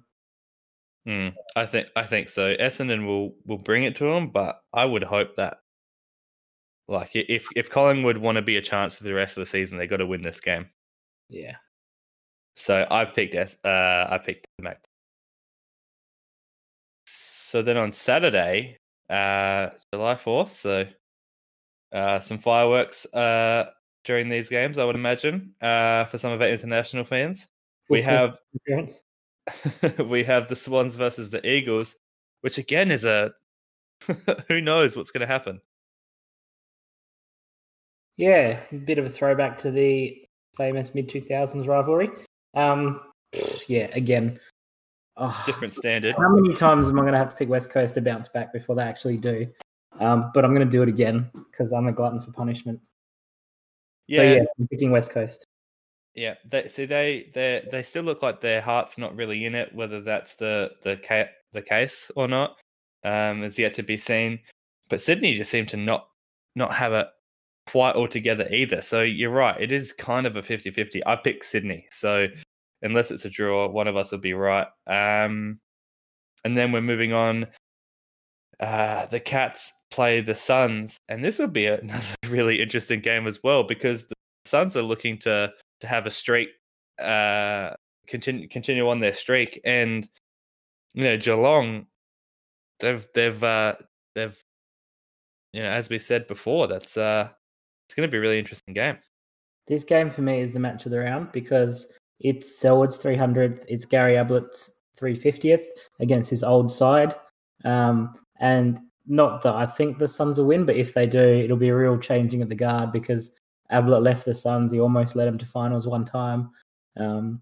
Mm, 1.07 1.33
I 1.55 1.65
think 1.65 1.89
I 1.95 2.03
think 2.03 2.29
so. 2.29 2.55
Essendon 2.55 3.05
will 3.05 3.35
will 3.45 3.57
bring 3.57 3.83
it 3.83 3.95
to 3.97 4.05
them, 4.05 4.29
but 4.29 4.61
I 4.73 4.85
would 4.85 5.03
hope 5.03 5.35
that 5.35 5.59
like 6.87 7.11
if 7.13 7.47
if 7.55 7.69
Collingwood 7.69 8.17
want 8.17 8.37
to 8.37 8.41
be 8.41 8.57
a 8.57 8.61
chance 8.61 8.97
for 8.97 9.03
the 9.03 9.13
rest 9.13 9.37
of 9.37 9.41
the 9.41 9.45
season, 9.45 9.77
they 9.77 9.87
got 9.87 9.97
to 9.97 10.05
win 10.05 10.21
this 10.21 10.39
game. 10.39 10.69
Yeah. 11.29 11.55
So 12.55 12.87
I've 12.89 13.13
picked 13.13 13.35
S. 13.35 13.57
Uh, 13.63 14.07
I 14.09 14.17
picked 14.17 14.47
the 14.57 14.63
Mac. 14.63 14.83
so 17.05 17.61
then 17.61 17.77
on 17.77 17.91
Saturday, 17.91 18.77
uh, 19.09 19.69
July 19.93 20.15
fourth, 20.15 20.55
so 20.55 20.85
uh, 21.93 22.19
some 22.19 22.37
fireworks 22.37 23.05
uh, 23.13 23.69
during 24.03 24.29
these 24.29 24.49
games, 24.49 24.77
I 24.77 24.85
would 24.85 24.95
imagine, 24.95 25.53
uh, 25.61 26.05
for 26.05 26.17
some 26.17 26.31
of 26.31 26.41
our 26.41 26.47
international 26.47 27.03
fans. 27.03 27.47
We 27.89 28.01
have 28.01 28.39
we 29.99 30.23
have 30.23 30.47
the 30.47 30.55
Swans 30.55 30.95
versus 30.95 31.29
the 31.29 31.45
Eagles, 31.47 31.95
which 32.41 32.57
again 32.57 32.91
is 32.91 33.05
a 33.05 33.33
who 34.47 34.61
knows 34.61 34.95
what's 34.95 35.11
going 35.11 35.21
to 35.21 35.27
happen. 35.27 35.61
Yeah, 38.17 38.59
a 38.71 38.75
bit 38.75 38.99
of 38.99 39.05
a 39.05 39.09
throwback 39.09 39.57
to 39.59 39.71
the 39.71 40.23
famous 40.55 40.93
mid 40.93 41.09
2000s 41.09 41.67
rivalry. 41.67 42.09
Um, 42.53 43.01
yeah, 43.67 43.87
again, 43.93 44.39
oh, 45.17 45.43
Different 45.45 45.73
standard. 45.73 46.15
How 46.17 46.29
many 46.29 46.53
times 46.53 46.89
am 46.89 46.99
I 46.99 47.01
going 47.01 47.13
to 47.13 47.17
have 47.17 47.29
to 47.29 47.35
pick 47.35 47.49
West 47.49 47.71
Coast 47.71 47.95
to 47.95 48.01
bounce 48.01 48.27
back 48.27 48.53
before 48.53 48.75
they 48.75 48.83
actually 48.83 49.17
do? 49.17 49.47
Um, 49.99 50.31
but 50.33 50.43
I'm 50.43 50.53
going 50.53 50.67
to 50.67 50.71
do 50.71 50.81
it 50.81 50.89
again 50.89 51.29
because 51.33 51.71
I'm 51.71 51.87
a 51.87 51.91
glutton 51.91 52.19
for 52.19 52.31
punishment. 52.31 52.79
Yeah, 54.07 54.17
So 54.17 54.23
yeah, 54.23 54.43
I'm 54.59 54.67
picking 54.67 54.91
West 54.91 55.11
Coast. 55.11 55.47
yeah. 56.15 56.35
They, 56.45 56.67
see, 56.67 56.85
they 56.85 57.29
they 57.33 57.65
they 57.71 57.83
still 57.83 58.03
look 58.03 58.21
like 58.21 58.41
their 58.41 58.61
heart's 58.61 58.97
not 58.97 59.15
really 59.15 59.45
in 59.45 59.55
it. 59.55 59.73
Whether 59.73 60.01
that's 60.01 60.35
the 60.35 60.71
the 60.81 60.97
ca- 60.97 61.29
the 61.53 61.61
case 61.61 62.11
or 62.15 62.27
not 62.27 62.57
um, 63.03 63.43
is 63.43 63.57
yet 63.59 63.73
to 63.75 63.83
be 63.83 63.97
seen. 63.97 64.39
But 64.89 64.99
Sydney 65.01 65.33
just 65.33 65.51
seem 65.51 65.65
to 65.67 65.77
not 65.77 66.07
not 66.55 66.73
have 66.73 66.93
it 66.93 67.07
quite 67.67 67.95
all 67.95 68.07
together 68.07 68.47
either. 68.51 68.81
So 68.81 69.03
you're 69.03 69.31
right. 69.31 69.59
It 69.61 69.71
is 69.71 69.93
kind 69.93 70.27
of 70.27 70.35
a 70.35 70.41
50-50. 70.41 71.01
I 71.05 71.15
picked 71.15 71.45
Sydney. 71.45 71.87
So 71.89 72.27
unless 72.81 73.09
it's 73.09 73.23
a 73.25 73.29
draw, 73.29 73.69
one 73.69 73.87
of 73.87 73.95
us 73.95 74.11
will 74.11 74.19
be 74.19 74.33
right. 74.33 74.67
Um, 74.85 75.59
and 76.43 76.57
then 76.57 76.71
we're 76.73 76.81
moving 76.81 77.13
on. 77.13 77.47
Uh, 78.63 79.05
the 79.07 79.19
Cats 79.19 79.73
play 79.91 80.21
the 80.21 80.33
Suns, 80.33 80.97
and 81.09 81.23
this 81.23 81.37
will 81.37 81.49
be 81.49 81.65
another 81.67 82.15
really 82.29 82.61
interesting 82.61 83.01
game 83.01 83.27
as 83.27 83.43
well 83.43 83.63
because 83.63 84.07
the 84.07 84.15
Suns 84.45 84.77
are 84.77 84.81
looking 84.81 85.17
to 85.19 85.51
to 85.81 85.87
have 85.87 86.05
a 86.05 86.09
streak, 86.09 86.47
uh, 86.97 87.71
continue 88.07 88.47
continue 88.47 88.87
on 88.87 89.01
their 89.01 89.13
streak, 89.13 89.59
and 89.65 90.07
you 90.93 91.03
know 91.03 91.17
Geelong, 91.17 91.87
they've 92.79 93.05
they've 93.13 93.43
uh, 93.43 93.75
they've 94.15 94.41
you 95.51 95.61
know 95.61 95.69
as 95.69 95.89
we 95.89 95.99
said 95.99 96.25
before, 96.27 96.67
that's 96.67 96.95
uh, 96.95 97.27
it's 97.85 97.95
going 97.95 98.07
to 98.07 98.11
be 98.11 98.17
a 98.17 98.21
really 98.21 98.39
interesting 98.39 98.73
game. 98.73 98.97
This 99.67 99.83
game 99.83 100.09
for 100.09 100.21
me 100.21 100.39
is 100.39 100.53
the 100.53 100.59
match 100.59 100.85
of 100.85 100.93
the 100.93 100.99
round 100.99 101.33
because 101.33 101.93
it's 102.21 102.57
Selwood's 102.57 102.97
300th, 102.97 103.65
it's 103.67 103.83
Gary 103.83 104.13
Ablett's 104.13 104.71
350th 104.97 105.65
against 105.99 106.29
his 106.29 106.43
old 106.45 106.71
side. 106.71 107.13
Um, 107.65 108.13
and 108.39 108.79
not 109.05 109.41
that 109.43 109.55
I 109.55 109.65
think 109.65 109.97
the 109.97 110.07
Suns 110.07 110.37
will 110.37 110.45
win, 110.45 110.65
but 110.65 110.75
if 110.75 110.93
they 110.93 111.05
do, 111.05 111.19
it'll 111.19 111.57
be 111.57 111.69
a 111.69 111.75
real 111.75 111.97
changing 111.97 112.41
of 112.41 112.49
the 112.49 112.55
guard 112.55 112.91
because 112.91 113.31
Ablett 113.69 114.01
left 114.01 114.25
the 114.25 114.33
Suns. 114.33 114.71
He 114.71 114.79
almost 114.79 115.15
led 115.15 115.27
them 115.27 115.37
to 115.37 115.45
finals 115.45 115.87
one 115.87 116.05
time. 116.05 116.51
Um, 116.97 117.41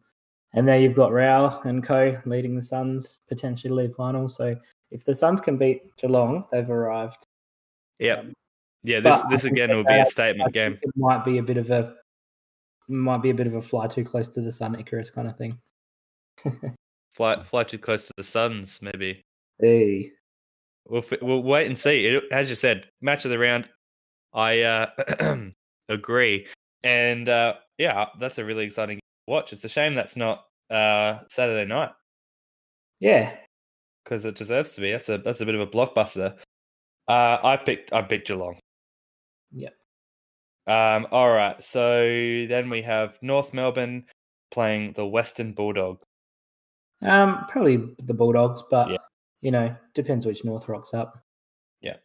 and 0.54 0.66
now 0.66 0.76
you've 0.76 0.96
got 0.96 1.12
Rowell 1.12 1.62
and 1.64 1.84
co 1.84 2.20
leading 2.26 2.56
the 2.56 2.62
Suns 2.62 3.22
potentially 3.28 3.70
to 3.70 3.76
lead 3.76 3.96
finals. 3.96 4.36
So 4.36 4.56
if 4.92 5.06
the 5.06 5.16
Suns 5.16 5.40
can 5.40 5.58
beat 5.58 5.96
Geelong, 5.98 6.46
they've 6.52 6.70
arrived. 6.70 7.26
Yeah, 8.00 8.16
Um, 8.16 8.34
yeah. 8.84 9.00
This 9.00 9.22
this 9.30 9.44
again 9.44 9.70
will 9.70 9.84
be 9.84 9.94
a 9.94 10.06
statement 10.06 10.54
game. 10.54 10.80
It 10.82 10.92
might 10.96 11.24
be 11.24 11.38
a 11.38 11.44
bit 11.44 11.58
of 11.58 11.70
a 11.70 11.96
might 12.90 13.22
be 13.22 13.30
a 13.30 13.34
bit 13.34 13.48
of 13.48 13.56
a 13.56 13.62
fly 13.62 13.88
too 13.88 14.04
close 14.04 14.28
to 14.30 14.42
the 14.42 14.52
sun 14.52 14.78
Icarus 14.78 15.12
kind 15.12 15.28
of 15.28 15.38
thing. 15.38 15.54
Fly 17.14 17.44
fly 17.44 17.66
too 17.66 17.78
close 17.78 18.08
to 18.08 18.14
the 18.16 18.24
Suns, 18.24 18.82
maybe. 18.82 19.22
Hey. 19.60 20.12
We'll 20.92 21.06
we'll 21.22 21.42
wait 21.42 21.68
and 21.68 21.80
see. 21.80 22.06
It, 22.06 22.26
as 22.34 22.50
you 22.50 22.56
said, 22.56 22.90
match 23.00 23.24
of 23.24 23.32
the 23.32 23.40
round. 23.40 23.70
I 24.34 24.60
uh, 24.62 25.46
agree, 25.90 26.48
and 26.84 27.30
uh, 27.30 27.54
yeah, 27.78 28.08
that's 28.20 28.40
a 28.40 28.44
really 28.46 28.66
exciting 28.66 29.00
watch. 29.26 29.54
It's 29.54 29.64
a 29.64 29.70
shame 29.70 29.96
that's 29.96 30.18
not 30.18 30.44
uh, 30.70 31.20
Saturday 31.30 31.66
night 31.66 31.92
Yeah. 33.00 33.34
because 34.04 34.26
it 34.26 34.36
deserves 34.36 34.74
to 34.74 34.82
be. 34.82 34.92
That's 34.92 35.08
a 35.08 35.18
that's 35.20 35.40
a 35.40 35.46
bit 35.46 35.56
of 35.56 35.62
a 35.62 35.68
blockbuster. 35.68 36.38
Uh, 37.08 37.38
I 37.42 37.56
picked 37.56 37.94
I 37.94 38.02
picked 38.02 38.28
Geelong. 38.28 38.60
Yep. 39.54 39.74
Um. 40.68 41.08
All 41.12 41.32
right. 41.32 41.64
So 41.64 42.04
then 42.50 42.70
we 42.70 42.82
have 42.82 43.18
North 43.22 43.54
Melbourne 43.54 44.04
playing 44.52 44.92
the 44.94 45.06
Western 45.06 45.54
Bulldogs. 45.54 46.04
Um, 47.02 47.46
probably 47.48 47.78
the 48.00 48.14
Bulldogs, 48.14 48.62
but 48.70 48.90
Yeah. 48.90 48.98
You 49.42 49.52
know, 49.52 49.76
depends 49.94 50.26
which 50.26 50.44
North 50.46 50.68
rocks 50.70 50.94
up. 50.94 51.22
Yeah, 51.82 51.98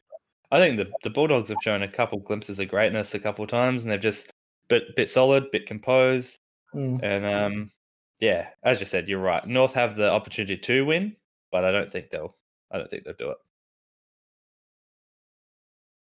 I 0.51 0.59
think 0.59 0.77
the 0.77 0.90
the 1.03 1.11
Bulldogs 1.11 1.51
have 1.51 1.59
shown 1.62 1.83
a 1.83 1.88
couple 1.88 2.18
glimpses 2.18 2.59
of 2.59 2.68
greatness 2.68 3.14
a 3.14 3.18
couple 3.18 3.44
of 3.44 3.51
times, 3.51 3.83
and 3.83 3.90
they've 3.92 4.01
just 4.01 4.31
bit 4.68 4.94
bit 4.96 5.09
solid, 5.09 5.51
bit 5.51 5.66
composed, 5.66 6.38
Mm. 6.75 7.01
and 7.03 7.25
um, 7.27 7.70
yeah, 8.20 8.49
as 8.62 8.81
you 8.81 8.87
said, 8.87 9.09
you're 9.09 9.20
right. 9.20 9.44
North 9.46 9.75
have 9.75 9.96
the 9.96 10.11
opportunity 10.11 10.57
to 10.59 10.85
win, 10.85 11.16
but 11.53 11.64
I 11.64 11.70
don't 11.72 11.90
think 11.90 12.11
they'll. 12.11 12.37
I 12.70 12.79
don't 12.79 12.90
think 12.90 13.05
they'll 13.05 13.14
do 13.18 13.31
it. 13.31 13.37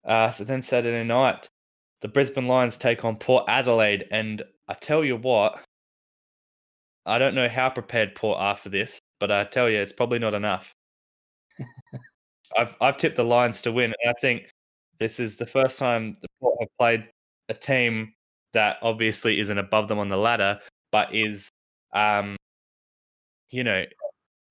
Uh, 0.04 0.30
so 0.30 0.44
then 0.44 0.62
Saturday 0.62 1.04
night, 1.04 1.48
the 2.00 2.08
Brisbane 2.08 2.46
Lions 2.46 2.76
take 2.78 3.04
on 3.04 3.16
Port 3.16 3.44
Adelaide, 3.48 4.06
and 4.10 4.42
I 4.68 4.74
tell 4.74 5.04
you 5.04 5.16
what, 5.16 5.62
I 7.04 7.18
don't 7.18 7.34
know 7.34 7.48
how 7.48 7.68
prepared 7.70 8.14
Port 8.14 8.38
are 8.40 8.56
for 8.56 8.68
this, 8.70 8.98
but 9.20 9.30
I 9.30 9.44
tell 9.44 9.68
you, 9.68 9.78
it's 9.78 9.92
probably 9.92 10.18
not 10.18 10.34
enough. 10.34 10.72
I've 12.56 12.76
I've 12.80 12.96
tipped 12.96 13.16
the 13.16 13.24
Lions 13.24 13.62
to 13.62 13.72
win, 13.72 13.94
and 14.02 14.10
I 14.10 14.20
think 14.20 14.50
this 14.98 15.20
is 15.20 15.36
the 15.36 15.46
first 15.46 15.78
time 15.78 16.14
the 16.20 16.28
Port 16.40 16.56
have 16.60 16.68
played 16.78 17.08
a 17.48 17.54
team 17.54 18.12
that 18.52 18.78
obviously 18.82 19.38
isn't 19.40 19.58
above 19.58 19.88
them 19.88 19.98
on 19.98 20.08
the 20.08 20.16
ladder, 20.16 20.58
but 20.90 21.14
is, 21.14 21.50
um, 21.92 22.36
you 23.50 23.62
know, 23.64 23.84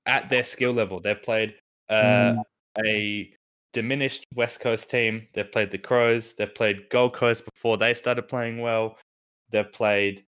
at 0.05 0.29
their 0.29 0.43
skill 0.43 0.71
level. 0.71 0.99
They've 0.99 1.21
played 1.21 1.55
uh, 1.89 2.33
Mm. 2.33 2.43
a 2.85 3.33
diminished 3.73 4.25
West 4.35 4.59
Coast 4.59 4.89
team. 4.89 5.27
They've 5.33 5.51
played 5.51 5.71
the 5.71 5.77
Crows. 5.77 6.33
They've 6.35 6.53
played 6.53 6.89
Gold 6.89 7.13
Coast 7.13 7.45
before 7.45 7.77
they 7.77 7.93
started 7.93 8.23
playing 8.23 8.59
well. 8.61 8.97
They've 9.49 9.71
played 9.71 10.25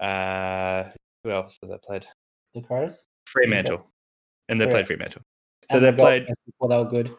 uh, 0.00 0.84
who 1.24 1.30
else 1.30 1.58
have 1.60 1.70
they 1.70 1.78
played? 1.78 2.06
The 2.54 2.62
Crows. 2.62 3.02
Fremantle, 3.26 3.84
and 4.48 4.60
they 4.60 4.64
Correct. 4.64 4.74
played 4.74 4.86
Fremantle. 4.86 5.22
So 5.70 5.80
they 5.80 5.92
played. 5.92 6.26
Before 6.46 6.68
they 6.68 6.76
were 6.76 6.84
good. 6.84 7.14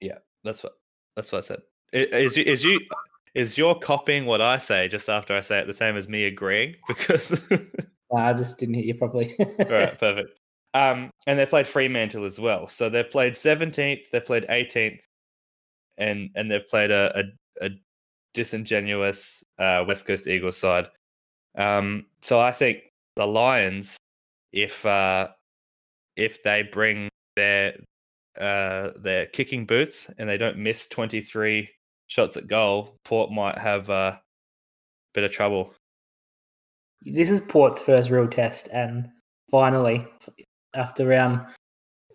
Yeah, 0.00 0.18
that's 0.44 0.62
what. 0.62 0.74
That's 1.16 1.32
what 1.32 1.38
I 1.38 1.40
said. 1.42 1.60
Is 1.92 2.36
you 2.36 2.44
is 2.44 2.64
you 2.64 2.80
is 3.34 3.58
your 3.58 3.78
copying 3.78 4.26
what 4.26 4.40
I 4.40 4.56
say 4.56 4.88
just 4.88 5.08
after 5.08 5.34
I 5.34 5.40
say 5.40 5.58
it 5.58 5.66
the 5.66 5.74
same 5.74 5.96
as 5.96 6.08
me 6.08 6.24
agreeing? 6.24 6.76
Because 6.88 7.48
I 8.16 8.32
just 8.32 8.58
didn't 8.58 8.76
hit 8.76 8.84
you 8.86 8.94
properly. 8.94 9.34
all 9.38 9.46
right, 9.66 9.98
perfect. 9.98 10.38
Um, 10.74 11.10
and 11.26 11.38
they 11.38 11.46
played 11.46 11.66
Fremantle 11.66 12.24
as 12.24 12.38
well. 12.38 12.68
So 12.68 12.88
they've 12.88 13.10
played 13.10 13.36
seventeenth, 13.36 14.10
they've 14.10 14.24
played 14.24 14.46
eighteenth, 14.48 15.04
and 15.96 16.30
and 16.34 16.50
they've 16.50 16.66
played 16.68 16.90
a 16.90 17.24
a, 17.60 17.66
a 17.66 17.70
disingenuous 18.34 19.42
uh, 19.58 19.84
West 19.86 20.06
Coast 20.06 20.26
Eagles 20.26 20.56
side. 20.56 20.88
Um, 21.56 22.06
so 22.22 22.38
I 22.38 22.52
think 22.52 22.92
the 23.16 23.26
Lions, 23.26 23.96
if 24.52 24.84
uh, 24.86 25.28
if 26.16 26.42
they 26.42 26.62
bring 26.62 27.08
their 27.38 27.76
uh, 28.38 28.90
their 29.00 29.26
kicking 29.26 29.66
boots 29.66 30.10
and 30.18 30.28
they 30.28 30.36
don't 30.36 30.58
miss 30.58 30.88
twenty 30.88 31.20
three 31.20 31.68
shots 32.08 32.36
at 32.36 32.46
goal, 32.46 32.96
Port 33.04 33.30
might 33.30 33.58
have 33.58 33.88
a 33.90 34.20
bit 35.14 35.24
of 35.24 35.30
trouble. 35.30 35.74
this 37.02 37.30
is 37.30 37.40
Port's 37.40 37.80
first 37.80 38.10
real 38.10 38.28
test, 38.28 38.68
and 38.72 39.08
finally, 39.50 40.06
after 40.74 41.06
round 41.06 41.40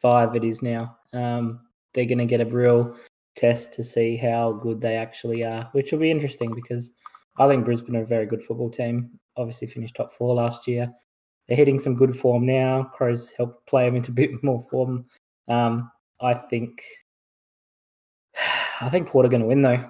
five, 0.01 0.35
it 0.35 0.43
is 0.43 0.61
now. 0.61 0.97
Um, 1.13 1.61
they're 1.93 2.05
going 2.05 2.17
to 2.17 2.25
get 2.25 2.41
a 2.41 2.45
real 2.45 2.95
test 3.35 3.73
to 3.73 3.83
see 3.83 4.17
how 4.17 4.53
good 4.53 4.81
they 4.81 4.95
actually 4.95 5.45
are, 5.45 5.69
which 5.73 5.91
will 5.91 5.99
be 5.99 6.11
interesting 6.11 6.53
because 6.53 6.91
I 7.37 7.47
think 7.47 7.65
Brisbane 7.65 7.95
are 7.95 8.03
a 8.03 8.05
very 8.05 8.25
good 8.25 8.43
football 8.43 8.69
team. 8.69 9.19
Obviously, 9.37 9.67
finished 9.67 9.95
top 9.95 10.11
four 10.11 10.35
last 10.35 10.67
year. 10.67 10.91
They're 11.47 11.57
hitting 11.57 11.79
some 11.79 11.95
good 11.95 12.15
form 12.15 12.45
now. 12.45 12.83
Crows 12.93 13.33
help 13.37 13.65
play 13.65 13.85
them 13.85 13.95
into 13.95 14.11
a 14.11 14.13
bit 14.13 14.31
more 14.43 14.61
form. 14.61 15.05
Um, 15.47 15.91
I 16.21 16.33
think, 16.33 16.81
I 18.81 18.89
think 18.89 19.07
Port 19.07 19.25
are 19.25 19.29
going 19.29 19.41
to 19.41 19.47
win 19.47 19.61
though. 19.61 19.85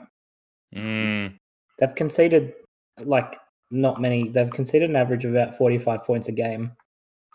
Mm, 0.75 1.37
They've 1.79 1.95
conceded 1.95 2.53
like 2.99 3.35
not 3.71 4.01
many. 4.01 4.29
They've 4.29 4.49
conceded 4.49 4.89
an 4.89 4.95
average 4.95 5.25
of 5.25 5.31
about 5.31 5.55
forty-five 5.55 6.03
points 6.03 6.27
a 6.27 6.31
game 6.31 6.71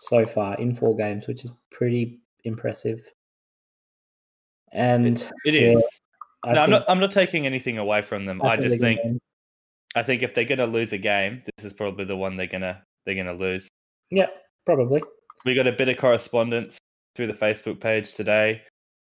so 0.01 0.25
far 0.25 0.57
in 0.57 0.73
four 0.73 0.95
games, 0.95 1.27
which 1.27 1.45
is 1.45 1.51
pretty 1.71 2.19
impressive. 2.43 2.99
And 4.71 5.21
it 5.45 5.53
Yeah. 5.53 5.79
I 6.43 6.53
no, 6.53 6.63
I'm 6.63 6.69
not. 6.69 6.85
I'm 6.87 6.99
not 6.99 7.11
taking 7.11 7.45
anything 7.45 7.77
away 7.77 8.01
from 8.01 8.25
them. 8.25 8.41
I, 8.41 8.55
just 8.55 8.79
think. 8.79 9.01
gonna. 9.01 9.17
I 9.95 10.03
think 10.03 10.23
if 10.23 10.33
they're 10.33 10.45
going 10.45 10.59
to 10.59 10.67
lose 10.67 10.93
a 10.93 10.97
game, 10.97 11.43
this 11.57 11.65
is 11.65 11.73
probably 11.73 12.05
the 12.05 12.15
one 12.15 12.37
they're 12.37 12.47
gonna 12.47 12.81
they're 13.05 13.15
gonna 13.15 13.33
lose. 13.33 13.67
Yeah, 14.11 14.27
probably. 14.65 15.01
We 15.45 15.55
got 15.55 15.67
a 15.67 15.71
bit 15.71 15.89
of 15.89 15.97
correspondence 15.97 16.77
through 17.15 17.27
the 17.27 17.33
Facebook 17.33 17.79
page 17.79 18.13
today. 18.13 18.61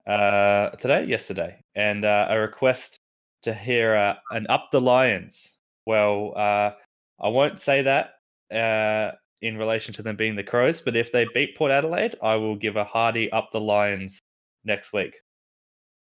uh, 0.07 0.70
today, 0.70 1.05
yesterday, 1.05 1.61
and 1.74 2.05
uh, 2.05 2.26
a 2.30 2.38
request 2.38 2.99
to 3.42 3.53
hear 3.53 3.94
uh, 3.94 4.14
an 4.30 4.46
Up 4.49 4.68
the 4.72 4.80
Lions. 4.80 5.57
Well, 5.86 6.32
uh, 6.34 6.70
I 7.20 7.28
won't 7.28 7.61
say 7.61 7.82
that 7.82 8.14
uh, 8.55 9.14
in 9.42 9.59
relation 9.59 9.92
to 9.94 10.03
them 10.03 10.16
being 10.16 10.34
the 10.34 10.42
Crows, 10.42 10.80
but 10.80 10.96
if 10.96 11.12
they 11.12 11.26
beat 11.34 11.57
Port 11.57 11.70
Adelaide, 11.70 12.16
I 12.22 12.36
will 12.36 12.57
give 12.57 12.76
a 12.76 12.84
hearty 12.84 13.30
Up 13.32 13.51
the 13.53 13.61
Lions 13.61 14.18
next 14.64 14.92
week. 14.94 15.14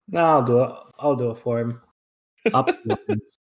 No, 0.09 0.25
I'll 0.25 0.43
do 0.43 0.63
it. 0.63 0.71
I'll 0.99 1.15
do 1.15 1.29
it 1.29 1.38
for 1.38 1.59
him. 1.59 1.81
Up 2.53 2.67
the 2.67 2.97
lions. 3.07 3.39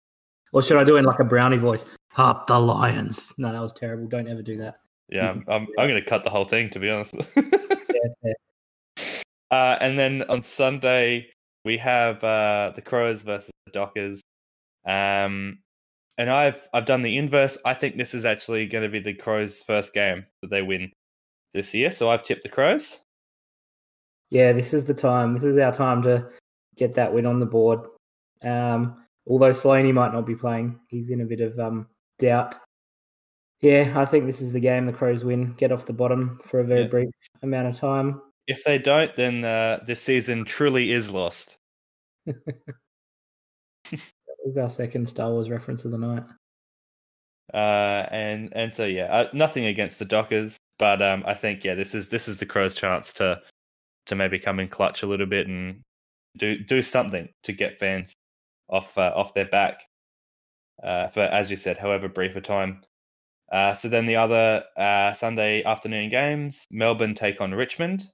Or 0.52 0.62
should 0.62 0.78
I 0.78 0.82
do 0.82 0.96
it 0.96 0.98
in 1.00 1.04
like 1.04 1.20
a 1.20 1.24
brownie 1.24 1.58
voice? 1.58 1.84
Up 2.16 2.48
the 2.48 2.58
lions. 2.58 3.32
No, 3.38 3.52
that 3.52 3.60
was 3.60 3.72
terrible. 3.72 4.08
Don't 4.08 4.26
ever 4.26 4.42
do 4.42 4.56
that. 4.56 4.78
Yeah, 5.10 5.30
I'm, 5.30 5.44
I'm, 5.48 5.66
I'm 5.78 5.88
going 5.88 6.02
to 6.02 6.08
cut 6.08 6.24
the 6.24 6.30
whole 6.30 6.44
thing, 6.44 6.70
to 6.70 6.78
be 6.78 6.90
honest. 6.90 7.14
Yeah. 8.22 8.32
Uh, 9.50 9.76
and 9.80 9.98
then 9.98 10.22
on 10.30 10.42
Sunday 10.42 11.28
we 11.64 11.76
have 11.76 12.22
uh, 12.24 12.72
the 12.74 12.82
Crows 12.82 13.22
versus 13.22 13.50
the 13.66 13.72
Dockers. 13.72 14.22
Um, 14.86 15.58
and 16.18 16.30
I've 16.30 16.68
I've 16.72 16.86
done 16.86 17.02
the 17.02 17.16
inverse. 17.16 17.58
I 17.64 17.74
think 17.74 17.96
this 17.96 18.14
is 18.14 18.24
actually 18.24 18.66
going 18.66 18.84
to 18.84 18.90
be 18.90 19.00
the 19.00 19.14
Crows' 19.14 19.60
first 19.60 19.92
game 19.92 20.26
that 20.42 20.50
they 20.50 20.62
win 20.62 20.92
this 21.54 21.74
year. 21.74 21.90
So 21.90 22.10
I've 22.10 22.22
tipped 22.22 22.42
the 22.42 22.48
Crows. 22.48 22.98
Yeah, 24.30 24.52
this 24.52 24.72
is 24.72 24.84
the 24.84 24.94
time. 24.94 25.34
This 25.34 25.44
is 25.44 25.58
our 25.58 25.72
time 25.72 26.02
to 26.02 26.28
get 26.76 26.94
that 26.94 27.12
win 27.12 27.26
on 27.26 27.40
the 27.40 27.46
board. 27.46 27.80
Um, 28.42 29.04
although 29.26 29.50
Sloaney 29.50 29.92
might 29.92 30.12
not 30.12 30.26
be 30.26 30.36
playing, 30.36 30.78
he's 30.88 31.10
in 31.10 31.22
a 31.22 31.26
bit 31.26 31.40
of 31.40 31.58
um, 31.58 31.86
doubt. 32.18 32.56
Yeah, 33.60 33.92
I 33.94 34.04
think 34.06 34.24
this 34.24 34.40
is 34.40 34.52
the 34.52 34.60
game 34.60 34.86
the 34.86 34.92
Crows 34.92 35.22
win, 35.24 35.52
get 35.54 35.70
off 35.72 35.84
the 35.84 35.92
bottom 35.92 36.38
for 36.42 36.60
a 36.60 36.64
very 36.64 36.82
Yeah. 36.82 36.88
brief 36.88 37.10
amount 37.42 37.68
of 37.68 37.76
time. 37.76 38.22
If 38.46 38.64
they 38.64 38.78
don't, 38.78 39.14
then 39.16 39.44
uh, 39.44 39.80
this 39.86 40.02
season 40.02 40.44
truly 40.44 40.92
is 40.92 41.10
lost. 41.10 41.56
That 43.90 44.46
was 44.46 44.56
our 44.56 44.68
second 44.70 45.06
Star 45.08 45.30
Wars 45.30 45.50
reference 45.50 45.84
of 45.84 45.90
the 45.90 45.98
night. 45.98 46.22
Uh, 47.52 48.06
and 48.10 48.48
and 48.54 48.72
so 48.72 48.86
yeah, 48.86 49.04
uh, 49.12 49.28
nothing 49.34 49.64
against 49.66 49.98
the 49.98 50.04
Dockers, 50.04 50.56
but 50.78 51.02
um, 51.02 51.24
I 51.26 51.34
think 51.34 51.62
yeah, 51.64 51.74
this 51.74 51.94
is 51.94 52.08
this 52.08 52.28
is 52.28 52.36
the 52.38 52.46
Crows' 52.46 52.76
chance 52.76 53.12
to 53.14 53.42
to 54.06 54.14
maybe 54.14 54.38
come 54.38 54.60
in 54.60 54.68
clutch 54.68 55.02
a 55.02 55.06
little 55.06 55.26
bit 55.26 55.46
and 55.48 55.82
do 56.38 56.58
do 56.58 56.80
something 56.80 57.28
to 57.42 57.52
get 57.52 57.76
fans 57.78 58.12
off 58.70 58.96
uh, 58.96 59.12
off 59.14 59.34
their 59.34 59.46
back. 59.46 59.82
Uh, 60.82 61.08
for 61.08 61.20
as 61.22 61.50
you 61.50 61.56
said, 61.56 61.76
however 61.76 62.08
brief 62.08 62.36
a 62.36 62.40
time. 62.40 62.82
Uh, 63.50 63.74
so 63.74 63.88
then 63.88 64.06
the 64.06 64.16
other 64.16 64.64
uh, 64.76 65.12
Sunday 65.14 65.62
afternoon 65.64 66.08
games, 66.08 66.64
Melbourne 66.70 67.14
take 67.14 67.40
on 67.40 67.52
Richmond. 67.52 68.04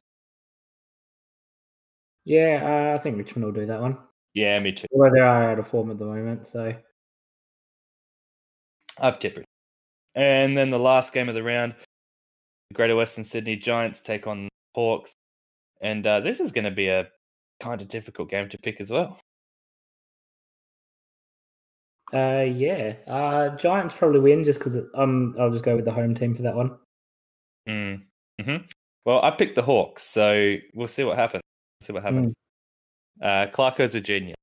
Yeah, 2.24 2.92
uh, 2.92 2.94
I 2.96 2.98
think 2.98 3.18
Richmond 3.18 3.44
will 3.44 3.52
do 3.52 3.66
that 3.66 3.80
one. 3.80 3.98
Yeah, 4.34 4.58
me 4.58 4.72
too. 4.72 4.86
Although 4.92 5.14
they 5.14 5.20
are 5.20 5.50
out 5.50 5.58
of 5.58 5.68
form 5.68 5.90
at 5.90 5.98
the 5.98 6.06
moment, 6.06 6.46
so 6.46 6.72
I've 8.98 9.18
tipped. 9.18 9.36
Richmond. 9.36 9.46
And 10.14 10.56
then 10.56 10.70
the 10.70 10.78
last 10.78 11.12
game 11.12 11.28
of 11.28 11.34
the 11.34 11.42
round, 11.42 11.74
the 12.70 12.74
Greater 12.74 12.96
Western 12.96 13.24
Sydney 13.24 13.56
Giants 13.56 14.00
take 14.00 14.26
on 14.26 14.48
Hawks, 14.74 15.12
and 15.82 16.06
uh, 16.06 16.20
this 16.20 16.40
is 16.40 16.52
going 16.52 16.64
to 16.64 16.70
be 16.70 16.88
a 16.88 17.08
kind 17.60 17.80
of 17.80 17.88
difficult 17.88 18.30
game 18.30 18.48
to 18.48 18.58
pick 18.58 18.80
as 18.80 18.90
well. 18.90 19.20
Uh, 22.12 22.46
yeah, 22.48 22.94
uh, 23.08 23.50
Giants 23.56 23.94
probably 23.94 24.20
win 24.20 24.44
just 24.44 24.58
because 24.58 24.78
um, 24.94 25.34
I'll 25.38 25.50
just 25.50 25.64
go 25.64 25.76
with 25.76 25.84
the 25.84 25.92
home 25.92 26.14
team 26.14 26.34
for 26.34 26.42
that 26.42 26.54
one. 26.54 26.76
Mm. 27.68 28.02
hmm 28.40 28.56
Well, 29.04 29.22
I 29.22 29.30
picked 29.32 29.56
the 29.56 29.62
Hawks, 29.62 30.04
so 30.04 30.56
we'll 30.74 30.88
see 30.88 31.04
what 31.04 31.16
happens. 31.16 31.42
See 31.82 31.92
what 31.92 32.02
happens. 32.02 32.34
Uh, 33.20 33.46
Clarko's 33.46 33.94
a 33.94 34.00
genius. 34.00 34.36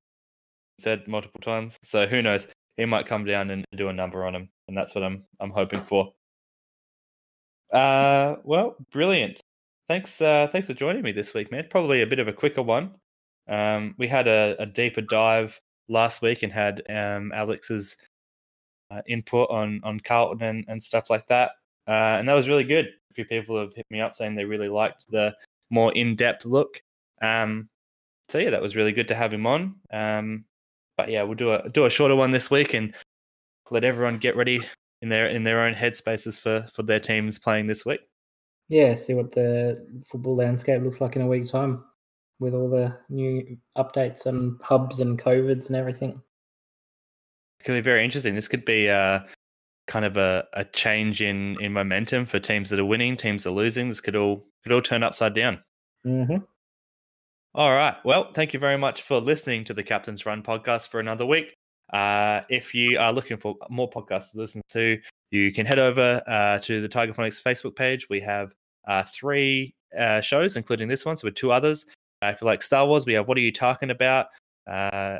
Said 0.78 1.06
multiple 1.06 1.40
times, 1.40 1.78
so 1.82 2.06
who 2.06 2.20
knows? 2.20 2.48
He 2.76 2.84
might 2.84 3.06
come 3.06 3.24
down 3.24 3.50
and 3.50 3.64
do 3.76 3.88
a 3.88 3.92
number 3.92 4.24
on 4.24 4.34
him, 4.34 4.48
and 4.68 4.76
that's 4.76 4.94
what 4.94 5.04
I'm 5.04 5.24
I'm 5.40 5.50
hoping 5.50 5.82
for. 5.82 6.12
Uh, 7.72 8.36
well, 8.44 8.76
brilliant. 8.90 9.40
Thanks, 9.88 10.20
uh, 10.20 10.48
thanks 10.50 10.68
for 10.68 10.74
joining 10.74 11.02
me 11.02 11.12
this 11.12 11.34
week, 11.34 11.50
man. 11.50 11.66
Probably 11.70 12.02
a 12.02 12.06
bit 12.06 12.18
of 12.18 12.28
a 12.28 12.32
quicker 12.32 12.62
one. 12.62 12.92
Um, 13.48 13.94
we 13.98 14.08
had 14.08 14.26
a, 14.26 14.56
a 14.58 14.66
deeper 14.66 15.02
dive 15.02 15.60
last 15.88 16.22
week 16.22 16.42
and 16.42 16.52
had 16.52 16.82
um, 16.88 17.32
Alex's 17.32 17.96
uh, 18.90 19.02
input 19.06 19.50
on 19.50 19.80
on 19.84 20.00
Carlton 20.00 20.42
and, 20.42 20.64
and 20.68 20.82
stuff 20.82 21.10
like 21.10 21.26
that, 21.26 21.52
uh, 21.88 22.18
and 22.18 22.28
that 22.28 22.34
was 22.34 22.48
really 22.48 22.64
good. 22.64 22.86
A 22.86 23.14
few 23.14 23.24
people 23.24 23.58
have 23.58 23.74
hit 23.74 23.86
me 23.90 24.00
up 24.00 24.14
saying 24.14 24.34
they 24.34 24.44
really 24.44 24.68
liked 24.68 25.06
the 25.10 25.34
more 25.70 25.92
in 25.92 26.16
depth 26.16 26.44
look. 26.44 26.80
Um, 27.22 27.68
so 28.28 28.38
yeah, 28.38 28.50
that 28.50 28.62
was 28.62 28.76
really 28.76 28.92
good 28.92 29.08
to 29.08 29.14
have 29.14 29.32
him 29.32 29.46
on. 29.46 29.76
Um, 29.92 30.44
but 30.96 31.10
yeah, 31.10 31.22
we'll 31.22 31.34
do 31.34 31.52
a 31.52 31.68
do 31.68 31.84
a 31.84 31.90
shorter 31.90 32.16
one 32.16 32.30
this 32.30 32.50
week 32.50 32.74
and 32.74 32.94
let 33.70 33.84
everyone 33.84 34.18
get 34.18 34.36
ready 34.36 34.60
in 35.02 35.08
their 35.08 35.26
in 35.26 35.42
their 35.42 35.60
own 35.60 35.74
headspaces 35.74 36.38
for 36.40 36.66
for 36.72 36.82
their 36.82 37.00
teams 37.00 37.38
playing 37.38 37.66
this 37.66 37.84
week. 37.84 38.00
Yeah, 38.68 38.94
see 38.94 39.14
what 39.14 39.32
the 39.32 39.86
football 40.06 40.36
landscape 40.36 40.82
looks 40.82 41.00
like 41.00 41.16
in 41.16 41.22
a 41.22 41.26
week's 41.26 41.50
time 41.50 41.84
with 42.44 42.54
all 42.54 42.68
the 42.68 42.96
new 43.08 43.56
updates 43.76 44.26
and 44.26 44.60
hubs 44.62 45.00
and 45.00 45.18
covids 45.18 45.66
and 45.66 45.76
everything. 45.76 46.22
It 47.60 47.64
Could 47.64 47.72
be 47.72 47.80
very 47.80 48.04
interesting. 48.04 48.34
This 48.34 48.48
could 48.48 48.64
be 48.64 48.90
uh, 48.90 49.20
kind 49.86 50.04
of 50.04 50.16
a, 50.16 50.46
a 50.52 50.64
change 50.66 51.22
in 51.22 51.60
in 51.60 51.72
momentum 51.72 52.26
for 52.26 52.38
teams 52.38 52.70
that 52.70 52.78
are 52.78 52.84
winning, 52.84 53.16
teams 53.16 53.44
that 53.44 53.50
are 53.50 53.54
losing. 53.54 53.88
This 53.88 54.00
could 54.00 54.16
all 54.16 54.46
could 54.62 54.72
all 54.72 54.82
turn 54.82 55.02
upside 55.02 55.34
down. 55.34 55.62
hmm 56.04 56.36
All 57.54 57.70
right. 57.70 57.96
Well, 58.04 58.32
thank 58.32 58.52
you 58.52 58.60
very 58.60 58.78
much 58.78 59.02
for 59.02 59.18
listening 59.18 59.64
to 59.64 59.74
the 59.74 59.82
Captain's 59.82 60.26
Run 60.26 60.42
podcast 60.42 60.88
for 60.88 61.00
another 61.00 61.26
week. 61.26 61.54
Uh, 61.92 62.40
if 62.48 62.74
you 62.74 62.98
are 62.98 63.12
looking 63.12 63.36
for 63.36 63.56
more 63.70 63.88
podcasts 63.88 64.32
to 64.32 64.38
listen 64.38 64.60
to, 64.68 64.98
you 65.30 65.52
can 65.52 65.66
head 65.66 65.78
over 65.78 66.22
uh, 66.26 66.58
to 66.58 66.80
the 66.80 66.88
Tiger 66.88 67.12
Phonics 67.12 67.42
Facebook 67.42 67.76
page. 67.76 68.08
We 68.10 68.20
have 68.20 68.52
uh, 68.88 69.02
three 69.04 69.74
uh, 69.96 70.20
shows, 70.20 70.56
including 70.56 70.88
this 70.88 71.06
one, 71.06 71.16
so 71.16 71.28
with 71.28 71.34
two 71.34 71.52
others. 71.52 71.86
If 72.30 72.40
you 72.40 72.46
like 72.46 72.62
Star 72.62 72.86
Wars, 72.86 73.06
we 73.06 73.12
have 73.14 73.28
What 73.28 73.36
Are 73.36 73.42
You 73.42 73.52
Talking 73.52 73.90
About? 73.90 74.26
Uh, 74.66 75.18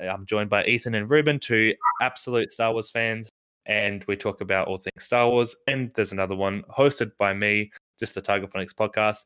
I'm 0.00 0.26
joined 0.26 0.50
by 0.50 0.64
Ethan 0.64 0.94
and 0.94 1.10
Ruben, 1.10 1.38
two 1.38 1.74
absolute 2.00 2.52
Star 2.52 2.72
Wars 2.72 2.90
fans, 2.90 3.28
and 3.66 4.04
we 4.06 4.16
talk 4.16 4.40
about 4.40 4.68
all 4.68 4.76
things 4.76 5.04
Star 5.04 5.28
Wars. 5.28 5.56
And 5.66 5.90
there's 5.94 6.12
another 6.12 6.36
one 6.36 6.62
hosted 6.64 7.10
by 7.18 7.34
me, 7.34 7.70
just 7.98 8.14
the 8.14 8.20
Tiger 8.20 8.46
Phonics 8.46 8.74
podcast, 8.74 9.24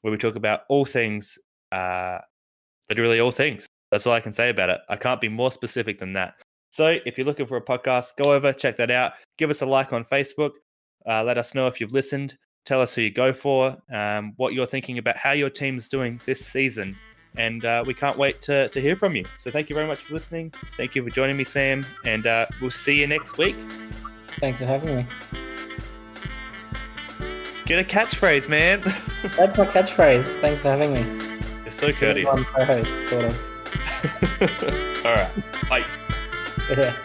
where 0.00 0.10
we 0.10 0.16
talk 0.16 0.36
about 0.36 0.62
all 0.68 0.84
things 0.84 1.38
uh, 1.72 2.18
literally 2.88 3.20
all 3.20 3.30
things. 3.30 3.66
That's 3.90 4.06
all 4.06 4.12
I 4.12 4.20
can 4.20 4.32
say 4.32 4.50
about 4.50 4.70
it. 4.70 4.80
I 4.88 4.96
can't 4.96 5.20
be 5.20 5.28
more 5.28 5.50
specific 5.50 5.98
than 5.98 6.12
that. 6.14 6.34
So 6.70 6.98
if 7.06 7.16
you're 7.16 7.26
looking 7.26 7.46
for 7.46 7.56
a 7.56 7.62
podcast, 7.64 8.16
go 8.16 8.32
over, 8.32 8.52
check 8.52 8.76
that 8.76 8.90
out. 8.90 9.12
Give 9.38 9.50
us 9.50 9.62
a 9.62 9.66
like 9.66 9.92
on 9.92 10.04
Facebook. 10.04 10.52
Uh, 11.08 11.22
let 11.22 11.38
us 11.38 11.54
know 11.54 11.66
if 11.66 11.80
you've 11.80 11.92
listened. 11.92 12.36
Tell 12.66 12.80
us 12.82 12.94
who 12.96 13.02
you 13.02 13.10
go 13.10 13.32
for, 13.32 13.76
um, 13.92 14.34
what 14.36 14.52
you're 14.52 14.66
thinking 14.66 14.98
about 14.98 15.16
how 15.16 15.30
your 15.32 15.48
team's 15.48 15.86
doing 15.86 16.20
this 16.26 16.44
season. 16.44 16.98
And 17.36 17.64
uh, 17.64 17.84
we 17.86 17.94
can't 17.94 18.18
wait 18.18 18.42
to, 18.42 18.68
to 18.70 18.80
hear 18.80 18.96
from 18.96 19.14
you. 19.14 19.24
So 19.36 19.52
thank 19.52 19.70
you 19.70 19.76
very 19.76 19.86
much 19.86 20.00
for 20.00 20.14
listening. 20.14 20.52
Thank 20.76 20.96
you 20.96 21.04
for 21.04 21.10
joining 21.10 21.36
me, 21.36 21.44
Sam. 21.44 21.86
And 22.04 22.26
uh, 22.26 22.46
we'll 22.60 22.70
see 22.70 23.00
you 23.00 23.06
next 23.06 23.38
week. 23.38 23.56
Thanks 24.40 24.58
for 24.58 24.66
having 24.66 24.96
me. 24.96 25.06
Get 27.66 27.78
a 27.78 27.84
catchphrase, 27.84 28.48
man. 28.48 28.80
That's 29.36 29.56
my 29.56 29.66
catchphrase. 29.66 30.40
Thanks 30.40 30.62
for 30.62 30.68
having 30.68 30.92
me. 30.92 31.02
You're 31.62 31.72
so 31.72 31.92
courteous. 31.92 32.28
I'm 32.32 32.44
co-host, 32.46 33.08
sort 33.08 33.26
of. 33.26 33.40
All 35.06 35.14
right. 35.14 35.30
Bye. 35.68 35.84
Yeah. 36.76 36.96